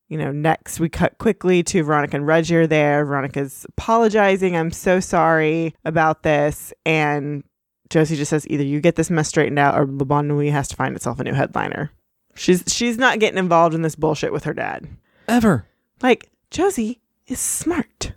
You 0.10 0.20
know, 0.20 0.32
next 0.32 0.80
we 0.80 0.88
cut 0.88 1.18
quickly 1.18 1.64
to 1.64 1.84
Veronica 1.84 2.18
and 2.18 2.28
Reggie 2.28 2.58
are 2.58 2.68
there. 2.68 3.04
Veronica's 3.04 3.66
apologizing. 3.70 4.56
I'm 4.56 4.72
so 4.72 5.00
sorry 5.00 5.74
about 5.84 6.22
this. 6.22 6.72
And 6.86 7.44
Josie 7.90 8.16
just 8.16 8.30
says 8.30 8.46
either 8.48 8.64
you 8.64 8.82
get 8.82 8.96
this 8.96 9.10
mess 9.10 9.30
straightened 9.30 9.58
out 9.58 9.76
or 9.76 9.88
Le 9.88 10.06
Bon 10.06 10.28
Nuit 10.28 10.52
has 10.52 10.68
to 10.68 10.76
find 10.76 10.96
itself 10.96 11.20
a 11.20 11.24
new 11.24 11.34
headliner. 11.34 11.90
She's 12.36 12.64
she's 12.68 13.00
not 13.00 13.20
getting 13.20 13.40
involved 13.40 13.74
in 13.74 13.82
this 13.82 13.96
bullshit 13.96 14.32
with 14.32 14.44
her 14.44 14.54
dad. 14.54 14.88
Ever. 15.28 15.66
Like, 16.04 16.30
Josie 16.52 17.02
is 17.26 17.40
smart. 17.40 18.12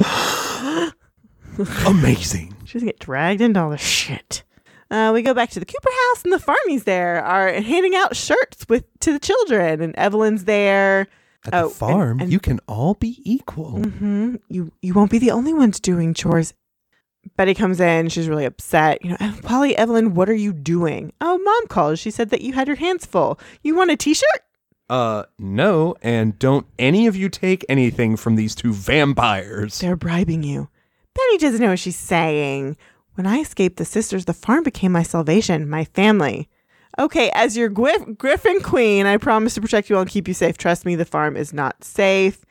Amazing. 1.86 2.54
She 2.64 2.74
doesn't 2.74 2.86
get 2.88 2.98
dragged 2.98 3.40
into 3.40 3.60
all 3.60 3.70
this 3.70 3.80
shit. 3.80 4.42
Uh, 4.90 5.10
we 5.12 5.22
go 5.22 5.34
back 5.34 5.50
to 5.50 5.58
the 5.60 5.66
Cooper 5.66 5.90
house, 6.08 6.22
and 6.22 6.32
the 6.32 6.38
Farmies 6.38 6.84
there 6.84 7.22
are 7.24 7.52
handing 7.54 7.94
out 7.96 8.14
shirts 8.14 8.66
with 8.68 8.84
to 9.00 9.12
the 9.12 9.18
children, 9.18 9.80
and 9.80 9.94
Evelyn's 9.96 10.44
there. 10.44 11.08
At 11.46 11.54
Oh, 11.54 11.68
the 11.68 11.74
farm, 11.74 12.20
and- 12.20 12.32
you 12.32 12.38
can 12.40 12.58
all 12.68 12.94
be 12.94 13.20
equal. 13.24 13.82
hmm 13.82 14.36
You 14.48 14.72
you 14.82 14.94
won't 14.94 15.10
be 15.10 15.18
the 15.18 15.30
only 15.32 15.52
ones 15.54 15.78
doing 15.80 16.12
chores. 16.14 16.54
Betty 17.36 17.54
comes 17.54 17.80
in. 17.80 18.08
She's 18.08 18.28
really 18.28 18.44
upset. 18.44 19.04
You 19.04 19.10
know, 19.10 19.16
"Oh, 19.20 19.38
Polly, 19.42 19.76
Evelyn, 19.76 20.14
what 20.14 20.28
are 20.28 20.34
you 20.34 20.52
doing? 20.52 21.12
Oh, 21.20 21.38
mom 21.38 21.66
called. 21.68 21.98
She 21.98 22.10
said 22.12 22.30
that 22.30 22.40
you 22.40 22.52
had 22.52 22.68
your 22.68 22.76
hands 22.76 23.04
full. 23.06 23.38
You 23.62 23.74
want 23.74 23.90
a 23.90 23.96
T-shirt? 23.96 24.42
Uh, 24.88 25.24
no, 25.36 25.96
and 26.02 26.38
don't 26.38 26.66
any 26.78 27.08
of 27.08 27.16
you 27.16 27.28
take 27.28 27.64
anything 27.68 28.16
from 28.16 28.36
these 28.36 28.54
two 28.54 28.72
vampires. 28.72 29.80
They're 29.80 29.96
bribing 29.96 30.44
you. 30.44 30.68
Betty 31.16 31.38
doesn't 31.38 31.60
know 31.60 31.70
what 31.70 31.78
she's 31.78 31.96
saying. 31.96 32.76
When 33.14 33.26
I 33.26 33.38
escaped 33.38 33.78
the 33.78 33.84
sisters, 33.84 34.26
the 34.26 34.34
farm 34.34 34.62
became 34.62 34.92
my 34.92 35.02
salvation, 35.02 35.68
my 35.68 35.84
family. 35.84 36.48
Okay, 36.98 37.30
as 37.34 37.56
your 37.56 37.70
Gwif- 37.70 38.16
Gryphon 38.16 38.60
Queen, 38.60 39.06
I 39.06 39.16
promise 39.16 39.54
to 39.54 39.60
protect 39.60 39.88
you 39.90 39.96
all 39.96 40.02
and 40.02 40.10
keep 40.10 40.28
you 40.28 40.34
safe. 40.34 40.56
Trust 40.56 40.84
me, 40.84 40.94
the 40.94 41.04
farm 41.04 41.36
is 41.36 41.52
not 41.52 41.84
safe. 41.84 42.44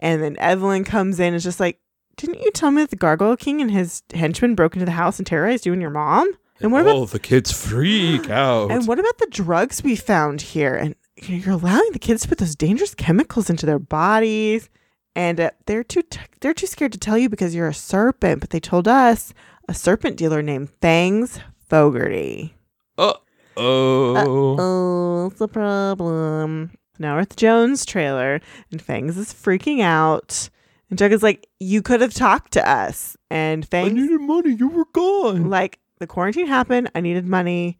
And 0.00 0.22
then 0.22 0.36
Evelyn 0.38 0.84
comes 0.84 1.20
in 1.20 1.28
and 1.28 1.36
is 1.36 1.44
just 1.44 1.60
like, 1.60 1.80
Didn't 2.16 2.40
you 2.40 2.50
tell 2.50 2.70
me 2.70 2.82
that 2.82 2.90
the 2.90 2.96
Gargoyle 2.96 3.36
King 3.36 3.60
and 3.60 3.70
his 3.70 4.02
henchmen 4.12 4.54
broke 4.54 4.74
into 4.74 4.86
the 4.86 4.92
house 4.92 5.18
and 5.18 5.26
terrorized 5.26 5.66
you 5.66 5.72
and 5.72 5.82
your 5.82 5.90
mom? 5.90 6.30
And 6.60 6.70
what 6.70 6.82
about 6.82 6.96
oh, 6.96 7.06
the 7.06 7.18
kids 7.18 7.50
freak 7.50 8.30
out. 8.30 8.70
and 8.70 8.86
what 8.86 8.98
about 8.98 9.18
the 9.18 9.26
drugs 9.30 9.82
we 9.82 9.96
found 9.96 10.40
here? 10.40 10.74
And 10.74 10.94
you're 11.16 11.54
allowing 11.54 11.90
the 11.92 11.98
kids 11.98 12.22
to 12.22 12.28
put 12.28 12.38
those 12.38 12.54
dangerous 12.54 12.94
chemicals 12.94 13.50
into 13.50 13.66
their 13.66 13.80
bodies, 13.80 14.68
and 15.14 15.38
uh, 15.40 15.50
they're 15.66 15.84
too 15.84 16.02
t- 16.02 16.20
they're 16.40 16.54
too 16.54 16.66
scared 16.66 16.92
to 16.92 16.98
tell 16.98 17.18
you 17.18 17.28
because 17.28 17.54
you're 17.54 17.68
a 17.68 17.74
serpent. 17.74 18.40
But 18.40 18.50
they 18.50 18.60
told 18.60 18.88
us 18.88 19.32
a 19.68 19.74
serpent 19.74 20.16
dealer 20.16 20.42
named 20.42 20.70
Fangs 20.80 21.40
Fogarty. 21.68 22.54
uh 22.98 23.14
oh. 23.56 24.56
Oh, 24.58 25.26
it's 25.30 25.40
a 25.40 25.48
problem. 25.48 26.72
Now 26.98 27.14
we're 27.14 27.20
at 27.22 27.30
the 27.30 27.36
Jones 27.36 27.84
trailer, 27.84 28.40
and 28.70 28.80
Fangs 28.80 29.16
is 29.18 29.32
freaking 29.32 29.80
out. 29.80 30.48
And 30.90 30.98
Jug 30.98 31.12
is 31.12 31.22
like, 31.22 31.46
"You 31.58 31.82
could 31.82 32.00
have 32.00 32.14
talked 32.14 32.52
to 32.52 32.68
us." 32.68 33.16
And 33.30 33.66
Fangs, 33.66 33.90
I 33.90 33.94
needed 33.94 34.20
money. 34.20 34.54
You 34.54 34.68
were 34.68 34.86
gone. 34.92 35.48
like 35.50 35.78
the 35.98 36.06
quarantine 36.08 36.48
happened 36.48 36.90
i 36.96 37.00
needed 37.00 37.24
money 37.24 37.78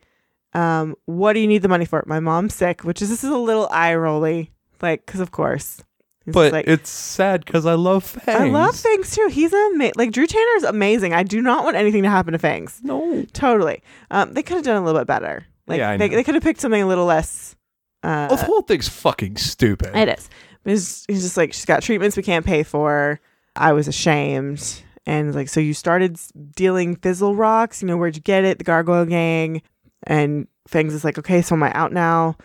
um 0.55 0.95
what 1.07 1.33
do 1.33 1.41
you 1.41 1.49
need 1.49 1.61
the 1.61 1.67
money 1.69 1.85
for 1.85 2.05
my 2.07 2.21
mom's 2.21 2.55
sick 2.55 2.83
which 2.85 3.03
is 3.03 3.09
this 3.11 3.25
is 3.25 3.31
a 3.31 3.37
little 3.37 3.67
eye 3.73 3.93
rolly 3.97 4.53
like 4.81 5.05
because 5.05 5.19
of 5.19 5.33
course 5.33 5.83
He's 6.25 6.35
but 6.35 6.53
like 6.53 6.69
it's 6.69 6.91
sad 6.91 7.45
because 7.45 7.67
I 7.67 7.75
love 7.75 8.05
Fangs. 8.05 8.41
i 8.41 8.49
love 8.49 8.77
fangs. 8.77 9.15
Too. 9.15 9.29
He's 9.29 9.53
amazing. 9.53 9.95
like 9.97 10.13
drew 10.13 10.27
tanner 10.27 10.57
is 10.57 10.65
amazing. 10.65 11.15
I 11.15 11.23
do 11.25 11.43
not 11.43 11.65
want 11.65 11.77
anything 11.77 12.03
to 12.05 12.11
happen 12.11 12.33
to 12.33 12.39
fangs. 12.39 12.81
No. 12.83 13.25
totally. 13.33 13.83
Um 14.11 14.33
they 14.33 14.43
could 14.43 14.57
have 14.57 14.65
done 14.65 14.81
a 14.81 14.85
little 14.85 15.01
bit 15.01 15.09
better. 15.09 15.47
Like 15.67 15.79
Yeah, 15.79 15.97
they, 15.97 16.09
they 16.09 16.23
could 16.23 16.35
have 16.35 16.43
picked 16.45 16.61
something 16.61 16.83
a 16.83 16.87
little 16.87 17.07
less 17.07 17.57
uh 18.03 18.29
Oh, 18.31 18.37
the 18.37 18.45
whole 18.45 18.63
thing's 18.63 18.89
fucking 18.89 19.37
stupid. 19.37 19.97
it 19.97 20.09
is. 20.09 20.31
He's, 20.65 21.05
he's 21.09 21.23
just 21.23 21.37
like 21.37 21.53
she's 21.53 21.65
got 21.65 21.83
treatments 21.83 22.17
we 22.17 22.23
can't 22.23 22.47
pay 22.47 22.63
for. 22.63 23.21
I 23.57 23.73
was 23.73 23.89
ashamed. 23.89 24.83
And 25.07 25.35
like 25.35 25.49
so 25.49 25.59
you 25.59 25.75
started 25.75 26.21
dealing 26.55 26.95
fizzle 26.97 27.35
rocks. 27.35 27.83
You 27.83 27.89
know 27.89 27.97
where'd 27.97 28.15
you 28.15 28.23
get 28.23 28.45
it? 28.45 28.59
The 28.59 28.65
gargoyle 28.65 29.07
gang. 29.07 29.63
And 30.05 30.47
fangs 30.69 30.95
is 30.95 31.05
like 31.05 31.19
okay 31.19 31.43
so 31.43 31.57
am 31.57 31.65
i 31.65 31.73
out 31.73 31.93
now. 31.93 32.37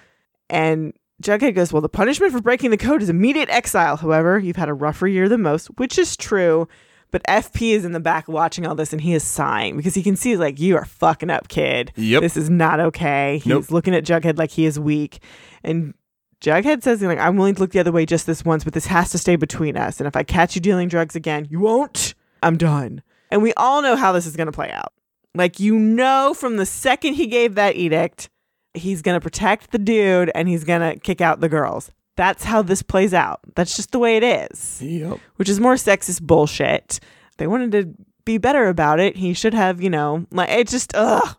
And 0.50 0.94
jughead 1.22 1.56
goes 1.56 1.74
well 1.74 1.82
the 1.82 1.90
punishment 1.90 2.32
for 2.32 2.42
breaking 2.42 2.70
the 2.72 2.78
code 2.78 3.02
is 3.02 3.10
immediate 3.10 3.50
exile 3.50 3.98
however 3.98 4.38
you've 4.38 4.56
had 4.56 4.70
a 4.70 4.74
rougher 4.74 5.08
year 5.08 5.28
than 5.28 5.42
most 5.42 5.68
which 5.78 5.98
is 5.98 6.16
true 6.16 6.68
but 7.12 7.24
fp 7.24 7.72
is 7.74 7.86
in 7.86 7.92
the 7.94 8.00
back 8.00 8.28
watching 8.28 8.68
all 8.68 8.76
this 8.76 8.92
and 8.94 9.02
he 9.02 9.14
is 9.14 9.24
sighing 9.24 9.78
because 9.78 9.96
he 9.96 10.04
can 10.04 10.16
see 10.16 10.36
like 10.38 10.60
you 10.60 10.76
are 10.76 10.86
fucking 10.86 11.30
up 11.30 11.48
kid 11.48 11.92
Yep. 11.96 12.22
this 12.22 12.36
is 12.38 12.50
not 12.50 12.80
okay. 12.80 13.38
He's 13.38 13.48
Nope. 13.48 13.72
looking 13.72 13.96
at 13.96 14.04
Jughead 14.04 14.38
like 14.38 14.52
he 14.52 14.66
is 14.66 14.78
weak. 14.80 15.20
And 15.64 15.94
Jughead 16.42 16.84
says, 16.84 17.02
like, 17.02 17.18
I'm 17.18 17.36
willing 17.38 17.56
to 17.56 17.62
look 17.62 17.72
the 17.72 17.80
other 17.80 17.92
way 17.92 18.06
just 18.06 18.28
this 18.28 18.46
once, 18.46 18.64
but 18.64 18.74
this 18.74 18.86
has 18.86 19.10
to 19.12 19.18
stay 19.18 19.36
between 19.38 19.76
us. 19.76 20.00
And 20.00 20.06
if 20.08 20.16
I 20.16 20.22
catch 20.24 20.54
you 20.54 20.62
dealing 20.62 20.88
drugs 20.88 21.16
again, 21.16 21.48
you 21.50 21.60
won't. 21.60 22.14
I'm 22.44 22.58
done. 22.58 23.02
And 23.32 23.42
we 23.42 23.54
all 23.56 23.82
know 23.82 23.96
how 23.96 24.12
this 24.12 24.28
is 24.28 24.36
going 24.36 24.46
to 24.46 24.52
play 24.52 24.70
out. 24.70 24.94
Like, 25.34 25.60
you 25.60 25.80
know, 25.80 26.36
from 26.38 26.58
the 26.58 26.66
second 26.66 27.16
he 27.16 27.26
gave 27.26 27.56
that 27.56 27.76
edict, 27.76 28.30
he's 28.78 29.02
going 29.02 29.16
to 29.16 29.22
protect 29.24 29.72
the 29.72 29.78
dude 29.78 30.32
and 30.36 30.48
he's 30.48 30.64
going 30.64 30.82
to 30.82 31.00
kick 31.00 31.22
out 31.22 31.40
the 31.42 31.50
girls. 31.50 31.92
That's 32.16 32.44
how 32.44 32.62
this 32.62 32.82
plays 32.82 33.14
out. 33.14 33.42
That's 33.56 33.76
just 33.76 33.92
the 33.92 34.00
way 34.00 34.18
it 34.18 34.24
is 34.24 34.82
Yep. 34.82 35.20
which 35.36 35.50
is 35.50 35.60
more 35.60 35.76
sexist 35.76 36.22
bullshit. 36.24 37.00
They 37.38 37.46
wanted 37.48 37.72
to 37.74 37.94
be 38.26 38.38
better 38.40 38.68
about 38.68 39.00
it. 39.00 39.16
He 39.18 39.34
should 39.34 39.54
have, 39.54 39.82
you 39.82 39.90
know, 39.90 40.26
like 40.32 40.50
it 40.50 40.68
just 40.68 40.92
ugh. 40.96 41.38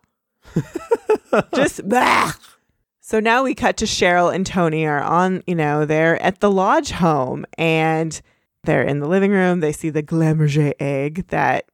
just 1.55 1.87
bah. 1.89 2.33
So 3.01 3.21
now 3.21 3.43
we 3.43 3.55
cut 3.55 3.77
to 3.79 3.87
Cheryl 3.87 4.33
and 4.35 4.47
Toni 4.47 4.87
are 4.87 5.01
on, 5.03 5.43
you 5.47 5.55
know, 5.55 5.85
they're 5.87 6.21
at 6.23 6.41
the 6.41 6.51
lodge 6.51 6.91
home 6.91 7.45
and 7.57 8.21
they're 8.65 8.83
in 8.83 9.01
the 9.01 9.09
living 9.09 9.31
room. 9.31 9.61
They 9.61 9.73
see 9.73 9.91
the 9.91 10.03
Glamourget 10.03 10.75
egg 10.79 11.27
that 11.29 11.65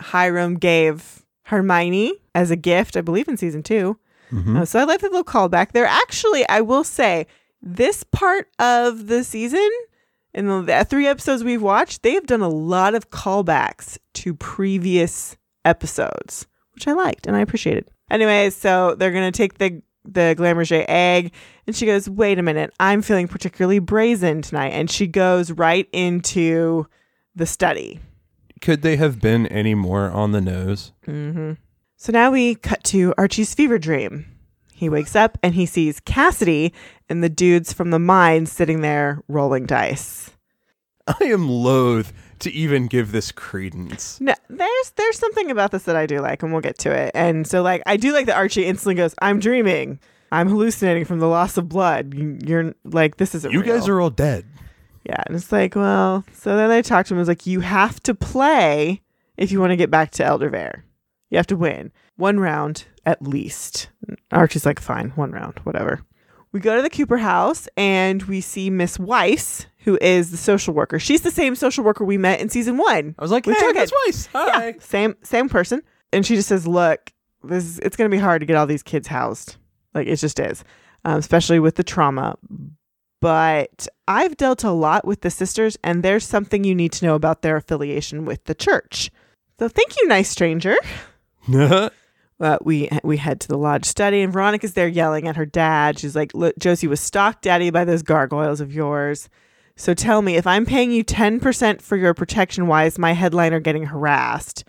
Hiram 0.00 0.54
gave 0.56 1.24
Hermione 1.44 2.14
as 2.34 2.50
a 2.50 2.56
gift, 2.56 2.96
I 2.96 3.00
believe 3.00 3.28
in 3.28 3.36
season 3.36 3.62
2. 3.62 3.98
Mhm. 4.32 4.60
Uh, 4.60 4.64
so 4.64 4.80
I 4.80 4.84
like 4.84 5.00
the 5.00 5.08
little 5.08 5.24
callback. 5.24 5.72
They're 5.72 5.86
actually, 5.86 6.48
I 6.48 6.60
will 6.60 6.84
say, 6.84 7.26
this 7.62 8.02
part 8.04 8.48
of 8.58 9.06
the 9.06 9.24
season, 9.24 9.68
in 10.34 10.46
the, 10.48 10.62
the 10.62 10.84
three 10.84 11.06
episodes 11.06 11.44
we've 11.44 11.62
watched, 11.62 12.02
they 12.02 12.14
have 12.14 12.26
done 12.26 12.40
a 12.42 12.48
lot 12.48 12.94
of 12.94 13.10
callbacks 13.10 13.98
to 14.14 14.34
previous 14.34 15.36
episodes, 15.64 16.46
which 16.74 16.86
I 16.88 16.92
liked 16.92 17.26
and 17.26 17.36
I 17.36 17.40
appreciated. 17.40 17.88
Anyway, 18.10 18.50
so 18.50 18.94
they're 18.96 19.12
gonna 19.12 19.32
take 19.32 19.58
the 19.58 19.82
the 20.06 20.34
Glamourget 20.36 20.84
egg, 20.86 21.32
and 21.66 21.74
she 21.74 21.86
goes, 21.86 22.10
"Wait 22.10 22.38
a 22.38 22.42
minute, 22.42 22.70
I'm 22.78 23.00
feeling 23.00 23.26
particularly 23.26 23.78
brazen 23.78 24.42
tonight," 24.42 24.72
and 24.72 24.90
she 24.90 25.06
goes 25.06 25.50
right 25.50 25.88
into 25.92 26.86
the 27.34 27.46
study. 27.46 28.00
Could 28.60 28.82
they 28.82 28.96
have 28.96 29.18
been 29.18 29.46
any 29.46 29.74
more 29.74 30.10
on 30.10 30.32
the 30.32 30.42
nose? 30.42 30.92
hmm 31.06 31.52
So 32.04 32.12
now 32.12 32.30
we 32.30 32.56
cut 32.56 32.84
to 32.84 33.14
Archie's 33.16 33.54
fever 33.54 33.78
dream. 33.78 34.26
He 34.74 34.90
wakes 34.90 35.16
up 35.16 35.38
and 35.42 35.54
he 35.54 35.64
sees 35.64 36.00
Cassidy 36.00 36.74
and 37.08 37.24
the 37.24 37.30
dudes 37.30 37.72
from 37.72 37.92
the 37.92 37.98
mine 37.98 38.44
sitting 38.44 38.82
there 38.82 39.22
rolling 39.26 39.64
dice. 39.64 40.30
I 41.06 41.24
am 41.24 41.48
loath 41.48 42.12
to 42.40 42.52
even 42.52 42.88
give 42.88 43.10
this 43.10 43.32
credence. 43.32 44.20
No, 44.20 44.34
there's 44.50 44.90
there's 44.96 45.18
something 45.18 45.50
about 45.50 45.70
this 45.70 45.84
that 45.84 45.96
I 45.96 46.04
do 46.04 46.20
like, 46.20 46.42
and 46.42 46.52
we'll 46.52 46.60
get 46.60 46.76
to 46.80 46.92
it. 46.92 47.10
And 47.14 47.46
so, 47.46 47.62
like, 47.62 47.82
I 47.86 47.96
do 47.96 48.12
like 48.12 48.26
that 48.26 48.36
Archie 48.36 48.66
instantly 48.66 48.96
goes, 48.96 49.14
"I'm 49.22 49.38
dreaming, 49.40 49.98
I'm 50.30 50.50
hallucinating 50.50 51.06
from 51.06 51.20
the 51.20 51.26
loss 51.28 51.56
of 51.56 51.70
blood." 51.70 52.12
You- 52.12 52.38
You're 52.44 52.74
like, 52.84 53.16
this 53.16 53.34
isn't. 53.34 53.50
You 53.50 53.62
guys 53.62 53.88
are 53.88 53.98
all 53.98 54.10
dead. 54.10 54.44
Yeah, 55.04 55.22
and 55.26 55.36
it's 55.36 55.50
like, 55.50 55.74
well, 55.74 56.22
so 56.34 56.54
then 56.54 56.68
they 56.68 56.82
talked 56.82 57.08
to 57.08 57.14
him. 57.14 57.18
It 57.18 57.22
was 57.22 57.28
like, 57.28 57.46
you 57.46 57.60
have 57.60 57.98
to 58.02 58.14
play 58.14 59.00
if 59.38 59.50
you 59.50 59.58
want 59.58 59.70
to 59.70 59.76
get 59.76 59.90
back 59.90 60.10
to 60.12 60.22
Eldervale. 60.22 60.82
You 61.34 61.38
have 61.38 61.48
to 61.48 61.56
win 61.56 61.90
one 62.14 62.38
round 62.38 62.84
at 63.04 63.20
least. 63.20 63.88
Archie's 64.30 64.64
like, 64.64 64.78
fine, 64.78 65.10
one 65.16 65.32
round, 65.32 65.58
whatever. 65.64 66.00
We 66.52 66.60
go 66.60 66.76
to 66.76 66.82
the 66.82 66.88
Cooper 66.88 67.16
house 67.16 67.66
and 67.76 68.22
we 68.22 68.40
see 68.40 68.70
Miss 68.70 69.00
Weiss, 69.00 69.66
who 69.78 69.98
is 70.00 70.30
the 70.30 70.36
social 70.36 70.74
worker. 70.74 71.00
She's 71.00 71.22
the 71.22 71.32
same 71.32 71.56
social 71.56 71.82
worker 71.82 72.04
we 72.04 72.18
met 72.18 72.38
in 72.38 72.50
season 72.50 72.76
one. 72.76 73.16
I 73.18 73.22
was 73.22 73.32
like, 73.32 73.46
hey, 73.46 73.72
Miss. 73.72 73.92
Weiss. 74.06 74.26
Hi. 74.26 74.66
Yeah, 74.66 74.72
same 74.78 75.16
same 75.24 75.48
person. 75.48 75.82
And 76.12 76.24
she 76.24 76.36
just 76.36 76.48
says, 76.48 76.68
"Look, 76.68 77.12
this 77.42 77.64
is, 77.64 77.80
it's 77.80 77.96
going 77.96 78.08
to 78.08 78.16
be 78.16 78.20
hard 78.20 78.38
to 78.38 78.46
get 78.46 78.54
all 78.54 78.68
these 78.68 78.84
kids 78.84 79.08
housed. 79.08 79.56
Like 79.92 80.06
it 80.06 80.14
just 80.14 80.38
is, 80.38 80.62
um, 81.04 81.18
especially 81.18 81.58
with 81.58 81.74
the 81.74 81.82
trauma. 81.82 82.38
But 83.20 83.88
I've 84.06 84.36
dealt 84.36 84.62
a 84.62 84.70
lot 84.70 85.04
with 85.04 85.22
the 85.22 85.30
sisters, 85.30 85.76
and 85.82 86.04
there's 86.04 86.24
something 86.24 86.62
you 86.62 86.76
need 86.76 86.92
to 86.92 87.04
know 87.04 87.16
about 87.16 87.42
their 87.42 87.56
affiliation 87.56 88.24
with 88.24 88.44
the 88.44 88.54
church. 88.54 89.10
So 89.58 89.66
thank 89.66 89.96
you, 89.96 90.06
nice 90.06 90.30
stranger." 90.30 90.76
Uh, 92.40 92.58
we 92.62 92.88
we 93.04 93.16
head 93.16 93.40
to 93.40 93.46
the 93.46 93.56
lodge 93.56 93.84
study, 93.84 94.20
and 94.20 94.32
Veronica's 94.32 94.74
there 94.74 94.88
yelling 94.88 95.28
at 95.28 95.36
her 95.36 95.46
dad. 95.46 95.98
She's 96.00 96.16
like, 96.16 96.34
"Look, 96.34 96.58
Josie 96.58 96.88
was 96.88 97.00
stalked, 97.00 97.42
Daddy, 97.42 97.70
by 97.70 97.84
those 97.84 98.02
gargoyles 98.02 98.60
of 98.60 98.74
yours. 98.74 99.28
So 99.76 99.94
tell 99.94 100.20
me, 100.20 100.36
if 100.36 100.46
I'm 100.46 100.66
paying 100.66 100.90
you 100.90 101.04
ten 101.04 101.38
percent 101.38 101.80
for 101.80 101.96
your 101.96 102.12
protection, 102.12 102.66
why 102.66 102.84
is 102.86 102.98
my 102.98 103.12
headliner 103.12 103.60
getting 103.60 103.84
harassed?" 103.84 104.64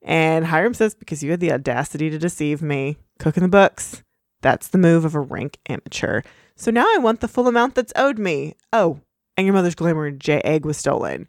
And 0.00 0.46
Hiram 0.46 0.72
says, 0.72 0.94
"Because 0.94 1.22
you 1.22 1.30
had 1.30 1.40
the 1.40 1.52
audacity 1.52 2.08
to 2.08 2.18
deceive 2.18 2.62
me, 2.62 2.96
cooking 3.18 3.42
the 3.42 3.48
books. 3.48 4.02
That's 4.40 4.68
the 4.68 4.78
move 4.78 5.04
of 5.04 5.14
a 5.14 5.20
rank 5.20 5.58
amateur. 5.68 6.22
So 6.56 6.70
now 6.70 6.86
I 6.86 6.98
want 6.98 7.20
the 7.20 7.28
full 7.28 7.48
amount 7.48 7.74
that's 7.74 7.92
owed 7.94 8.18
me. 8.18 8.54
Oh, 8.72 9.00
and 9.36 9.46
your 9.46 9.54
mother's 9.54 9.74
Glamour 9.74 10.10
J 10.10 10.40
egg 10.40 10.64
was 10.64 10.78
stolen. 10.78 11.28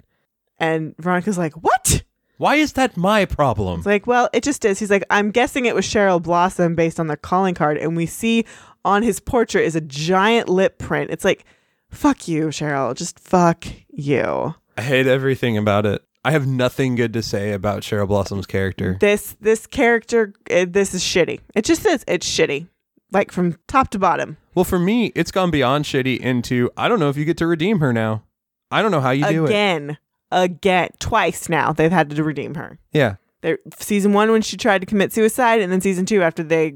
And 0.58 0.96
Veronica's 0.98 1.38
like, 1.38 1.54
What? 1.54 2.04
Why 2.42 2.56
is 2.56 2.74
that 2.74 2.98
my 2.98 3.26
problem? 3.26 3.82
It's 3.82 3.86
like, 3.86 4.08
Well, 4.08 4.28
it 4.34 4.42
just 4.42 4.66
is. 4.66 4.80
He's 4.80 4.90
like, 4.90 5.04
I'm 5.12 5.30
guessing 5.30 5.68
it 5.68 5.76
was 5.76 5.86
Cheryl 5.86 6.20
Blossom 6.20 6.74
based 6.74 7.00
on 7.00 7.06
the 7.06 7.16
calling 7.16 7.54
card. 7.54 7.78
And 7.78 7.96
we 7.96 8.08
see 8.08 8.46
on 8.84 9.04
his 9.04 9.20
portrait 9.20 9.64
is 9.64 9.76
a 9.76 9.82
giant 9.82 10.50
lip 10.50 10.80
print. 10.80 11.12
It's 11.12 11.24
like, 11.24 11.46
Fuck 11.92 12.28
you, 12.28 12.48
Cheryl. 12.48 12.96
Just 12.96 13.20
fuck 13.20 13.66
you. 13.90 14.56
I 14.76 14.82
hate 14.82 15.06
everything 15.06 15.56
about 15.56 15.86
it. 15.86 16.02
I 16.26 16.32
have 16.32 16.48
nothing 16.48 16.96
good 16.96 17.14
to 17.14 17.22
say 17.22 17.52
about 17.52 17.84
Cheryl 17.84 18.08
Blossom's 18.08 18.48
character. 18.48 18.98
This 19.00 19.36
this 19.40 19.68
character, 19.68 20.34
uh, 20.50 20.66
this 20.68 20.96
is 20.96 21.04
shitty. 21.04 21.42
It 21.54 21.64
just 21.64 21.86
is. 21.86 22.04
It's 22.08 22.28
shitty, 22.28 22.68
like 23.12 23.32
from 23.32 23.60
top 23.68 23.90
to 23.92 24.00
bottom. 24.00 24.38
Well, 24.56 24.66
for 24.66 24.80
me, 24.80 25.12
it's 25.14 25.32
gone 25.32 25.52
beyond 25.52 25.86
shitty 25.86 26.20
into 26.20 26.72
I 26.76 26.88
don't 26.88 27.00
know 27.00 27.10
if 27.10 27.18
you 27.18 27.26
get 27.26 27.38
to 27.38 27.46
redeem 27.46 27.82
her 27.82 27.94
now. 27.94 28.24
I 28.72 28.82
don't 28.82 28.90
know 28.90 29.02
how 29.02 29.12
you 29.12 29.28
do 29.28 29.46
it. 29.46 29.50
again, 29.50 29.98
again, 30.32 30.90
twice 31.00 31.50
now 31.50 31.74
they've 31.74 31.92
had 31.92 32.10
to 32.10 32.24
redeem 32.24 32.56
her. 32.56 32.80
Yeah. 32.92 33.16
There, 33.42 33.60
season 33.78 34.14
one 34.14 34.32
when 34.32 34.42
she 34.42 34.58
tried 34.58 34.82
to 34.82 34.86
commit 34.86 35.14
suicide, 35.14 35.62
and 35.62 35.72
then 35.72 35.82
season 35.82 36.06
two 36.06 36.22
after 36.22 36.44
they 36.44 36.76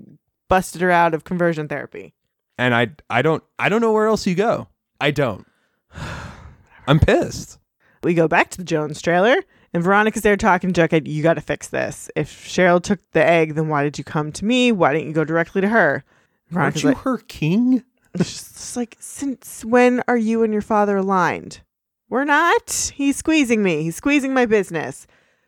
busted 0.50 0.82
her 0.82 0.92
out 0.92 1.14
of 1.14 1.24
conversion 1.24 1.68
therapy. 1.68 2.14
And 2.58 2.74
I 2.74 2.90
I 3.10 3.22
don't 3.22 3.44
I 3.60 3.70
don't 3.70 3.82
know 3.82 3.92
where 3.92 4.08
else 4.08 4.26
you 4.26 4.36
go. 4.36 4.68
I 5.00 5.12
don't. 5.12 5.46
I'm 6.88 7.00
pissed. 7.00 7.60
We 8.04 8.14
go 8.14 8.28
back 8.28 8.52
to 8.52 8.58
the 8.60 8.64
Jones 8.64 9.02
trailer, 9.02 9.36
and 9.74 9.84
Veronica's 9.84 10.22
there 10.22 10.38
talking 10.38 10.72
to 10.72 10.88
Jughead. 10.88 11.08
You 11.08 11.24
got 11.24 11.34
to 11.34 11.42
fix 11.42 11.68
this. 11.68 12.10
If 12.16 12.48
Cheryl 12.48 12.82
took 12.82 13.00
the 13.12 13.26
egg, 13.26 13.56
then 13.56 13.68
why 13.68 13.84
did 13.84 13.98
you 13.98 14.04
come 14.04 14.32
to 14.34 14.46
me? 14.46 14.72
Why 14.72 14.94
didn't 14.94 15.08
you 15.08 15.14
go 15.14 15.26
directly 15.26 15.62
to 15.62 15.70
her? 15.70 16.04
Aren't 16.56 16.84
you 16.84 16.90
like, 16.90 17.00
her 17.00 17.18
king? 17.18 17.84
She's 18.18 18.78
like, 18.78 18.96
since 19.00 19.66
when 19.66 20.04
are 20.08 20.18
you 20.18 20.44
and 20.44 20.54
your 20.54 20.62
father 20.62 20.98
aligned? 20.98 21.62
We're 22.16 22.24
not. 22.24 22.94
He's 22.96 23.18
squeezing 23.18 23.62
me. 23.62 23.84
He's 23.84 23.98
squeezing 23.98 24.34
my 24.34 24.46
business. 24.46 25.06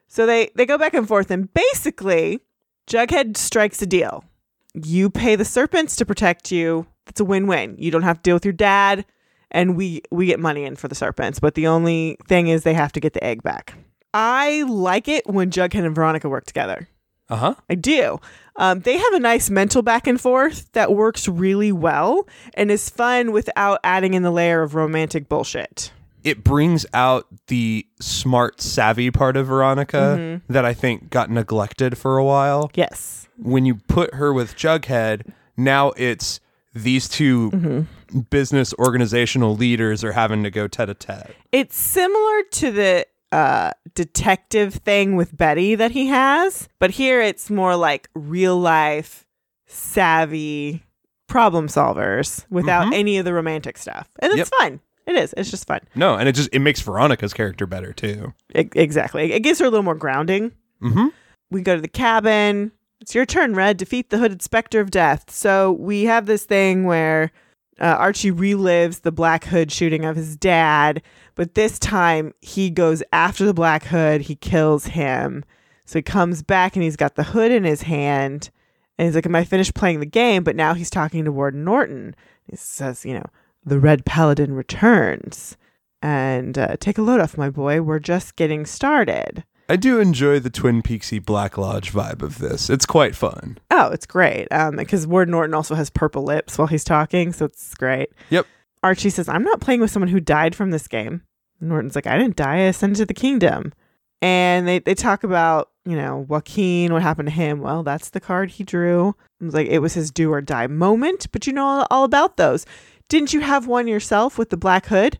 So 0.09 0.25
they 0.25 0.51
they 0.55 0.65
go 0.65 0.77
back 0.77 0.93
and 0.93 1.07
forth, 1.07 1.31
and 1.31 1.47
basically, 1.53 2.41
Jughead 2.87 3.37
strikes 3.37 3.81
a 3.81 3.85
deal. 3.85 4.25
You 4.73 5.09
pay 5.09 5.37
the 5.37 5.45
serpents 5.45 5.95
to 5.95 6.05
protect 6.05 6.51
you. 6.51 6.85
That's 7.05 7.21
a 7.21 7.23
win-win. 7.23 7.77
You 7.79 7.89
don't 7.89 8.01
have 8.01 8.17
to 8.17 8.21
deal 8.21 8.35
with 8.35 8.43
your 8.43 8.51
dad, 8.51 9.05
and 9.49 9.77
we 9.77 10.01
we 10.11 10.25
get 10.25 10.41
money 10.41 10.65
in 10.65 10.75
for 10.75 10.89
the 10.89 10.93
serpents. 10.93 11.39
But 11.39 11.55
the 11.55 11.67
only 11.67 12.17
thing 12.27 12.49
is, 12.49 12.63
they 12.63 12.73
have 12.73 12.91
to 12.91 12.99
get 12.99 13.13
the 13.13 13.23
egg 13.23 13.43
back. 13.43 13.73
I 14.13 14.63
like 14.63 15.07
it 15.07 15.25
when 15.25 15.51
Jughead 15.51 15.85
and 15.85 15.95
Veronica 15.95 16.27
work 16.27 16.47
together. 16.47 16.89
Uh 17.29 17.37
huh. 17.37 17.55
I 17.69 17.75
do. 17.75 18.19
Um, 18.57 18.81
they 18.81 18.97
have 18.97 19.13
a 19.13 19.21
nice 19.21 19.49
mental 19.49 19.83
back 19.83 20.05
and 20.05 20.19
forth 20.19 20.69
that 20.73 20.91
works 20.91 21.29
really 21.29 21.71
well 21.71 22.27
and 22.55 22.69
is 22.69 22.89
fun 22.89 23.31
without 23.31 23.79
adding 23.85 24.15
in 24.15 24.23
the 24.23 24.31
layer 24.31 24.63
of 24.63 24.75
romantic 24.75 25.29
bullshit. 25.29 25.93
It 26.27 26.43
brings 26.43 26.85
out 26.93 27.25
the 27.47 27.85
smart, 28.01 28.61
savvy 28.61 29.11
part 29.11 29.37
of 29.37 29.47
Veronica 29.47 30.41
that 30.49 30.65
I 30.65 30.73
think 30.73 31.09
got 31.09 31.29
neglected 31.31 31.97
for 31.97 32.17
a 32.17 32.23
while. 32.23 32.69
Yes. 32.75 33.27
When 33.37 33.65
you 33.65 33.75
put 33.75 34.13
her 34.15 34.33
with 34.33 34.55
Jughead, 34.55 35.31
now 35.55 35.91
it's 35.91 36.39
these 36.73 37.07
2 37.07 37.85
business 38.29 38.73
organizational 38.77 39.55
leaders 39.55 40.03
are 40.03 40.11
having 40.11 40.43
to 40.43 40.49
go 40.51 40.67
tete 40.67 40.89
a 40.89 40.93
tete. 40.93 41.35
It's 41.51 41.77
similar 41.77 42.43
to 42.51 42.71
the 42.71 43.05
uh, 43.31 43.71
detective 43.95 44.75
thing 44.75 45.15
with 45.15 45.35
Betty 45.35 45.75
that 45.75 45.91
he 45.91 46.07
has, 46.07 46.67
but 46.79 46.91
here 46.91 47.21
it's 47.21 47.49
more 47.49 47.75
like 47.75 48.09
real 48.15 48.57
life, 48.59 49.25
savvy 49.65 50.83
problem 51.27 51.67
solvers 51.67 52.45
without 52.49 52.87
Mhm. 52.87 52.93
any 52.93 53.17
of 53.17 53.25
the 53.25 53.33
romantic 53.33 53.77
stuff. 53.77 54.07
And 54.19 54.31
it's 54.31 54.37
Yep. 54.37 54.59
fun. 54.59 54.79
It 55.07 55.15
is. 55.15 55.33
It's 55.37 55.49
just 55.49 55.65
fun. 55.65 55.79
No, 55.95 56.15
and 56.15 56.27
it 56.29 56.33
just 56.33 56.49
it 56.51 56.59
makes 56.59 56.81
Veronica's 56.81 57.33
character 57.33 57.65
better 57.65 57.93
too. 57.93 58.33
E- 58.53 58.69
exactly. 58.73 59.31
It 59.31 59.39
gives 59.39 59.57
her 59.59 59.65
a 59.65 59.69
little 59.69 59.83
more 59.83 59.95
grounding. 59.95 60.51
Mm-hmm. 60.83 61.07
we 61.49 61.61
go 61.61 61.75
to 61.75 61.81
the 61.81 61.87
cabin. 61.87 62.71
It's 62.99 63.15
your 63.15 63.25
turn, 63.25 63.55
Red. 63.55 63.77
Defeat 63.77 64.09
the 64.09 64.17
hooded 64.19 64.41
specter 64.41 64.79
of 64.79 64.91
death. 64.91 65.31
So 65.31 65.71
we 65.71 66.03
have 66.03 66.25
this 66.25 66.45
thing 66.45 66.83
where 66.83 67.31
uh, 67.79 67.85
Archie 67.85 68.31
relives 68.31 69.01
the 69.01 69.11
Black 69.11 69.45
Hood 69.45 69.71
shooting 69.71 70.03
of 70.03 70.15
his 70.15 70.35
dad, 70.35 71.01
but 71.35 71.53
this 71.55 71.79
time 71.79 72.33
he 72.41 72.69
goes 72.69 73.01
after 73.13 73.45
the 73.45 73.53
Black 73.53 73.85
Hood. 73.85 74.21
He 74.21 74.35
kills 74.35 74.87
him. 74.87 75.45
So 75.85 75.99
he 75.99 76.03
comes 76.03 76.43
back 76.43 76.75
and 76.75 76.83
he's 76.83 76.97
got 76.97 77.15
the 77.15 77.23
hood 77.23 77.51
in 77.51 77.63
his 77.63 77.83
hand. 77.83 78.49
And 78.97 79.05
he's 79.07 79.15
like, 79.15 79.25
Am 79.25 79.35
I 79.35 79.45
finished 79.45 79.73
playing 79.73 79.99
the 80.01 80.05
game? 80.05 80.43
But 80.43 80.55
now 80.55 80.73
he's 80.73 80.89
talking 80.89 81.23
to 81.23 81.31
Warden 81.31 81.63
Norton. 81.63 82.15
He 82.49 82.55
says, 82.57 83.05
You 83.05 83.13
know, 83.13 83.25
the 83.67 83.79
Red 83.79 84.05
Paladin 84.05 84.53
returns. 84.53 85.57
And 86.01 86.57
uh, 86.57 86.77
take 86.79 86.97
a 86.97 87.01
load 87.01 87.19
off, 87.19 87.37
my 87.37 87.49
boy. 87.49 87.81
We're 87.81 87.99
just 87.99 88.35
getting 88.35 88.65
started. 88.65 89.43
I 89.69 89.75
do 89.75 89.99
enjoy 89.99 90.39
the 90.39 90.49
Twin 90.49 90.81
Peaksy 90.81 91.23
Black 91.23 91.57
Lodge 91.57 91.91
vibe 91.91 92.21
of 92.21 92.37
this. 92.37 92.69
It's 92.69 92.85
quite 92.85 93.15
fun. 93.15 93.57
Oh, 93.69 93.89
it's 93.89 94.05
great. 94.05 94.47
Um, 94.51 94.77
because 94.77 95.05
Ward 95.05 95.27
Norton 95.27 95.53
also 95.53 95.75
has 95.75 95.89
purple 95.89 96.23
lips 96.23 96.57
while 96.57 96.67
he's 96.67 96.85
talking, 96.85 97.33
so 97.33 97.45
it's 97.45 97.73
great. 97.75 98.09
Yep. 98.29 98.45
Archie 98.81 99.09
says, 99.09 99.27
"I'm 99.27 99.43
not 99.43 99.59
playing 99.59 99.81
with 99.81 99.91
someone 99.91 100.07
who 100.07 100.21
died 100.21 100.55
from 100.55 100.71
this 100.71 100.87
game." 100.87 101.23
Norton's 101.59 101.95
like, 101.95 102.07
"I 102.07 102.17
didn't 102.17 102.37
die. 102.37 102.57
I 102.57 102.59
ascended 102.59 102.99
to 102.99 103.05
the 103.05 103.13
kingdom." 103.13 103.73
And 104.21 104.67
they 104.67 104.79
they 104.79 104.95
talk 104.95 105.23
about 105.23 105.69
you 105.85 105.97
know 105.97 106.25
Joaquin, 106.29 106.93
what 106.93 107.01
happened 107.01 107.27
to 107.27 107.33
him. 107.33 107.59
Well, 107.59 107.83
that's 107.83 108.09
the 108.09 108.21
card 108.21 108.51
he 108.51 108.63
drew. 108.63 109.15
It 109.41 109.45
was 109.45 109.53
like 109.53 109.67
it 109.67 109.79
was 109.79 109.95
his 109.95 110.11
do 110.11 110.31
or 110.31 110.41
die 110.41 110.67
moment. 110.67 111.27
But 111.33 111.45
you 111.45 111.51
know 111.51 111.65
all, 111.65 111.87
all 111.91 112.03
about 112.05 112.37
those. 112.37 112.65
Didn't 113.09 113.33
you 113.33 113.41
have 113.41 113.67
one 113.67 113.87
yourself 113.87 114.37
with 114.37 114.49
the 114.49 114.57
black 114.57 114.87
hood? 114.87 115.19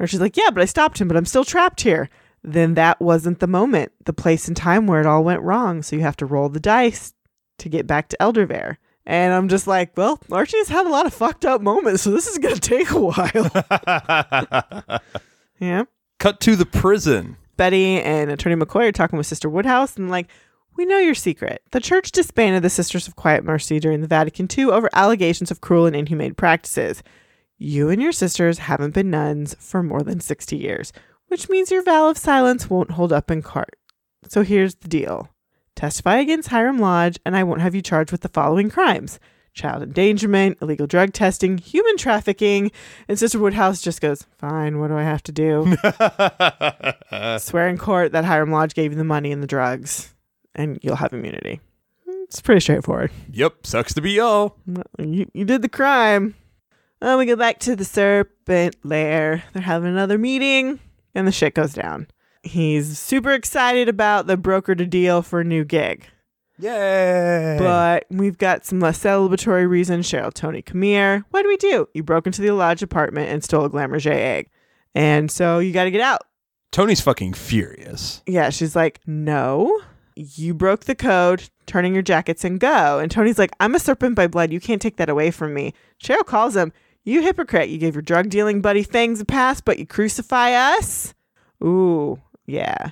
Archie's 0.00 0.20
like, 0.20 0.36
"Yeah, 0.36 0.50
but 0.52 0.62
I 0.62 0.66
stopped 0.66 1.00
him. 1.00 1.08
But 1.08 1.16
I'm 1.16 1.26
still 1.26 1.44
trapped 1.44 1.82
here." 1.82 2.08
Then 2.42 2.74
that 2.74 3.00
wasn't 3.00 3.40
the 3.40 3.46
moment, 3.46 3.92
the 4.04 4.12
place 4.12 4.46
and 4.46 4.56
time 4.56 4.86
where 4.86 5.00
it 5.00 5.06
all 5.06 5.24
went 5.24 5.42
wrong. 5.42 5.82
So 5.82 5.96
you 5.96 6.02
have 6.02 6.16
to 6.18 6.26
roll 6.26 6.48
the 6.48 6.60
dice 6.60 7.14
to 7.58 7.68
get 7.68 7.86
back 7.86 8.08
to 8.08 8.16
Eldervale. 8.20 8.76
And 9.04 9.32
I'm 9.32 9.48
just 9.48 9.66
like, 9.66 9.96
well, 9.96 10.20
Archie's 10.30 10.68
had 10.68 10.86
a 10.86 10.90
lot 10.90 11.06
of 11.06 11.14
fucked 11.14 11.46
up 11.46 11.62
moments, 11.62 12.02
so 12.02 12.10
this 12.10 12.26
is 12.26 12.38
going 12.38 12.54
to 12.54 12.60
take 12.60 12.90
a 12.90 13.00
while. 13.00 15.00
yeah. 15.58 15.84
Cut 16.18 16.40
to 16.40 16.56
the 16.56 16.66
prison. 16.66 17.36
Betty 17.56 18.00
and 18.00 18.30
Attorney 18.30 18.54
McCoy 18.54 18.88
are 18.88 18.92
talking 18.92 19.16
with 19.16 19.26
Sister 19.26 19.48
Woodhouse 19.48 19.96
and 19.96 20.10
like, 20.10 20.28
we 20.76 20.84
know 20.84 20.98
your 20.98 21.14
secret. 21.14 21.62
The 21.72 21.80
church 21.80 22.12
disbanded 22.12 22.62
the 22.62 22.70
Sisters 22.70 23.08
of 23.08 23.16
Quiet 23.16 23.44
Mercy 23.44 23.80
during 23.80 24.00
the 24.00 24.06
Vatican 24.06 24.46
II 24.56 24.66
over 24.66 24.88
allegations 24.92 25.50
of 25.50 25.60
cruel 25.60 25.86
and 25.86 25.96
inhumane 25.96 26.34
practices. 26.34 27.02
You 27.60 27.90
and 27.90 28.00
your 28.00 28.12
sisters 28.12 28.58
haven't 28.58 28.94
been 28.94 29.10
nuns 29.10 29.56
for 29.58 29.82
more 29.82 30.02
than 30.02 30.20
60 30.20 30.56
years, 30.56 30.92
which 31.26 31.48
means 31.48 31.72
your 31.72 31.82
vow 31.82 32.08
of 32.08 32.16
silence 32.16 32.70
won't 32.70 32.92
hold 32.92 33.12
up 33.12 33.32
in 33.32 33.42
court. 33.42 33.76
So 34.28 34.42
here's 34.42 34.76
the 34.76 34.86
deal 34.86 35.30
testify 35.74 36.18
against 36.18 36.50
Hiram 36.50 36.78
Lodge, 36.78 37.18
and 37.26 37.36
I 37.36 37.42
won't 37.42 37.60
have 37.60 37.74
you 37.74 37.82
charged 37.82 38.12
with 38.12 38.20
the 38.20 38.28
following 38.28 38.70
crimes 38.70 39.18
child 39.54 39.82
endangerment, 39.82 40.56
illegal 40.62 40.86
drug 40.86 41.12
testing, 41.12 41.58
human 41.58 41.96
trafficking. 41.96 42.70
And 43.08 43.18
Sister 43.18 43.40
Woodhouse 43.40 43.82
just 43.82 44.00
goes, 44.00 44.24
Fine, 44.38 44.78
what 44.78 44.86
do 44.86 44.96
I 44.96 45.02
have 45.02 45.24
to 45.24 45.32
do? 45.32 45.76
Swear 47.40 47.68
in 47.68 47.76
court 47.76 48.12
that 48.12 48.24
Hiram 48.24 48.52
Lodge 48.52 48.74
gave 48.74 48.92
you 48.92 48.98
the 48.98 49.02
money 49.02 49.32
and 49.32 49.42
the 49.42 49.48
drugs, 49.48 50.14
and 50.54 50.78
you'll 50.80 50.94
have 50.94 51.12
immunity. 51.12 51.60
It's 52.06 52.40
pretty 52.40 52.60
straightforward. 52.60 53.10
Yep, 53.32 53.66
sucks 53.66 53.94
to 53.94 54.00
be 54.00 54.12
y'all. 54.12 54.54
You, 54.96 55.28
you 55.32 55.44
did 55.44 55.62
the 55.62 55.68
crime. 55.68 56.36
Uh, 57.00 57.16
we 57.18 57.26
go 57.26 57.36
back 57.36 57.58
to 57.60 57.76
the 57.76 57.84
serpent 57.84 58.76
lair. 58.84 59.44
They're 59.52 59.62
having 59.62 59.90
another 59.90 60.18
meeting, 60.18 60.80
and 61.14 61.26
the 61.26 61.32
shit 61.32 61.54
goes 61.54 61.72
down. 61.72 62.08
He's 62.42 62.98
super 62.98 63.32
excited 63.32 63.88
about 63.88 64.26
the 64.26 64.36
broker 64.36 64.74
to 64.74 64.86
deal 64.86 65.22
for 65.22 65.40
a 65.40 65.44
new 65.44 65.64
gig. 65.64 66.06
Yay! 66.58 67.56
But 67.58 68.06
we've 68.10 68.38
got 68.38 68.64
some 68.64 68.80
less 68.80 68.98
celebratory 68.98 69.68
reasons. 69.68 70.10
Cheryl, 70.10 70.34
Toni, 70.34 70.60
come 70.60 70.82
here. 70.82 71.24
What 71.30 71.42
do 71.42 71.48
we 71.48 71.56
do? 71.56 71.88
You 71.94 72.02
broke 72.02 72.26
into 72.26 72.42
the 72.42 72.50
Lodge 72.50 72.82
apartment 72.82 73.30
and 73.30 73.44
stole 73.44 73.64
a 73.64 73.68
Glamour 73.68 74.00
J 74.00 74.10
egg. 74.10 74.50
And 74.94 75.30
so 75.30 75.60
you 75.60 75.72
got 75.72 75.84
to 75.84 75.92
get 75.92 76.00
out. 76.00 76.22
Toni's 76.72 77.00
fucking 77.00 77.34
furious. 77.34 78.22
Yeah, 78.26 78.50
she's 78.50 78.74
like, 78.74 79.00
no, 79.06 79.80
you 80.16 80.52
broke 80.52 80.84
the 80.84 80.96
code, 80.96 81.48
turning 81.66 81.94
your 81.94 82.02
jackets 82.02 82.44
and 82.44 82.58
go. 82.58 82.98
And 82.98 83.10
Toni's 83.10 83.38
like, 83.38 83.52
I'm 83.60 83.74
a 83.76 83.78
serpent 83.78 84.16
by 84.16 84.26
blood. 84.26 84.52
You 84.52 84.60
can't 84.60 84.82
take 84.82 84.96
that 84.96 85.08
away 85.08 85.30
from 85.30 85.54
me. 85.54 85.74
Cheryl 86.02 86.26
calls 86.26 86.56
him, 86.56 86.72
you 87.08 87.22
hypocrite. 87.22 87.68
You 87.68 87.78
gave 87.78 87.94
your 87.94 88.02
drug 88.02 88.28
dealing 88.28 88.60
buddy 88.60 88.82
Fangs 88.82 89.20
a 89.20 89.24
pass, 89.24 89.60
but 89.60 89.78
you 89.78 89.86
crucify 89.86 90.52
us? 90.52 91.14
Ooh, 91.62 92.20
yeah. 92.46 92.90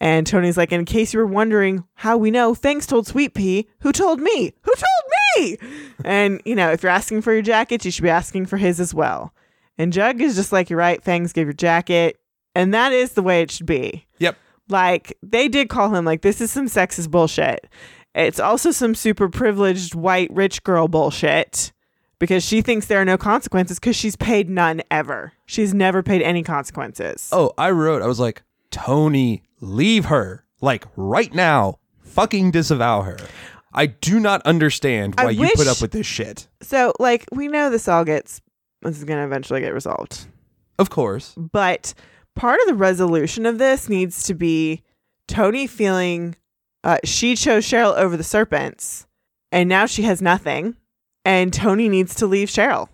And 0.00 0.26
Toni's 0.26 0.56
like, 0.56 0.72
in 0.72 0.84
case 0.84 1.12
you 1.12 1.18
were 1.18 1.26
wondering 1.26 1.84
how 1.94 2.16
we 2.16 2.30
know, 2.30 2.54
Fangs 2.54 2.86
told 2.86 3.06
Sweet 3.06 3.34
Pea, 3.34 3.68
who 3.80 3.92
told 3.92 4.20
me? 4.20 4.52
Who 4.62 4.72
told 4.72 5.12
me? 5.36 5.58
and, 6.04 6.40
you 6.44 6.54
know, 6.54 6.70
if 6.70 6.82
you're 6.82 6.90
asking 6.90 7.22
for 7.22 7.32
your 7.32 7.42
jacket, 7.42 7.84
you 7.84 7.90
should 7.90 8.02
be 8.02 8.08
asking 8.08 8.46
for 8.46 8.56
his 8.56 8.80
as 8.80 8.94
well. 8.94 9.34
And 9.76 9.92
Jug 9.92 10.20
is 10.20 10.36
just 10.36 10.52
like, 10.52 10.70
you're 10.70 10.78
right, 10.78 11.02
Fangs 11.02 11.32
gave 11.32 11.46
your 11.46 11.52
jacket. 11.52 12.18
And 12.54 12.72
that 12.74 12.92
is 12.92 13.12
the 13.12 13.22
way 13.22 13.42
it 13.42 13.50
should 13.50 13.66
be. 13.66 14.06
Yep. 14.18 14.36
Like, 14.68 15.16
they 15.22 15.48
did 15.48 15.68
call 15.68 15.94
him, 15.94 16.04
like, 16.04 16.22
this 16.22 16.40
is 16.40 16.50
some 16.50 16.66
sexist 16.66 17.10
bullshit. 17.10 17.66
It's 18.14 18.40
also 18.40 18.70
some 18.70 18.94
super 18.94 19.28
privileged 19.28 19.94
white 19.94 20.30
rich 20.32 20.62
girl 20.62 20.88
bullshit. 20.88 21.72
Because 22.18 22.44
she 22.44 22.62
thinks 22.62 22.86
there 22.86 23.00
are 23.00 23.04
no 23.04 23.16
consequences 23.16 23.78
because 23.78 23.94
she's 23.94 24.16
paid 24.16 24.50
none 24.50 24.82
ever. 24.90 25.32
She's 25.46 25.72
never 25.72 26.02
paid 26.02 26.22
any 26.22 26.42
consequences. 26.42 27.28
Oh, 27.32 27.52
I 27.56 27.70
wrote, 27.70 28.02
I 28.02 28.06
was 28.06 28.18
like, 28.18 28.42
Toni, 28.70 29.42
leave 29.60 30.06
her. 30.06 30.44
Like 30.60 30.86
right 30.96 31.32
now. 31.32 31.78
Fucking 32.00 32.50
disavow 32.50 33.02
her. 33.02 33.18
I 33.72 33.86
do 33.86 34.18
not 34.18 34.42
understand 34.42 35.14
I 35.18 35.26
why 35.26 35.30
you 35.30 35.40
wish- 35.42 35.54
put 35.54 35.68
up 35.68 35.80
with 35.80 35.92
this 35.92 36.06
shit. 36.06 36.48
So, 36.62 36.92
like, 36.98 37.26
we 37.30 37.46
know 37.46 37.70
this 37.70 37.86
all 37.86 38.04
gets, 38.04 38.40
this 38.82 38.98
is 38.98 39.04
going 39.04 39.18
to 39.20 39.24
eventually 39.24 39.60
get 39.60 39.72
resolved. 39.72 40.26
Of 40.78 40.90
course. 40.90 41.34
But 41.36 41.94
part 42.34 42.58
of 42.60 42.66
the 42.66 42.74
resolution 42.74 43.46
of 43.46 43.58
this 43.58 43.88
needs 43.88 44.24
to 44.24 44.34
be 44.34 44.82
Toni 45.28 45.66
feeling 45.66 46.34
uh, 46.82 46.98
she 47.04 47.36
chose 47.36 47.66
Cheryl 47.66 47.96
over 47.96 48.16
the 48.16 48.24
serpents 48.24 49.06
and 49.52 49.68
now 49.68 49.86
she 49.86 50.02
has 50.02 50.22
nothing 50.22 50.76
and 51.28 51.52
Toni 51.52 51.90
needs 51.90 52.14
to 52.16 52.26
leave 52.26 52.48
Cheryl. 52.48 52.88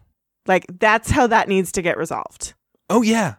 Like, 0.47 0.67
that's 0.81 1.09
how 1.09 1.29
that 1.29 1.49
needs 1.49 1.71
to 1.73 1.83
get 1.83 1.97
resolved. 1.97 2.55
Oh, 2.91 3.01
yeah. 3.01 3.37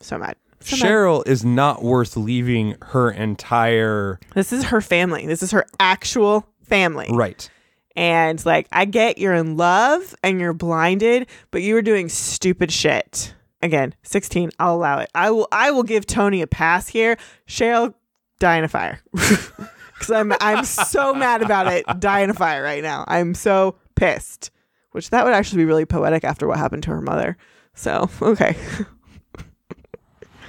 So 0.00 0.16
mad. 0.16 0.36
So 0.60 0.76
mad. 0.76 0.86
Cheryl 0.86 1.28
is 1.28 1.44
not 1.44 1.84
worth 1.84 2.16
leaving 2.16 2.76
her 2.80 3.10
entire. 3.10 4.18
This 4.34 4.50
is 4.50 4.64
her 4.64 4.80
family. 4.80 5.26
This 5.26 5.42
is 5.42 5.50
her 5.50 5.66
actual 5.78 6.48
family. 6.62 7.08
Right. 7.10 7.48
And 7.94 8.44
like, 8.46 8.68
I 8.72 8.86
get 8.86 9.18
you're 9.18 9.34
in 9.34 9.58
love 9.58 10.14
and 10.22 10.40
you're 10.40 10.54
blinded, 10.54 11.28
but 11.50 11.60
you 11.60 11.74
were 11.74 11.82
doing 11.82 12.08
stupid 12.08 12.72
shit. 12.72 13.34
Again, 13.60 13.94
16, 14.04 14.50
I'll 14.58 14.76
allow 14.76 15.00
it. 15.00 15.10
I 15.14 15.30
will 15.30 15.48
I 15.52 15.72
will 15.72 15.82
give 15.82 16.06
Toni 16.06 16.40
a 16.42 16.46
pass 16.46 16.88
here. 16.88 17.18
Cheryl, 17.46 17.92
die 18.38 18.56
in 18.56 18.64
a 18.64 18.68
fire. 18.68 19.00
Cause 19.98 20.12
I'm 20.12 20.32
I'm 20.40 20.64
so 20.64 21.12
mad 21.12 21.42
about 21.42 21.66
it. 21.66 21.84
Die 21.98 22.20
in 22.20 22.30
a 22.30 22.34
fire 22.34 22.62
right 22.62 22.84
now. 22.84 23.04
I'm 23.08 23.34
so 23.34 23.74
pissed. 23.98 24.50
Which 24.92 25.10
that 25.10 25.24
would 25.24 25.34
actually 25.34 25.58
be 25.58 25.64
really 25.66 25.84
poetic 25.84 26.24
after 26.24 26.46
what 26.48 26.58
happened 26.58 26.82
to 26.84 26.90
her 26.90 27.02
mother. 27.02 27.36
So 27.74 28.08
okay. 28.22 28.56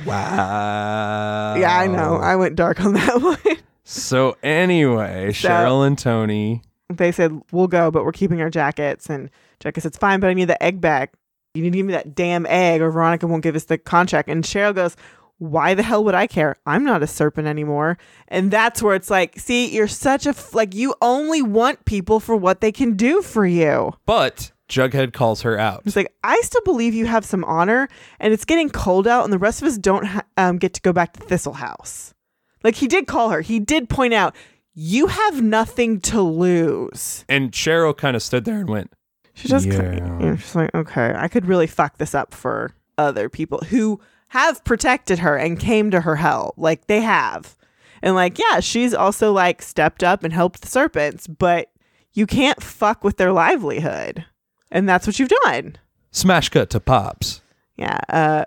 Wow. 0.05 1.55
Yeah, 1.57 1.77
I 1.77 1.88
know. 1.88 2.15
I 2.15 2.35
went 2.35 2.55
dark 2.55 2.79
on 2.81 2.93
that 2.93 3.21
one. 3.21 3.57
So 3.83 4.38
anyway, 4.43 5.33
So- 5.33 5.49
Cheryl 5.49 5.85
and 5.85 5.97
Toni. 5.97 6.62
they 6.89 7.12
said 7.12 7.39
we'll 7.51 7.67
go, 7.67 7.91
but 7.91 8.05
we're 8.05 8.12
keeping 8.12 8.41
our 8.41 8.49
jackets. 8.49 9.09
And 9.09 9.29
Jackie 9.59 9.81
says, 9.81 9.89
it's 9.89 9.97
"Fine, 9.97 10.19
but 10.21 10.29
I 10.29 10.33
need 10.33 10.45
the 10.45 10.62
egg 10.63 10.79
back. 10.79 11.13
You 11.53 11.63
need 11.63 11.71
to 11.73 11.77
give 11.77 11.85
me 11.85 11.93
that 11.93 12.15
damn 12.15 12.45
egg, 12.45 12.81
or 12.81 12.91
Veronica 12.91 13.27
won't 13.27 13.43
give 13.43 13.55
us 13.55 13.65
the 13.65 13.77
contract." 13.77 14.29
And 14.29 14.43
Cheryl 14.43 14.73
goes, 14.73 14.95
"Why 15.39 15.73
the 15.73 15.84
hell 15.84 16.04
would 16.04 16.15
I 16.15 16.28
care? 16.28 16.56
I'm 16.65 16.84
not 16.86 17.02
a 17.04 17.08
serpent 17.08 17.47
anymore." 17.47 17.97
And 18.28 18.52
that's 18.52 18.82
where 18.84 18.93
it's 18.95 19.10
like, 19.10 19.38
see, 19.39 19.73
you're 19.73 19.88
such 19.88 20.25
a 20.28 20.30
f- 20.30 20.54
like 20.54 20.75
you 20.75 20.93
only 21.02 21.41
want 21.41 21.84
people 21.86 22.19
for 22.19 22.36
what 22.36 22.62
they 22.62 22.71
can 22.71 22.95
do 22.95 23.21
for 23.23 23.45
you. 23.45 23.93
But 24.06 24.52
Jughead 24.69 25.13
calls 25.13 25.41
her 25.41 25.58
out. 25.58 25.82
It's 25.86 25.95
like 25.95 26.13
I 26.23 26.39
still 26.41 26.62
believe 26.63 26.93
you 26.93 27.08
have 27.08 27.25
some 27.25 27.43
honor, 27.45 27.89
and 28.19 28.32
it's 28.34 28.45
getting 28.45 28.69
cold 28.69 29.08
out, 29.08 29.23
and 29.23 29.34
the 29.34 29.39
rest 29.39 29.62
of 29.62 29.67
us 29.67 29.78
don't 29.78 30.06
ha- 30.06 30.23
um, 30.38 30.58
get 30.60 30.73
to 30.75 30.82
go 30.82 30.93
back 30.93 31.13
to 31.13 31.19
Thistle 31.21 31.54
House. 31.54 32.13
Like 32.63 32.75
he 32.75 32.88
did 32.88 33.08
call 33.08 33.30
her. 33.32 33.41
He 33.41 33.60
did 33.60 33.89
point 33.89 34.13
out 34.13 34.36
you 34.75 35.08
have 35.08 35.41
nothing 35.41 35.99
to 35.99 36.21
lose. 36.21 37.25
And 37.28 37.52
Cheryl 37.52 37.97
kind 37.97 38.15
of 38.15 38.21
stood 38.21 38.45
there 38.45 38.60
and 38.60 38.69
went, 38.69 38.93
She 39.34 39.47
just 39.47 39.65
Yeah. 39.65 39.93
you 39.93 39.99
know, 40.02 40.36
she's 40.36 40.56
like, 40.56 40.73
okay, 40.75 41.13
I 41.15 41.28
could 41.28 41.45
really 41.45 41.67
fuck 41.67 41.97
this 41.97 42.13
up 42.13 42.34
for 42.34 42.71
other 42.97 43.30
people 43.30 43.60
who 43.69 43.99
have 44.30 44.63
protected 44.63 45.20
her 45.20 45.38
and 45.38 45.60
came 45.60 45.92
to 45.92 46.02
her 46.02 46.15
help. 46.15 46.56
Like 46.58 46.88
they 46.88 47.02
have. 47.02 47.56
And 48.02 48.15
like, 48.15 48.39
yeah, 48.39 48.60
she's 48.60 48.94
also 48.94 49.32
like 49.34 49.62
stepped 49.62 50.04
up 50.04 50.24
and 50.24 50.34
helped 50.34 50.62
the 50.62 50.68
serpents, 50.68 51.28
but 51.28 51.70
you 52.13 52.26
can't 52.26 52.63
fuck 52.63 53.04
with 53.04 53.18
their 53.18 53.32
livelihood. 53.34 54.26
And 54.72 54.88
that's 54.88 55.06
what 55.08 55.20
you've 55.20 55.30
done. 55.44 55.78
smash 56.12 56.50
cut 56.50 56.70
to 56.72 56.80
Pops. 56.80 57.42
Yeah. 57.76 58.00
Uh 58.08 58.46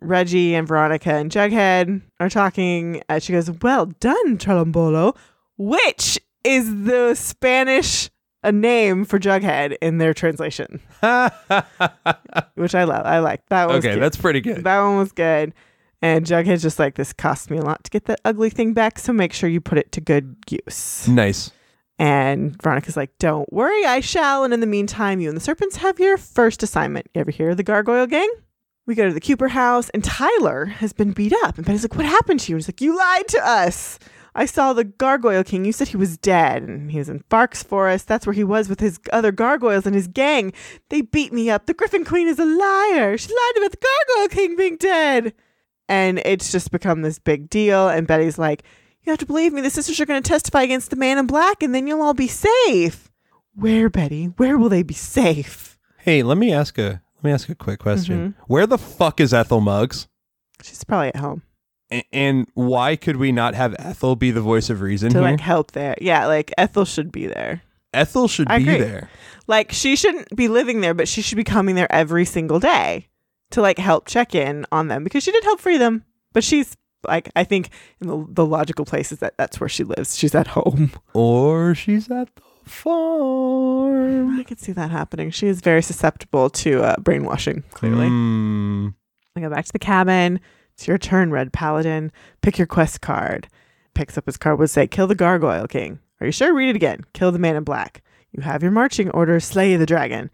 Reggie 0.00 0.54
and 0.54 0.66
Veronica 0.66 1.12
and 1.12 1.30
Jughead 1.30 2.00
are 2.18 2.30
talking. 2.30 3.02
Uh, 3.10 3.18
she 3.18 3.32
goes, 3.32 3.50
Well 3.50 3.86
done, 3.86 4.38
Torombolo, 4.38 5.14
which 5.58 6.18
is 6.44 6.84
the 6.84 7.14
Spanish 7.14 8.08
a 8.42 8.52
name 8.52 9.04
for 9.04 9.18
Jughead 9.18 9.76
in 9.80 9.98
their 9.98 10.14
translation. 10.14 10.80
which 12.54 12.74
I 12.74 12.84
love. 12.84 13.06
I 13.06 13.18
like 13.20 13.46
that 13.48 13.66
one. 13.66 13.76
was 13.76 13.84
okay, 13.84 13.98
that's 13.98 14.16
pretty 14.16 14.40
good. 14.40 14.64
that 14.64 14.80
one 14.80 14.96
was 14.98 15.12
good. 15.12 15.52
And 16.00 16.26
Jughead's 16.26 16.62
just 16.62 16.78
like, 16.80 16.96
this 16.96 17.12
cost 17.12 17.50
me 17.50 17.58
a 17.58 17.62
lot 17.62 17.84
to 17.84 17.90
get 17.90 18.06
that 18.06 18.20
ugly 18.24 18.50
thing 18.50 18.72
back, 18.72 18.98
so 18.98 19.12
make 19.12 19.32
sure 19.32 19.48
you 19.48 19.60
put 19.60 19.78
it 19.78 19.92
to 19.92 20.00
good 20.00 20.34
use. 20.50 21.06
Nice. 21.06 21.52
And 21.98 22.60
Veronica's 22.60 22.96
like, 22.96 23.16
don't 23.20 23.50
worry, 23.52 23.84
I 23.84 24.00
shall. 24.00 24.42
And 24.42 24.52
in 24.52 24.58
the 24.58 24.66
meantime, 24.66 25.20
you 25.20 25.28
and 25.28 25.36
the 25.36 25.40
serpents 25.40 25.76
have 25.76 26.00
your 26.00 26.16
first 26.16 26.64
assignment. 26.64 27.06
You 27.14 27.20
ever 27.20 27.30
hear 27.30 27.50
of 27.50 27.56
the 27.56 27.62
Gargoyle 27.62 28.08
Gang? 28.08 28.28
We 28.86 28.96
go 28.96 29.06
to 29.06 29.14
the 29.14 29.20
Cooper 29.20 29.46
house, 29.48 29.88
and 29.90 30.02
Tyler 30.02 30.64
has 30.64 30.92
been 30.92 31.12
beat 31.12 31.32
up. 31.44 31.56
And 31.56 31.64
Betty's 31.64 31.84
like, 31.84 31.94
what 31.94 32.04
happened 32.04 32.40
to 32.40 32.50
you? 32.50 32.56
And 32.56 32.60
he's 32.64 32.68
like, 32.68 32.80
you 32.80 32.98
lied 32.98 33.28
to 33.28 33.46
us. 33.46 34.00
I 34.34 34.46
saw 34.46 34.72
the 34.72 34.84
Gargoyle 34.84 35.44
King. 35.44 35.64
You 35.64 35.72
said 35.72 35.88
he 35.88 35.96
was 35.96 36.16
dead, 36.16 36.62
and 36.62 36.90
he 36.90 36.98
was 36.98 37.08
in 37.08 37.24
Fox 37.28 37.62
Forest. 37.62 38.08
That's 38.08 38.26
where 38.26 38.32
he 38.32 38.44
was 38.44 38.68
with 38.68 38.80
his 38.80 38.98
other 39.12 39.30
gargoyles 39.30 39.86
and 39.86 39.94
his 39.94 40.08
gang. 40.08 40.52
They 40.88 41.02
beat 41.02 41.32
me 41.32 41.50
up. 41.50 41.66
The 41.66 41.74
Gryphon 41.74 42.04
Queen 42.04 42.28
is 42.28 42.38
a 42.38 42.44
liar. 42.44 43.18
She 43.18 43.28
lied 43.28 43.56
about 43.58 43.72
the 43.72 43.86
Gargoyle 44.16 44.28
King 44.28 44.56
being 44.56 44.76
dead. 44.76 45.34
And 45.88 46.20
it's 46.24 46.50
just 46.50 46.70
become 46.70 47.02
this 47.02 47.18
big 47.18 47.50
deal. 47.50 47.88
And 47.88 48.06
Betty's 48.06 48.38
like, 48.38 48.62
you 49.02 49.10
have 49.10 49.18
to 49.18 49.26
believe 49.26 49.52
me. 49.52 49.60
The 49.60 49.68
sisters 49.68 50.00
are 50.00 50.06
going 50.06 50.22
to 50.22 50.28
testify 50.28 50.62
against 50.62 50.90
the 50.90 50.96
man 50.96 51.18
in 51.18 51.26
black, 51.26 51.62
and 51.62 51.74
then 51.74 51.86
you'll 51.86 52.02
all 52.02 52.14
be 52.14 52.28
safe. 52.28 53.10
Where, 53.54 53.90
Betty? 53.90 54.26
Where 54.26 54.56
will 54.56 54.70
they 54.70 54.82
be 54.82 54.94
safe? 54.94 55.78
Hey, 55.98 56.22
let 56.22 56.38
me 56.38 56.52
ask 56.52 56.78
a 56.78 57.02
let 57.16 57.24
me 57.24 57.32
ask 57.32 57.48
a 57.48 57.54
quick 57.54 57.78
question. 57.78 58.32
Mm-hmm. 58.32 58.42
Where 58.46 58.66
the 58.66 58.78
fuck 58.78 59.20
is 59.20 59.34
Ethel 59.34 59.60
Muggs? 59.60 60.08
She's 60.62 60.82
probably 60.84 61.08
at 61.08 61.16
home 61.16 61.42
and 62.12 62.46
why 62.54 62.96
could 62.96 63.16
we 63.16 63.32
not 63.32 63.54
have 63.54 63.74
Ethel 63.78 64.16
be 64.16 64.30
the 64.30 64.40
voice 64.40 64.70
of 64.70 64.80
reason 64.80 65.10
to 65.10 65.18
here? 65.18 65.30
like 65.30 65.40
help 65.40 65.72
there. 65.72 65.96
Yeah, 66.00 66.26
like 66.26 66.52
Ethel 66.58 66.84
should 66.84 67.12
be 67.12 67.26
there. 67.26 67.62
Ethel 67.94 68.28
should 68.28 68.48
I 68.48 68.58
be 68.58 68.68
agree. 68.68 68.78
there. 68.78 69.10
Like 69.46 69.72
she 69.72 69.96
shouldn't 69.96 70.34
be 70.34 70.48
living 70.48 70.80
there, 70.80 70.94
but 70.94 71.08
she 71.08 71.20
should 71.22 71.36
be 71.36 71.44
coming 71.44 71.74
there 71.74 71.90
every 71.92 72.24
single 72.24 72.58
day 72.60 73.08
to 73.50 73.60
like 73.60 73.78
help 73.78 74.06
check 74.06 74.34
in 74.34 74.64
on 74.72 74.88
them 74.88 75.04
because 75.04 75.22
she 75.22 75.30
did 75.32 75.44
help 75.44 75.60
free 75.60 75.76
them. 75.76 76.04
But 76.32 76.42
she's 76.44 76.76
like, 77.06 77.30
I 77.36 77.44
think 77.44 77.68
in 78.00 78.06
the, 78.08 78.26
the 78.28 78.46
logical 78.46 78.84
place 78.84 79.12
is 79.12 79.18
that 79.18 79.36
that's 79.36 79.60
where 79.60 79.68
she 79.68 79.84
lives. 79.84 80.16
She's 80.16 80.34
at 80.34 80.46
home. 80.48 80.92
Or 81.12 81.74
she's 81.74 82.10
at 82.10 82.34
the 82.36 82.42
farm. 82.70 84.38
I 84.38 84.44
could 84.44 84.60
see 84.60 84.72
that 84.72 84.90
happening. 84.90 85.30
She 85.30 85.46
is 85.46 85.60
very 85.60 85.82
susceptible 85.82 86.48
to 86.50 86.82
uh, 86.82 86.96
brainwashing. 87.00 87.64
Clearly. 87.72 88.06
Hmm. 88.06 88.88
I 89.36 89.40
go 89.40 89.50
back 89.50 89.64
to 89.66 89.72
the 89.72 89.78
cabin. 89.78 90.40
It's 90.82 90.88
your 90.88 90.98
turn, 90.98 91.30
Red 91.30 91.52
Paladin. 91.52 92.10
Pick 92.40 92.58
your 92.58 92.66
quest 92.66 93.00
card. 93.00 93.46
Picks 93.94 94.18
up 94.18 94.26
his 94.26 94.36
card, 94.36 94.58
would 94.58 94.68
say, 94.68 94.88
Kill 94.88 95.06
the 95.06 95.14
Gargoyle 95.14 95.68
King. 95.68 96.00
Are 96.20 96.26
you 96.26 96.32
sure? 96.32 96.52
Read 96.52 96.70
it 96.70 96.74
again. 96.74 97.02
Kill 97.12 97.30
the 97.30 97.38
man 97.38 97.54
in 97.54 97.62
black. 97.62 98.02
You 98.32 98.42
have 98.42 98.64
your 98.64 98.72
marching 98.72 99.08
order, 99.10 99.38
Slay 99.38 99.76
the 99.76 99.86
dragon. 99.86 100.28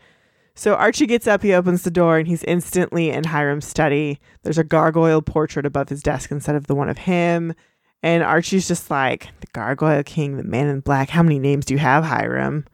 So 0.54 0.74
Archie 0.74 1.06
gets 1.06 1.26
up, 1.26 1.42
he 1.42 1.52
opens 1.52 1.82
the 1.82 1.90
door, 1.90 2.16
and 2.16 2.26
he's 2.26 2.44
instantly 2.44 3.10
in 3.10 3.24
Hiram's 3.24 3.66
study. 3.66 4.20
There's 4.42 4.56
a 4.56 4.64
gargoyle 4.64 5.20
portrait 5.20 5.66
above 5.66 5.90
his 5.90 6.02
desk 6.02 6.30
instead 6.30 6.56
of 6.56 6.66
the 6.66 6.74
one 6.74 6.88
of 6.88 6.96
him. 6.96 7.52
And 8.02 8.22
Archie's 8.22 8.66
just 8.66 8.90
like, 8.90 9.28
The 9.40 9.48
Gargoyle 9.52 10.02
King, 10.02 10.38
the 10.38 10.44
man 10.44 10.68
in 10.68 10.80
black. 10.80 11.10
How 11.10 11.22
many 11.22 11.38
names 11.38 11.66
do 11.66 11.74
you 11.74 11.78
have, 11.80 12.04
Hiram? 12.04 12.64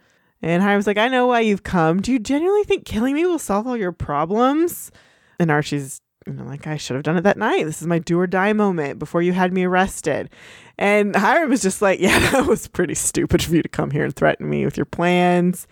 And 0.40 0.62
Hiram's 0.62 0.86
like, 0.86 0.98
I 0.98 1.08
know 1.08 1.26
why 1.26 1.40
you've 1.40 1.64
come. 1.64 2.00
Do 2.00 2.12
you 2.12 2.20
genuinely 2.20 2.62
think 2.62 2.84
killing 2.84 3.16
me 3.16 3.26
will 3.26 3.40
solve 3.40 3.66
all 3.66 3.76
your 3.76 3.90
problems? 3.90 4.92
And 5.40 5.50
Archie's 5.50 6.00
you 6.26 6.32
know, 6.32 6.44
like, 6.44 6.66
I 6.66 6.76
should 6.76 6.94
have 6.94 7.02
done 7.02 7.16
it 7.16 7.22
that 7.22 7.38
night. 7.38 7.64
This 7.64 7.80
is 7.82 7.86
my 7.86 7.98
do 7.98 8.18
or 8.18 8.26
die 8.26 8.52
moment 8.52 8.98
before 8.98 9.22
you 9.22 9.32
had 9.32 9.52
me 9.52 9.64
arrested. 9.64 10.30
And 10.78 11.14
Hiram 11.16 11.52
is 11.52 11.62
just 11.62 11.82
like, 11.82 12.00
Yeah, 12.00 12.18
that 12.30 12.46
was 12.46 12.68
pretty 12.68 12.94
stupid 12.94 13.42
of 13.42 13.52
you 13.52 13.62
to 13.62 13.68
come 13.68 13.90
here 13.90 14.04
and 14.04 14.14
threaten 14.14 14.48
me 14.48 14.64
with 14.64 14.76
your 14.76 14.86
plans. 14.86 15.66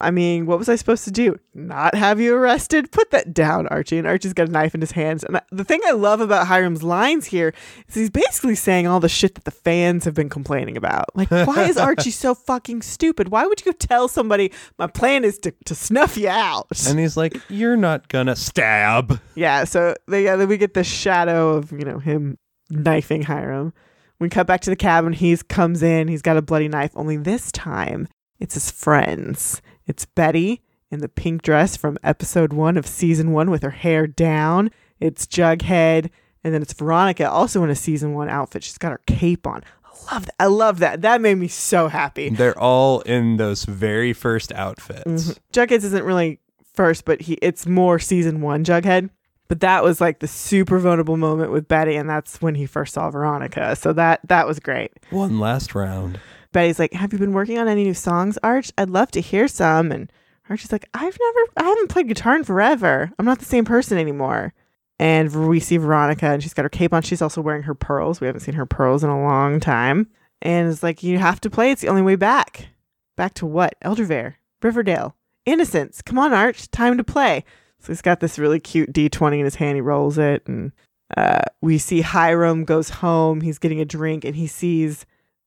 I 0.00 0.10
mean, 0.10 0.46
what 0.46 0.58
was 0.58 0.68
I 0.68 0.76
supposed 0.76 1.04
to 1.04 1.10
do? 1.10 1.38
Not 1.54 1.94
have 1.94 2.20
you 2.20 2.34
arrested? 2.34 2.90
Put 2.90 3.12
that 3.12 3.32
down, 3.32 3.68
Archie. 3.68 3.96
And 3.96 4.06
Archie's 4.06 4.32
got 4.32 4.48
a 4.48 4.50
knife 4.50 4.74
in 4.74 4.80
his 4.80 4.90
hands. 4.90 5.22
And 5.24 5.40
the 5.52 5.64
thing 5.64 5.80
I 5.86 5.92
love 5.92 6.20
about 6.20 6.48
Hiram's 6.48 6.82
lines 6.82 7.26
here 7.26 7.54
is 7.88 7.94
he's 7.94 8.10
basically 8.10 8.56
saying 8.56 8.86
all 8.86 8.98
the 8.98 9.08
shit 9.08 9.36
that 9.36 9.44
the 9.44 9.52
fans 9.52 10.04
have 10.04 10.14
been 10.14 10.28
complaining 10.28 10.76
about. 10.76 11.16
Like, 11.16 11.30
why 11.30 11.64
is 11.64 11.76
Archie 11.78 12.10
so 12.10 12.34
fucking 12.34 12.82
stupid? 12.82 13.28
Why 13.28 13.46
would 13.46 13.64
you 13.64 13.72
tell 13.72 14.08
somebody 14.08 14.52
my 14.78 14.88
plan 14.88 15.24
is 15.24 15.38
to, 15.40 15.54
to 15.64 15.74
snuff 15.74 16.16
you 16.16 16.28
out? 16.28 16.66
And 16.88 16.98
he's 16.98 17.16
like, 17.16 17.40
You're 17.48 17.76
not 17.76 18.08
gonna 18.08 18.36
stab. 18.36 19.20
Yeah, 19.36 19.64
so 19.64 19.94
they, 20.08 20.24
yeah, 20.24 20.36
then 20.36 20.48
we 20.48 20.56
get 20.56 20.74
the 20.74 20.84
shadow 20.84 21.54
of 21.54 21.70
you 21.72 21.84
know 21.84 21.98
him 21.98 22.36
knifing 22.68 23.22
Hiram. 23.22 23.72
We 24.18 24.28
cut 24.28 24.46
back 24.46 24.60
to 24.62 24.70
the 24.70 24.76
cabin. 24.76 25.12
He 25.12 25.36
comes 25.36 25.82
in. 25.82 26.08
He's 26.08 26.22
got 26.22 26.36
a 26.36 26.42
bloody 26.42 26.68
knife. 26.68 26.92
Only 26.94 27.16
this 27.16 27.52
time, 27.52 28.08
it's 28.38 28.54
his 28.54 28.70
friends. 28.70 29.60
It's 29.86 30.04
Betty 30.04 30.62
in 30.90 31.00
the 31.00 31.08
pink 31.08 31.42
dress 31.42 31.76
from 31.76 31.98
episode 32.02 32.52
one 32.52 32.76
of 32.76 32.86
season 32.86 33.32
one 33.32 33.50
with 33.50 33.62
her 33.62 33.70
hair 33.70 34.06
down. 34.06 34.70
It's 35.00 35.26
Jughead, 35.26 36.10
and 36.42 36.54
then 36.54 36.62
it's 36.62 36.72
Veronica, 36.72 37.28
also 37.28 37.62
in 37.64 37.70
a 37.70 37.74
season 37.74 38.14
one 38.14 38.28
outfit. 38.28 38.62
She's 38.64 38.78
got 38.78 38.92
her 38.92 39.00
cape 39.06 39.46
on. 39.46 39.62
I 39.84 40.12
love 40.14 40.26
that. 40.26 40.34
I 40.40 40.46
love 40.46 40.78
that. 40.80 41.02
That 41.02 41.20
made 41.20 41.36
me 41.36 41.48
so 41.48 41.88
happy. 41.88 42.28
They're 42.28 42.58
all 42.58 43.00
in 43.00 43.36
those 43.36 43.64
very 43.64 44.12
first 44.12 44.52
outfits. 44.52 45.04
Mhm. 45.06 45.38
Jughead's 45.52 45.84
isn't 45.84 46.04
really 46.04 46.38
first, 46.74 47.04
but 47.04 47.22
he 47.22 47.34
it's 47.42 47.66
more 47.66 47.98
season 47.98 48.40
one 48.40 48.64
Jughead. 48.64 49.10
But 49.46 49.60
that 49.60 49.84
was 49.84 50.00
like 50.00 50.20
the 50.20 50.26
super 50.26 50.78
vulnerable 50.78 51.18
moment 51.18 51.52
with 51.52 51.68
Betty, 51.68 51.96
and 51.96 52.08
that's 52.08 52.40
when 52.40 52.54
he 52.54 52.64
first 52.66 52.94
saw 52.94 53.10
Veronica. 53.10 53.76
So 53.76 53.92
that 53.92 54.20
that 54.28 54.46
was 54.46 54.58
great. 54.58 54.92
One 55.10 55.38
last 55.38 55.74
round. 55.74 56.18
Betty's 56.54 56.78
like, 56.78 56.94
"Have 56.94 57.12
you 57.12 57.18
been 57.18 57.34
working 57.34 57.58
on 57.58 57.68
any 57.68 57.84
new 57.84 57.92
songs, 57.92 58.38
Arch? 58.42 58.72
I'd 58.78 58.88
love 58.88 59.10
to 59.10 59.20
hear 59.20 59.46
some." 59.46 59.92
And 59.92 60.10
Archie's 60.48 60.72
like, 60.72 60.88
"I've 60.94 61.18
never, 61.20 61.40
I 61.58 61.64
haven't 61.64 61.88
played 61.88 62.08
guitar 62.08 62.34
in 62.34 62.44
forever. 62.44 63.10
I'm 63.18 63.26
not 63.26 63.40
the 63.40 63.44
same 63.44 63.66
person 63.66 63.98
anymore." 63.98 64.54
And 64.98 65.48
we 65.48 65.60
see 65.60 65.76
Veronica, 65.76 66.26
and 66.26 66.42
she's 66.42 66.54
got 66.54 66.64
her 66.64 66.70
cape 66.70 66.94
on. 66.94 67.02
She's 67.02 67.20
also 67.20 67.42
wearing 67.42 67.64
her 67.64 67.74
pearls. 67.74 68.20
We 68.20 68.26
haven't 68.26 68.40
seen 68.40 68.54
her 68.54 68.64
pearls 68.64 69.04
in 69.04 69.10
a 69.10 69.22
long 69.22 69.60
time. 69.60 70.06
And 70.40 70.70
it's 70.70 70.82
like, 70.82 71.02
"You 71.02 71.18
have 71.18 71.40
to 71.42 71.50
play. 71.50 71.70
It's 71.72 71.82
the 71.82 71.88
only 71.88 72.02
way 72.02 72.16
back. 72.16 72.68
Back 73.16 73.34
to 73.34 73.46
what? 73.46 73.74
Eldervale, 73.84 74.34
Riverdale, 74.62 75.16
Innocence. 75.44 76.00
Come 76.00 76.18
on, 76.18 76.32
Arch. 76.32 76.70
Time 76.70 76.96
to 76.96 77.04
play." 77.04 77.44
So 77.80 77.88
he's 77.92 78.00
got 78.00 78.20
this 78.20 78.38
really 78.38 78.60
cute 78.60 78.92
D20 78.94 79.40
in 79.40 79.44
his 79.44 79.56
hand. 79.56 79.76
He 79.76 79.82
rolls 79.82 80.16
it, 80.16 80.46
and 80.46 80.72
uh, 81.16 81.42
we 81.60 81.76
see 81.78 82.00
Hiram 82.00 82.64
goes 82.64 82.88
home. 82.88 83.42
He's 83.42 83.58
getting 83.58 83.80
a 83.80 83.84
drink, 83.84 84.24
and 84.24 84.34
he 84.36 84.46
sees 84.46 85.04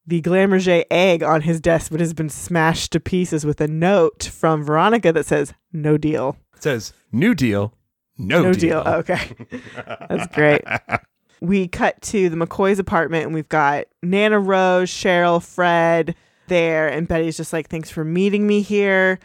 the 0.07 0.21
Glamourget 0.21 0.85
egg 0.89 1.21
on 1.21 1.41
his 1.41 1.59
desk, 1.59 1.91
but 1.91 1.99
has 1.99 2.13
been 2.13 2.29
smashed 2.29 2.93
to 2.93 2.99
pieces 2.99 3.45
with 3.45 3.59
a 3.59 3.67
note 3.67 4.23
from 4.23 4.63
Veronica 4.63 5.11
that 5.11 5.25
says 5.25 5.53
"No 5.73 5.97
deal." 5.97 6.37
It 6.55 6.63
says 6.63 6.93
new 7.11 7.35
deal, 7.35 7.73
no, 8.17 8.41
no 8.41 8.53
deal. 8.53 8.83
deal. 8.83 8.93
Okay, 8.93 9.31
that's 10.09 10.33
great. 10.33 10.63
We 11.39 11.67
cut 11.67 12.01
to 12.01 12.29
the 12.29 12.35
McCoy's 12.35 12.79
apartment, 12.79 13.25
and 13.25 13.31
we've 13.35 13.47
got 13.47 13.85
Nana 14.01 14.39
Rose, 14.39 14.89
Cheryl, 14.89 15.39
Fred 15.39 16.15
there, 16.47 16.87
and 16.87 17.07
Betty's 17.07 17.37
just 17.37 17.53
like, 17.53 17.69
"Thanks 17.69 17.91
for 17.91 18.03
meeting 18.03 18.47
me 18.47 18.61
here." 18.61 19.19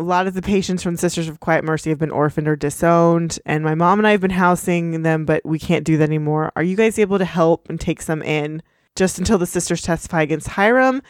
A 0.00 0.02
lot 0.02 0.26
of 0.26 0.32
the 0.32 0.40
patients 0.40 0.82
from 0.82 0.94
the 0.94 0.98
Sisters 0.98 1.28
of 1.28 1.40
Quiet 1.40 1.64
Mercy 1.64 1.90
have 1.90 1.98
been 1.98 2.10
orphaned 2.10 2.48
or 2.48 2.56
disowned, 2.56 3.38
and 3.44 3.62
my 3.62 3.74
mom 3.74 3.98
and 3.98 4.06
I 4.06 4.12
have 4.12 4.22
been 4.22 4.30
housing 4.30 5.02
them, 5.02 5.26
but 5.26 5.44
we 5.44 5.58
can't 5.58 5.84
do 5.84 5.98
that 5.98 6.08
anymore. 6.08 6.52
Are 6.56 6.62
you 6.62 6.74
guys 6.74 6.98
able 6.98 7.18
to 7.18 7.26
help 7.26 7.68
and 7.68 7.78
take 7.78 8.00
some 8.00 8.22
in 8.22 8.62
just 8.98 9.18
until 9.18 9.38
the 9.38 9.46
sisters 9.46 9.80
testify 9.80 10.22
against 10.22 10.48
Hiram? 10.48 11.02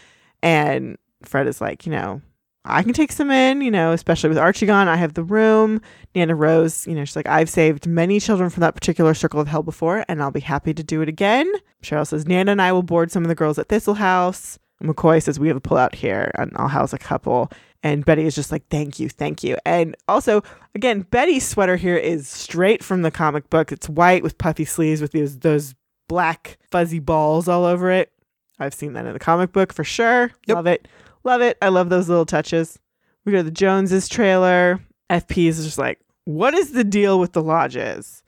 And 0.43 0.99
Fred 1.25 1.49
is 1.49 1.61
like, 1.61 1.87
you 1.87 1.93
know, 1.93 2.21
I 2.65 2.83
can 2.83 2.93
take 2.93 3.13
some 3.13 3.31
in, 3.31 3.63
you 3.63 3.71
know, 3.71 3.93
especially 3.93 4.29
with 4.29 4.39
Archie 4.39 4.67
gone. 4.67 4.89
I 4.89 4.97
have 4.97 5.15
the 5.15 5.25
room. 5.25 5.81
Nana 6.15 6.35
Rose, 6.35 6.87
you 6.87 6.95
know, 6.95 7.05
she's 7.05 7.17
like, 7.17 7.27
I've 7.27 7.49
saved 7.49 7.87
many 7.87 8.21
children 8.21 8.51
from 8.51 8.61
that 8.61 8.75
particular 8.75 9.15
circle 9.15 9.41
of 9.41 9.49
hell 9.49 9.63
before, 9.63 10.05
and 10.07 10.23
I'll 10.23 10.31
be 10.31 10.41
happy 10.41 10.75
to 10.75 10.85
do 10.85 11.01
it 11.01 11.09
again. 11.09 11.51
Cheryl 11.83 12.07
says, 12.07 12.27
Nana 12.27 12.53
and 12.53 12.63
I 12.63 12.73
will 12.73 12.83
board 12.83 13.11
some 13.11 13.25
of 13.25 13.29
the 13.29 13.35
girls 13.35 13.59
at 13.59 13.69
Thistle 13.69 13.95
House. 13.95 14.59
McCoy 14.83 15.23
says, 15.23 15.41
We 15.41 15.49
have 15.49 15.57
a 15.57 15.61
pullout 15.63 15.95
here, 15.95 16.31
and 16.37 16.53
I'll 16.57 16.69
house 16.69 16.93
a 16.93 16.99
couple. 16.99 17.51
And 17.83 18.05
Betty 18.05 18.25
is 18.25 18.35
just 18.35 18.53
like, 18.53 18.69
Thank 18.69 19.01
you, 19.01 19.09
thank 19.09 19.43
you. 19.43 19.57
And 19.65 19.97
also, 20.07 20.43
again, 20.75 21.03
Betty's 21.03 21.49
sweater 21.49 21.77
here 21.77 21.97
is 21.97 22.29
straight 22.29 22.85
from 22.85 23.03
the 23.03 23.11
comic 23.11 23.49
book. 23.49 23.73
It's 23.73 23.89
white 23.89 24.23
with 24.23 24.37
puffy 24.37 24.65
sleeves 24.67 25.01
with 25.01 25.13
those, 25.13 25.39
those 25.39 25.75
black 26.09 26.59
fuzzy 26.71 26.99
balls 26.99 27.49
all 27.49 27.65
over 27.65 27.91
it. 27.91 28.13
I've 28.59 28.75
seen 28.75 28.95
that 28.95 29.07
in 29.07 29.13
the 29.13 29.19
comic 29.19 29.53
book 29.53 29.73
for 29.73 29.85
sure. 29.85 30.33
Yep. 30.47 30.55
Love 30.57 30.67
it. 30.67 30.89
Love 31.25 31.41
it. 31.43 31.57
I 31.63 31.69
love 31.69 31.91
those 31.91 32.09
little 32.09 32.27
touches. 32.27 32.79
We 33.25 33.33
go 33.33 33.39
to 33.39 33.45
the 33.45 33.51
Joneses 33.51 34.09
trailer. 34.09 34.81
FP 35.11 35.49
is 35.49 35.65
just 35.65 35.79
like, 35.79 36.01
what 36.25 36.55
is 36.55 36.73
the 36.73 36.85
deal 36.85 37.21
with 37.21 37.33
the 37.33 37.43
lodges? 37.43 38.23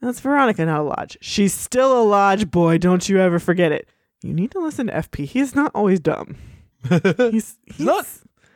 And 0.00 0.08
that's 0.08 0.20
Veronica, 0.20 0.66
not 0.66 0.80
a 0.80 0.82
lodge. 0.82 1.16
She's 1.20 1.54
still 1.54 2.00
a 2.00 2.04
lodge 2.04 2.50
boy. 2.50 2.78
Don't 2.78 3.08
you 3.08 3.20
ever 3.20 3.38
forget 3.38 3.72
it. 3.72 3.88
You 4.22 4.34
need 4.34 4.50
to 4.52 4.58
listen 4.60 4.88
to 4.88 4.92
FP. 4.94 5.24
He's 5.26 5.54
not 5.54 5.70
always 5.74 6.00
dumb. 6.00 6.36
He's, 7.18 7.58
he's 7.66 7.80
not 7.80 8.06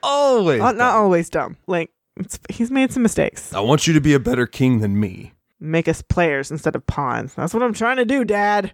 Always. 0.03 0.61
uh, 0.61 0.73
not 0.73 0.95
always 0.95 1.29
dumb. 1.31 1.57
Like 1.67 1.91
it's, 2.17 2.39
he's 2.49 2.71
made 2.71 2.93
some 2.93 3.03
mistakes. 3.03 3.53
I 3.53 3.61
want 3.61 3.87
you 3.87 3.93
to 3.95 4.01
be 4.01 4.15
a 4.15 4.21
better 4.21 4.47
king 4.47 4.81
than 4.81 4.99
me. 5.01 5.33
Make 5.61 5.89
us 5.89 6.03
players 6.03 6.51
instead 6.51 6.75
of 6.75 6.87
pawns. 6.87 7.35
That's 7.35 7.53
what 7.53 7.63
I'm 7.63 7.75
trying 7.75 7.99
to 7.99 8.05
do, 8.05 8.25
Dad. 8.25 8.73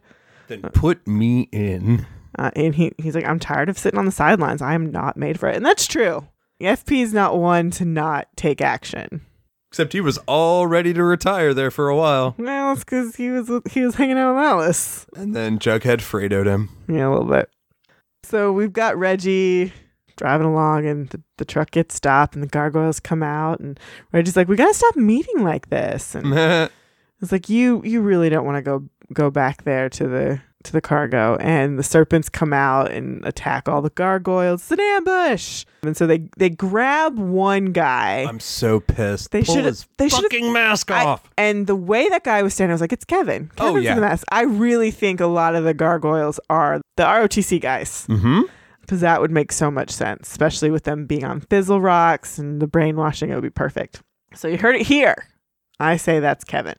Then 0.49 0.63
put 0.63 1.07
me 1.07 1.49
in. 1.53 2.07
Uh, 2.39 2.51
and 2.55 2.75
he, 2.75 2.93
he's 2.99 3.15
like, 3.15 3.25
I'm 3.25 3.41
tired 3.41 3.69
of 3.69 3.79
sitting 3.79 3.99
on 3.99 4.05
the 4.05 4.13
sidelines. 4.13 4.63
I 4.63 4.75
am 4.75 4.91
not 4.93 5.17
made 5.17 5.41
for 5.41 5.49
it. 5.49 5.57
And 5.57 5.67
that's 5.67 5.87
true. 5.87 6.29
FP 6.61 7.03
is 7.03 7.13
not 7.13 7.39
one 7.39 7.71
to 7.73 7.85
not 7.85 8.29
take 8.37 8.61
action. 8.61 9.23
Except 9.71 9.93
he 9.93 10.01
was 10.01 10.19
all 10.27 10.67
ready 10.67 10.95
to 10.95 11.03
retire 11.03 11.53
there 11.53 11.71
for 11.71 11.89
a 11.89 11.97
while. 11.97 12.35
No, 12.39 12.73
it's 12.73 12.85
because 12.85 13.17
he 13.17 13.31
was 13.31 13.51
he 13.71 13.85
was 13.85 13.97
hanging 13.97 14.17
out 14.17 14.35
with 14.35 14.45
Alice. 14.45 15.07
And 15.17 15.35
then 15.35 15.59
Jughead 15.59 15.99
Fredoed 15.99 16.47
him. 16.47 16.71
Yeah, 16.89 17.09
a 17.09 17.11
little 17.11 17.29
bit. 17.29 17.51
So 18.23 18.53
we've 18.53 18.73
got 18.73 18.97
Reggie 18.97 19.73
driving 20.17 20.47
along, 20.47 20.87
and 20.87 21.09
the, 21.11 21.21
the 21.37 21.45
truck 21.45 21.71
gets 21.71 21.95
stopped, 21.95 22.35
and 22.35 22.43
the 22.43 22.49
gargoyles 22.49 23.01
come 23.01 23.23
out, 23.23 23.61
and 23.61 23.79
Reggie's 24.13 24.37
like, 24.37 24.49
"We 24.49 24.57
gotta 24.57 24.75
stop 24.75 24.97
meeting 24.97 25.43
like 25.45 25.69
this." 25.69 26.15
And 26.15 26.35
it's 27.21 27.33
like, 27.33 27.49
"You 27.49 27.83
you 27.85 28.01
really 28.01 28.29
don't 28.29 28.45
want 28.45 28.57
to 28.57 28.63
go 28.63 28.85
go 29.13 29.31
back 29.31 29.65
there 29.65 29.89
to 29.91 30.09
the 30.09 30.41
to 30.65 30.73
the 30.73 30.81
cargo." 30.81 31.37
And 31.37 31.79
the 31.79 31.83
serpents 31.83 32.29
come 32.29 32.53
out 32.53 32.91
and 32.91 33.25
attack 33.25 33.69
all 33.69 33.83
the 33.83 33.91
gargoyles. 33.91 34.63
It's 34.63 34.73
an 34.73 34.81
ambush, 34.81 35.65
and 35.83 35.97
so 35.97 36.07
they 36.07 36.29
they 36.37 36.51
grab 36.51 37.19
one 37.19 37.67
guy. 37.67 38.25
I'm 38.29 38.41
so 38.41 38.81
pissed. 38.81 39.31
They 39.31 39.43
should've- 39.45 39.65
his 39.65 39.87
they 39.99 40.09
fucking 40.09 40.53
mask 40.53 40.91
I- 40.91 41.05
off. 41.05 41.31
and 41.37 41.67
the 41.67 41.77
way 41.77 42.09
that 42.09 42.25
guy 42.25 42.43
was 42.43 42.55
standing, 42.55 42.73
I 42.73 42.75
was 42.75 42.81
like, 42.81 42.93
it's 42.93 43.05
Kevin. 43.05 43.51
Oh, 43.59 43.69
Kevin's 43.69 43.85
yeah. 43.85 43.95
the 43.95 44.01
mask. 44.01 44.27
I 44.31 44.43
really 44.43 44.91
think 44.91 45.21
a 45.21 45.27
lot 45.27 45.55
of 45.55 45.65
the 45.65 45.75
gargoyles 45.75 46.41
are 46.51 46.81
the 46.97 47.05
ROTC 47.05 47.61
guys 47.61 48.07
mm-hmm. 48.09 48.43
Because 48.87 49.01
that 49.01 49.21
would 49.21 49.31
make 49.31 49.53
so 49.53 49.71
much 49.71 49.91
sense, 49.91 50.31
especially 50.31 50.71
with 50.71 50.85
them 50.85 51.07
being 51.07 51.25
on 51.25 51.41
Fizzle 51.41 51.81
Rocks 51.81 52.39
and 52.39 52.61
the 52.63 52.67
brainwashing. 52.67 53.31
It 53.31 53.35
would 53.35 53.43
be 53.43 53.51
perfect. 53.51 54.03
So 54.35 54.49
you 54.49 54.59
heard 54.59 54.77
it 54.77 54.87
here. 54.87 55.29
I 55.79 55.97
say 55.97 56.21
that's 56.21 56.45
Kevin. 56.45 56.77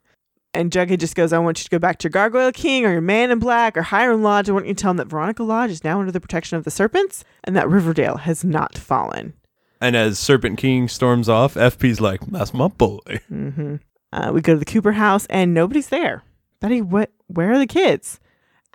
And 0.53 0.71
Jughead 0.71 0.99
just 0.99 1.15
goes, 1.15 1.33
I 1.33 1.39
want 1.39 1.59
you 1.59 1.65
to 1.65 1.69
go 1.69 1.77
back 1.77 1.99
to 1.99 2.05
your 2.05 2.11
Gargoyle 2.11 2.51
King 2.51 2.85
or 2.85 2.91
your 2.91 3.01
Man 3.01 3.29
in 3.29 3.37
Black 3.37 3.77
or 3.77 3.83
Hiram 3.83 4.23
Lodge. 4.23 4.49
I 4.49 4.53
want 4.53 4.65
you 4.65 4.73
to 4.73 4.81
tell 4.81 4.91
him 4.91 4.97
that 4.97 5.07
Veronica 5.07 5.43
Lodge 5.43 5.69
is 5.69 5.83
now 5.83 5.99
under 5.99 6.11
the 6.11 6.19
protection 6.19 6.57
of 6.57 6.63
the 6.63 6.71
serpents 6.71 7.23
and 7.43 7.55
that 7.55 7.69
Riverdale 7.69 8.17
has 8.17 8.43
not 8.43 8.77
fallen. 8.77 9.33
And 9.79 9.95
as 9.95 10.17
Serpent 10.17 10.57
King 10.57 10.87
storms 10.87 11.29
off, 11.29 11.53
FP's 11.53 12.01
like, 12.01 12.21
"That's 12.21 12.53
my 12.53 12.67
boy." 12.67 12.99
Mm-hmm. 13.31 13.75
Uh, 14.11 14.31
we 14.33 14.41
go 14.41 14.53
to 14.53 14.59
the 14.59 14.65
Cooper 14.65 14.93
house 14.93 15.27
and 15.29 15.53
nobody's 15.53 15.89
there. 15.89 16.23
Betty, 16.59 16.81
what? 16.81 17.11
Where 17.27 17.51
are 17.51 17.59
the 17.59 17.67
kids? 17.67 18.19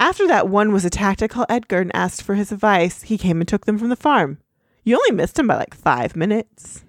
After 0.03 0.27
that, 0.27 0.49
one 0.49 0.73
was 0.73 0.85
attacked. 0.85 1.23
I 1.23 1.29
called 1.29 1.47
Edgar 1.49 1.79
and 1.81 1.95
asked 1.95 2.23
for 2.23 2.35
his 2.35 2.51
advice. 2.51 3.03
He 3.03 3.17
came 3.17 3.41
and 3.41 3.47
took 3.47 3.67
them 3.67 3.79
from 3.79 3.89
the 3.89 3.95
farm. 3.95 4.39
You 4.83 4.97
only 4.97 5.13
missed 5.13 5.39
him 5.39 5.47
by 5.47 5.55
like 5.55 5.75
five 5.75 6.17
minutes. 6.17 6.85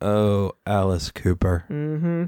Oh, 0.00 0.52
Alice 0.64 1.10
Cooper. 1.10 1.66
Mm-hmm. 1.68 2.22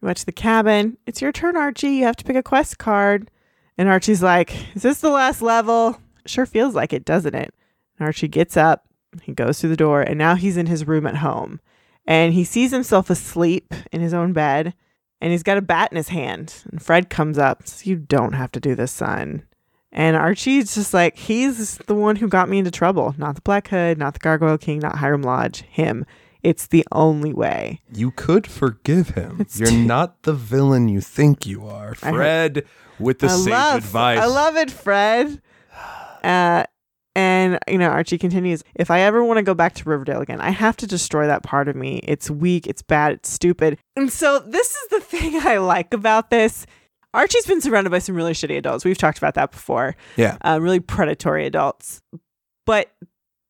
We 0.00 0.06
went 0.06 0.16
to 0.16 0.24
the 0.24 0.32
cabin. 0.32 0.96
It's 1.04 1.20
your 1.20 1.30
turn, 1.30 1.58
Archie. 1.58 1.90
You 1.90 2.04
have 2.04 2.16
to 2.16 2.24
pick 2.24 2.36
a 2.36 2.42
quest 2.42 2.78
card. 2.78 3.30
And 3.76 3.86
Archie's 3.86 4.22
like, 4.22 4.74
Is 4.74 4.80
this 4.80 5.00
the 5.00 5.10
last 5.10 5.42
level? 5.42 6.00
Sure 6.24 6.46
feels 6.46 6.74
like 6.74 6.94
it, 6.94 7.04
doesn't 7.04 7.34
it? 7.34 7.52
And 7.98 8.06
Archie 8.06 8.28
gets 8.28 8.56
up. 8.56 8.86
He 9.24 9.34
goes 9.34 9.60
through 9.60 9.70
the 9.70 9.76
door, 9.76 10.00
and 10.00 10.16
now 10.16 10.36
he's 10.36 10.56
in 10.56 10.68
his 10.68 10.86
room 10.86 11.06
at 11.06 11.16
home. 11.16 11.60
And 12.06 12.32
he 12.32 12.44
sees 12.44 12.70
himself 12.70 13.10
asleep 13.10 13.74
in 13.92 14.00
his 14.00 14.14
own 14.14 14.32
bed, 14.32 14.72
and 15.20 15.32
he's 15.32 15.42
got 15.42 15.58
a 15.58 15.62
bat 15.62 15.92
in 15.92 15.98
his 15.98 16.08
hand. 16.08 16.62
And 16.72 16.80
Fred 16.80 17.10
comes 17.10 17.36
up, 17.36 17.68
says, 17.68 17.86
You 17.86 17.96
don't 17.96 18.32
have 18.32 18.52
to 18.52 18.60
do 18.60 18.74
this, 18.74 18.90
son. 18.90 19.42
And 19.98 20.14
Archie's 20.14 20.74
just 20.74 20.92
like, 20.92 21.16
He's 21.16 21.78
the 21.86 21.94
one 21.94 22.16
who 22.16 22.28
got 22.28 22.48
me 22.50 22.58
into 22.58 22.70
trouble. 22.70 23.14
Not 23.16 23.34
the 23.34 23.40
Black 23.40 23.68
Hood, 23.68 23.96
not 23.98 24.12
the 24.12 24.18
Gargoyle 24.20 24.58
King, 24.58 24.78
not 24.80 24.98
Hiram 24.98 25.22
Lodge. 25.22 25.62
Him. 25.62 26.04
It's 26.42 26.68
the 26.68 26.86
only 26.92 27.32
way. 27.32 27.80
You 27.92 28.12
could 28.12 28.46
forgive 28.46 29.08
him. 29.10 29.38
It's 29.40 29.58
You're 29.58 29.70
too- 29.70 29.84
not 29.84 30.22
the 30.22 30.34
villain 30.34 30.88
you 30.88 31.00
think 31.00 31.44
you 31.46 31.66
are. 31.66 31.94
Fred 31.96 32.64
with 33.00 33.18
the 33.18 33.26
I 33.26 33.30
sage 33.30 33.50
love, 33.52 33.78
advice. 33.78 34.18
I 34.20 34.26
love 34.26 34.56
it, 34.56 34.70
Fred. 34.70 35.40
Uh, 36.22 36.64
and 37.14 37.58
you 37.66 37.78
know, 37.78 37.88
Archie 37.88 38.18
continues. 38.18 38.62
If 38.74 38.90
I 38.90 39.00
ever 39.00 39.24
want 39.24 39.38
to 39.38 39.42
go 39.42 39.54
back 39.54 39.74
to 39.76 39.88
Riverdale 39.88 40.20
again, 40.20 40.40
I 40.40 40.50
have 40.50 40.76
to 40.78 40.86
destroy 40.86 41.26
that 41.26 41.42
part 41.42 41.66
of 41.68 41.74
me. 41.74 42.00
It's 42.04 42.30
weak. 42.30 42.66
It's 42.66 42.82
bad. 42.82 43.12
It's 43.14 43.30
stupid. 43.30 43.78
And 43.96 44.12
so 44.12 44.38
this 44.38 44.70
is 44.70 44.88
the 44.90 45.00
thing 45.00 45.40
I 45.42 45.56
like 45.58 45.94
about 45.94 46.30
this. 46.30 46.66
Archie's 47.16 47.46
been 47.46 47.60
surrounded 47.60 47.90
by 47.90 47.98
some 47.98 48.14
really 48.14 48.32
shitty 48.32 48.56
adults. 48.58 48.84
We've 48.84 48.98
talked 48.98 49.18
about 49.18 49.34
that 49.34 49.50
before. 49.50 49.96
Yeah. 50.16 50.36
uh, 50.42 50.58
really 50.60 50.80
predatory 50.80 51.46
adults. 51.46 52.02
But 52.66 52.92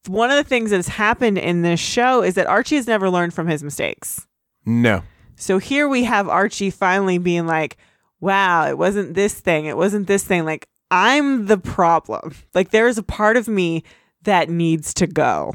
one 0.06 0.30
of 0.30 0.36
the 0.36 0.48
things 0.48 0.70
that 0.70 0.76
has 0.76 0.88
happened 0.88 1.36
in 1.38 1.62
this 1.62 1.80
show 1.80 2.22
is 2.22 2.34
that 2.34 2.46
Archie 2.46 2.76
has 2.76 2.86
never 2.86 3.10
learned 3.10 3.34
from 3.34 3.48
his 3.48 3.64
mistakes. 3.64 4.26
No. 4.64 5.02
So 5.34 5.58
here 5.58 5.88
we 5.88 6.04
have 6.04 6.28
Archie 6.28 6.70
finally 6.70 7.18
being 7.18 7.46
like, 7.46 7.76
wow, 8.20 8.68
it 8.68 8.78
wasn't 8.78 9.14
this 9.14 9.34
thing. 9.34 9.66
It 9.66 9.76
wasn't 9.76 10.06
this 10.06 10.24
thing. 10.24 10.44
Like, 10.44 10.68
I'm 10.90 11.46
the 11.46 11.58
problem. 11.58 12.34
Like, 12.54 12.70
there 12.70 12.88
is 12.88 12.98
a 12.98 13.02
part 13.02 13.36
of 13.36 13.48
me 13.48 13.82
that 14.22 14.48
needs 14.48 14.94
to 14.94 15.06
go. 15.06 15.54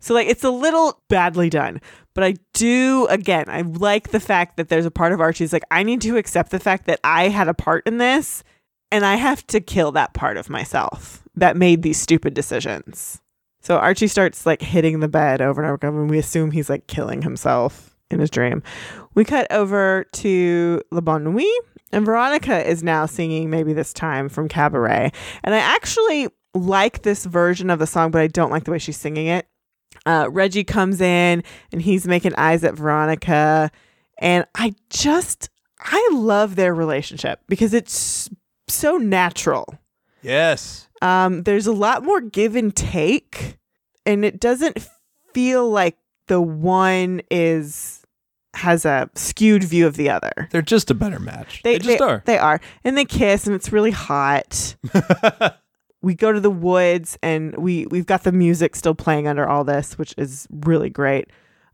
So, 0.00 0.14
like, 0.14 0.26
it's 0.26 0.44
a 0.44 0.50
little 0.50 1.00
badly 1.08 1.50
done. 1.50 1.80
But 2.14 2.24
I 2.24 2.34
do, 2.54 3.06
again, 3.08 3.44
I 3.48 3.60
like 3.62 4.10
the 4.10 4.20
fact 4.20 4.56
that 4.56 4.68
there's 4.68 4.86
a 4.86 4.90
part 4.90 5.12
of 5.12 5.20
Archie's 5.20 5.52
like, 5.52 5.62
I 5.70 5.82
need 5.82 6.00
to 6.02 6.16
accept 6.16 6.50
the 6.50 6.58
fact 6.58 6.86
that 6.86 7.00
I 7.04 7.28
had 7.28 7.48
a 7.48 7.54
part 7.54 7.86
in 7.86 7.98
this 7.98 8.42
and 8.90 9.04
I 9.04 9.16
have 9.16 9.46
to 9.48 9.60
kill 9.60 9.92
that 9.92 10.14
part 10.14 10.36
of 10.36 10.50
myself 10.50 11.22
that 11.36 11.56
made 11.56 11.82
these 11.82 12.00
stupid 12.00 12.34
decisions. 12.34 13.20
So 13.60 13.76
Archie 13.76 14.08
starts 14.08 14.46
like 14.46 14.62
hitting 14.62 15.00
the 15.00 15.08
bed 15.08 15.40
over 15.40 15.60
and 15.60 15.68
over 15.68 15.74
again, 15.74 15.94
and 15.94 16.10
we 16.10 16.18
assume 16.18 16.50
he's 16.50 16.70
like 16.70 16.86
killing 16.86 17.22
himself 17.22 17.94
in 18.10 18.18
his 18.18 18.30
dream. 18.30 18.62
We 19.14 19.24
cut 19.24 19.46
over 19.50 20.06
to 20.12 20.82
La 20.90 21.00
Bonne 21.00 21.24
Nuit, 21.24 21.46
and 21.92 22.06
Veronica 22.06 22.66
is 22.68 22.82
now 22.82 23.06
singing 23.06 23.50
maybe 23.50 23.72
this 23.72 23.92
time 23.92 24.28
from 24.28 24.48
Cabaret. 24.48 25.12
And 25.44 25.54
I 25.54 25.58
actually 25.58 26.28
like 26.54 27.02
this 27.02 27.26
version 27.26 27.70
of 27.70 27.78
the 27.78 27.86
song, 27.86 28.10
but 28.10 28.22
I 28.22 28.26
don't 28.26 28.50
like 28.50 28.64
the 28.64 28.72
way 28.72 28.78
she's 28.78 28.96
singing 28.96 29.26
it. 29.26 29.46
Uh, 30.06 30.28
Reggie 30.30 30.64
comes 30.64 31.00
in 31.00 31.42
and 31.72 31.82
he's 31.82 32.06
making 32.06 32.34
eyes 32.36 32.64
at 32.64 32.74
Veronica. 32.74 33.70
And 34.18 34.46
I 34.54 34.74
just, 34.90 35.50
I 35.78 36.10
love 36.12 36.56
their 36.56 36.74
relationship 36.74 37.40
because 37.48 37.74
it's 37.74 38.30
so 38.68 38.96
natural. 38.96 39.66
Yes. 40.22 40.88
Um, 41.02 41.42
there's 41.44 41.66
a 41.66 41.72
lot 41.72 42.04
more 42.04 42.20
give 42.20 42.56
and 42.56 42.74
take, 42.74 43.58
and 44.04 44.24
it 44.24 44.38
doesn't 44.38 44.86
feel 45.32 45.70
like 45.70 45.96
the 46.26 46.40
one 46.40 47.22
is 47.30 48.00
has 48.54 48.84
a 48.84 49.08
skewed 49.14 49.64
view 49.64 49.86
of 49.86 49.96
the 49.96 50.10
other. 50.10 50.48
They're 50.50 50.60
just 50.60 50.90
a 50.90 50.94
better 50.94 51.20
match. 51.20 51.62
They, 51.62 51.78
just 51.78 52.00
are. 52.00 52.22
They 52.26 52.36
are. 52.36 52.60
And 52.82 52.98
they 52.98 53.04
kiss 53.04 53.46
and 53.46 53.54
it's 53.54 53.72
really 53.72 53.92
hot. 53.92 54.74
we 56.02 56.14
go 56.14 56.32
to 56.32 56.40
the 56.40 56.50
woods 56.50 57.18
and 57.22 57.56
we 57.56 57.86
we've 57.86 58.06
got 58.06 58.24
the 58.24 58.32
music 58.32 58.74
still 58.74 58.94
playing 58.94 59.28
under 59.28 59.48
all 59.48 59.64
this, 59.64 59.98
which 59.98 60.14
is 60.16 60.46
really 60.50 60.90
great. 60.90 61.28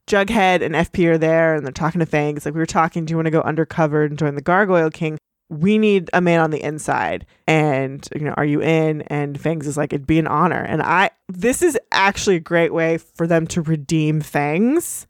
Jughead 0.07 0.63
and 0.63 0.75
FP 0.75 1.07
are 1.07 1.19
there 1.19 1.55
and 1.55 1.65
they're 1.65 1.73
talking 1.73 1.99
to 1.99 2.07
Fangs. 2.07 2.45
Like 2.45 2.55
we 2.55 2.61
were 2.61 2.67
talking, 2.67 3.05
do 3.05 3.13
you 3.13 3.17
want 3.17 3.27
to 3.27 3.33
go 3.33 3.41
undercover 3.41 4.05
and 4.05 4.19
join 4.19 4.37
the 4.37 4.43
Gargoyle 4.43 4.91
King? 4.91 5.19
We 5.49 5.79
need 5.79 6.11
a 6.13 6.21
man 6.21 6.41
on 6.41 6.51
the 6.51 6.63
inside. 6.63 7.27
And, 7.47 8.09
you 8.15 8.23
know, 8.23 8.35
are 8.37 8.45
you 8.45 8.61
in? 8.63 9.03
And 9.03 9.41
Fangs 9.41 9.67
is 9.67 9.77
like, 9.77 9.93
it'd 9.93 10.07
be 10.07 10.19
an 10.19 10.27
honor. 10.27 10.63
And 10.63 10.83
I 10.83 11.11
this 11.29 11.63
is 11.63 11.79
actually 11.91 12.37
a 12.37 12.41
great 12.41 12.73
way 12.73 12.99
for 12.99 13.27
them 13.27 13.47
to 13.49 13.63
redeem 13.63 14.21
Fangs 14.21 15.07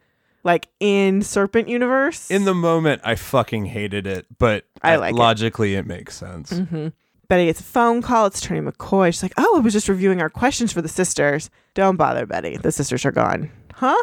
like 0.46 0.68
in 0.78 1.22
Serpent 1.22 1.68
Universe. 1.68 2.30
In 2.30 2.44
the 2.44 2.54
moment, 2.54 3.02
I 3.04 3.16
fucking 3.16 3.66
hated 3.66 4.06
it, 4.06 4.26
but 4.38 4.64
I 4.80 4.96
like 4.96 5.14
logically 5.14 5.74
it. 5.74 5.80
it 5.80 5.86
makes 5.86 6.16
sense. 6.16 6.52
Mm-hmm. 6.52 6.88
Betty 7.28 7.46
gets 7.46 7.60
a 7.60 7.64
phone 7.64 8.02
call. 8.02 8.26
It's 8.26 8.38
Attorney 8.38 8.60
McCoy. 8.60 9.08
She's 9.08 9.22
like, 9.22 9.34
"Oh, 9.36 9.56
I 9.56 9.60
was 9.60 9.72
just 9.72 9.88
reviewing 9.88 10.20
our 10.20 10.30
questions 10.30 10.72
for 10.72 10.82
the 10.82 10.88
sisters. 10.88 11.50
Don't 11.74 11.96
bother, 11.96 12.26
Betty. 12.26 12.56
The 12.56 12.72
sisters 12.72 13.04
are 13.04 13.12
gone." 13.12 13.50
Huh? 13.74 13.96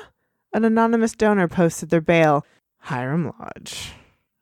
An 0.53 0.65
anonymous 0.65 1.13
donor 1.13 1.47
posted 1.47 1.89
their 1.89 2.01
bail. 2.01 2.45
Hiram 2.79 3.31
Lodge. 3.39 3.93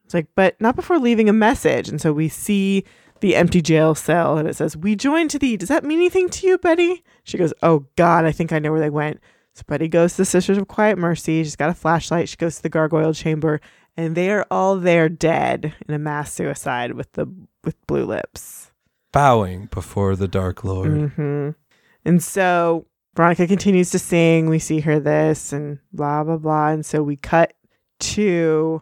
It's 0.04 0.14
like, 0.14 0.28
but 0.36 0.60
not 0.60 0.76
before 0.76 1.00
leaving 1.00 1.30
a 1.30 1.34
message. 1.34 1.88
And 1.88 2.02
so 2.02 2.12
we 2.12 2.28
see 2.28 2.84
the 3.20 3.36
empty 3.36 3.62
jail 3.62 3.94
cell, 3.94 4.38
and 4.38 4.48
it 4.48 4.56
says, 4.56 4.76
"We 4.76 4.96
joined 4.96 5.30
to 5.32 5.40
thee." 5.40 5.56
Does 5.58 5.70
that 5.70 5.84
mean 5.84 6.00
anything 6.00 6.28
to 6.30 6.48
you, 6.48 6.58
Betty? 6.58 7.04
She 7.24 7.38
goes, 7.38 7.54
"Oh 7.62 7.86
God, 7.96 8.26
I 8.26 8.32
think 8.32 8.52
I 8.52 8.60
know 8.60 8.72
where 8.72 8.82
they 8.82 8.90
went." 8.90 9.20
So 9.54 9.64
Betty 9.68 9.88
goes 9.88 10.14
to 10.14 10.18
the 10.18 10.26
Sisters 10.26 10.58
of 10.58 10.68
Quiet 10.68 10.98
Mercy. 10.98 11.44
She's 11.44 11.56
got 11.56 11.70
a 11.70 11.74
flashlight. 11.74 12.30
She 12.30 12.38
goes 12.38 12.56
to 12.56 12.64
the 12.64 12.70
gargoyle 12.70 13.14
chamber, 13.14 13.62
and 13.96 14.16
they 14.16 14.32
are 14.32 14.48
all 14.50 14.78
there 14.78 15.08
dead 15.08 15.76
in 15.88 15.94
a 15.94 16.00
mass 16.00 16.34
suicide 16.34 16.94
with 16.94 17.12
the 17.14 17.28
with 17.64 17.76
blue 17.86 18.06
lips, 18.06 18.71
bowing 19.12 19.68
before 19.68 20.16
the 20.16 20.28
Dark 20.28 20.64
Lord. 20.64 20.92
Mm-hmm. 20.92 21.50
And 22.06 22.24
so 22.24 22.86
Veronica 23.16 23.48
continues 23.48 23.90
to 23.92 24.00
sing. 24.00 24.50
We 24.50 24.60
see 24.60 24.80
her 24.82 25.00
this 25.00 25.54
and 25.54 25.80
blah 25.94 26.24
blah 26.24 26.38
blah. 26.38 26.70
And 26.70 26.86
so 26.86 27.04
we 27.04 27.16
cut 27.16 27.54
to 28.00 28.82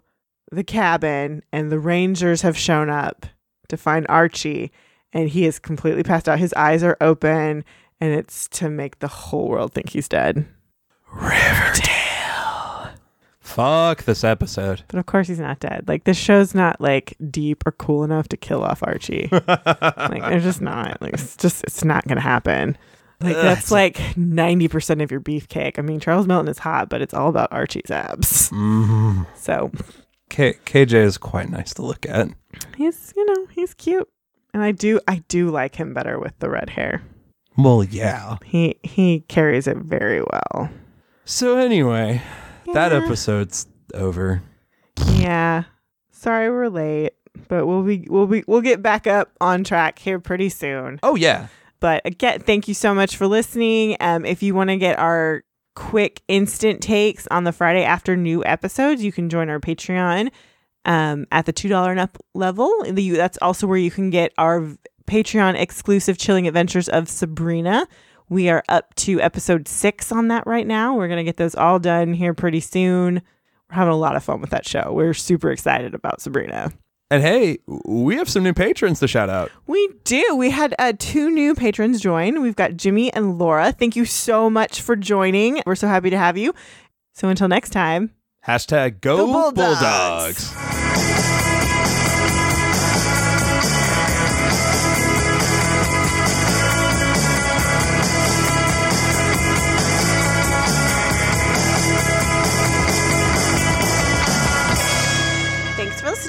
the 0.52 0.64
cabin, 0.64 1.44
and 1.52 1.72
the 1.72 1.80
Rangers 1.80 2.42
have 2.42 2.58
shown 2.58 2.90
up 2.90 3.26
to 3.68 3.78
find 3.78 4.06
Archie, 4.10 4.72
and 5.14 5.30
he 5.30 5.46
is 5.46 5.60
completely 5.60 6.04
passed 6.04 6.28
out. 6.28 6.40
His 6.40 6.54
eyes 6.54 6.84
are 6.84 6.98
open, 7.02 7.64
and 8.02 8.14
it's 8.14 8.48
to 8.50 8.70
make 8.70 9.00
the 9.00 9.08
whole 9.08 9.48
world 9.48 9.74
think 9.74 9.90
he's 9.90 10.08
dead. 10.08 10.48
Riverdale. 11.12 11.89
Fuck 13.60 14.04
this 14.04 14.24
episode. 14.24 14.84
But 14.88 15.00
of 15.00 15.06
course 15.06 15.28
he's 15.28 15.40
not 15.40 15.60
dead. 15.60 15.84
Like 15.86 16.06
this 16.06 16.16
show's 16.16 16.56
not 16.56 16.80
like 16.80 17.18
deep 17.30 17.64
or 17.66 17.74
cool 17.74 18.06
enough 18.06 18.30
to 18.30 18.38
kill 18.38 18.64
off 18.64 18.82
Archie. 18.84 19.28
like 19.32 20.22
they're 20.22 20.40
just 20.40 20.62
not. 20.62 21.02
Like 21.02 21.14
it's 21.14 21.36
just 21.36 21.66
it's 21.66 21.84
not 21.84 22.08
gonna 22.08 22.22
happen. 22.22 22.78
Like 23.20 23.36
that's 23.36 23.70
like 23.70 24.00
ninety 24.16 24.70
percent 24.70 25.02
of 25.02 25.12
your 25.12 25.20
beefcake. 25.20 25.78
I 25.78 25.82
mean, 25.82 26.00
Charles 26.00 26.26
Melton 26.26 26.48
is 26.48 26.60
hot, 26.60 26.88
but 26.88 27.02
it's 27.02 27.14
all 27.14 27.28
about 27.28 27.52
Archie's 27.52 27.92
abs. 27.92 28.50
Mm-hmm. 28.52 29.24
So, 29.36 29.72
K- 30.30 30.58
KJ 30.66 30.94
is 30.94 31.18
quite 31.18 31.50
nice 31.50 31.74
to 31.74 31.82
look 31.82 32.06
at. 32.08 32.30
He's 32.78 33.14
you 33.18 33.26
know 33.26 33.48
he's 33.52 33.74
cute, 33.74 34.08
and 34.54 34.64
I 34.64 34.72
do 34.72 35.02
I 35.06 35.22
do 35.28 35.50
like 35.50 35.76
him 35.76 35.94
better 35.94 36.18
with 36.18 36.40
the 36.40 36.50
red 36.50 36.70
hair. 36.70 37.04
Well, 37.58 37.84
yeah, 37.84 38.38
he 38.46 38.80
he 38.84 39.26
carries 39.28 39.68
it 39.68 39.76
very 39.76 40.22
well. 40.22 40.70
So 41.26 41.58
anyway, 41.58 42.22
yeah. 42.70 42.90
that 42.90 43.04
episode's 43.04 43.68
over. 43.94 44.42
Yeah. 45.14 45.64
Sorry 46.12 46.50
we're 46.50 46.70
late, 46.70 47.14
but 47.48 47.66
we'll 47.66 47.84
be 47.84 48.06
we'll 48.10 48.28
be 48.28 48.44
we'll 48.48 48.62
get 48.62 48.82
back 48.82 49.08
up 49.08 49.32
on 49.40 49.64
track 49.64 50.00
here 50.00 50.20
pretty 50.20 50.50
soon. 50.50 51.00
Oh 51.04 51.16
yeah. 51.16 51.48
But 51.80 52.02
again, 52.06 52.42
thank 52.42 52.68
you 52.68 52.74
so 52.74 52.94
much 52.94 53.16
for 53.16 53.26
listening. 53.26 53.96
Um, 54.00 54.26
if 54.26 54.44
you 54.44 54.54
want 54.54 54.70
to 54.70 54.78
get 54.78 55.00
our 55.00 55.44
quick 55.76 56.22
instant 56.28 56.82
takes 56.82 57.26
on 57.28 57.46
the 57.46 57.54
Friday 57.54 57.86
after 57.86 58.18
new 58.18 58.44
episodes, 58.44 59.02
you 59.02 59.14
can 59.14 59.30
join 59.30 59.50
our 59.50 59.62
Patreon 59.62 60.30
um, 60.84 61.26
at 61.32 61.46
the 61.46 61.54
two 61.54 61.70
dollar 61.70 61.92
and 61.92 62.00
up 62.00 62.18
level. 62.34 62.72
That's 62.86 63.38
also 63.42 63.66
where 63.66 63.78
you 63.78 63.92
can 63.92 64.10
get 64.10 64.34
our 64.38 64.68
Patreon 65.08 65.60
exclusive 65.60 66.18
chilling 66.18 66.48
adventures 66.48 66.90
of 66.90 67.10
Sabrina 67.10 67.88
we 68.30 68.50
are 68.50 68.64
up 68.70 68.94
to 68.96 69.20
episode 69.20 69.68
six 69.68 70.12
on 70.12 70.28
that 70.30 70.46
right 70.48 70.66
now. 70.68 70.96
We're 70.96 71.08
going 71.08 71.18
to 71.18 71.24
get 71.24 71.38
those 71.38 71.56
all 71.56 71.80
done 71.80 72.14
here 72.14 72.34
pretty 72.34 72.60
soon. 72.60 73.22
We're 73.70 73.76
having 73.76 73.94
a 73.94 73.98
lot 73.98 74.16
of 74.16 74.24
fun 74.24 74.42
with 74.42 74.52
that 74.52 74.68
show. 74.68 74.92
We're 74.94 75.14
super 75.14 75.52
excited 75.52 75.94
about 75.94 76.22
Sabrina. 76.22 76.72
And 77.12 77.24
hey, 77.24 77.58
we 77.66 78.16
have 78.18 78.30
some 78.30 78.44
new 78.44 78.54
patrons 78.54 79.00
to 79.00 79.08
shout 79.08 79.30
out. 79.30 79.52
We 79.66 79.90
do. 80.04 80.36
We 80.36 80.52
had 80.52 80.76
uh, 80.78 80.94
two 80.98 81.32
new 81.32 81.56
patrons 81.56 82.00
join. 82.00 82.42
We've 82.42 82.56
got 82.56 82.78
Jimmy 82.78 83.12
and 83.14 83.40
Laura. 83.40 83.72
Thank 83.72 83.96
you 83.96 84.06
so 84.06 84.48
much 84.48 84.82
for 84.82 84.96
joining. 84.96 85.62
We're 85.66 85.76
so 85.76 85.88
happy 85.88 86.12
to 86.12 86.18
have 86.18 86.38
you. 86.38 86.54
So 87.14 87.28
until 87.28 87.48
next 87.48 87.72
time, 87.72 88.12
hashtag 88.48 89.02
go, 89.02 89.18
go 89.18 89.52
Bulldogs. 89.52 89.80
Bulldogs. 89.80 91.09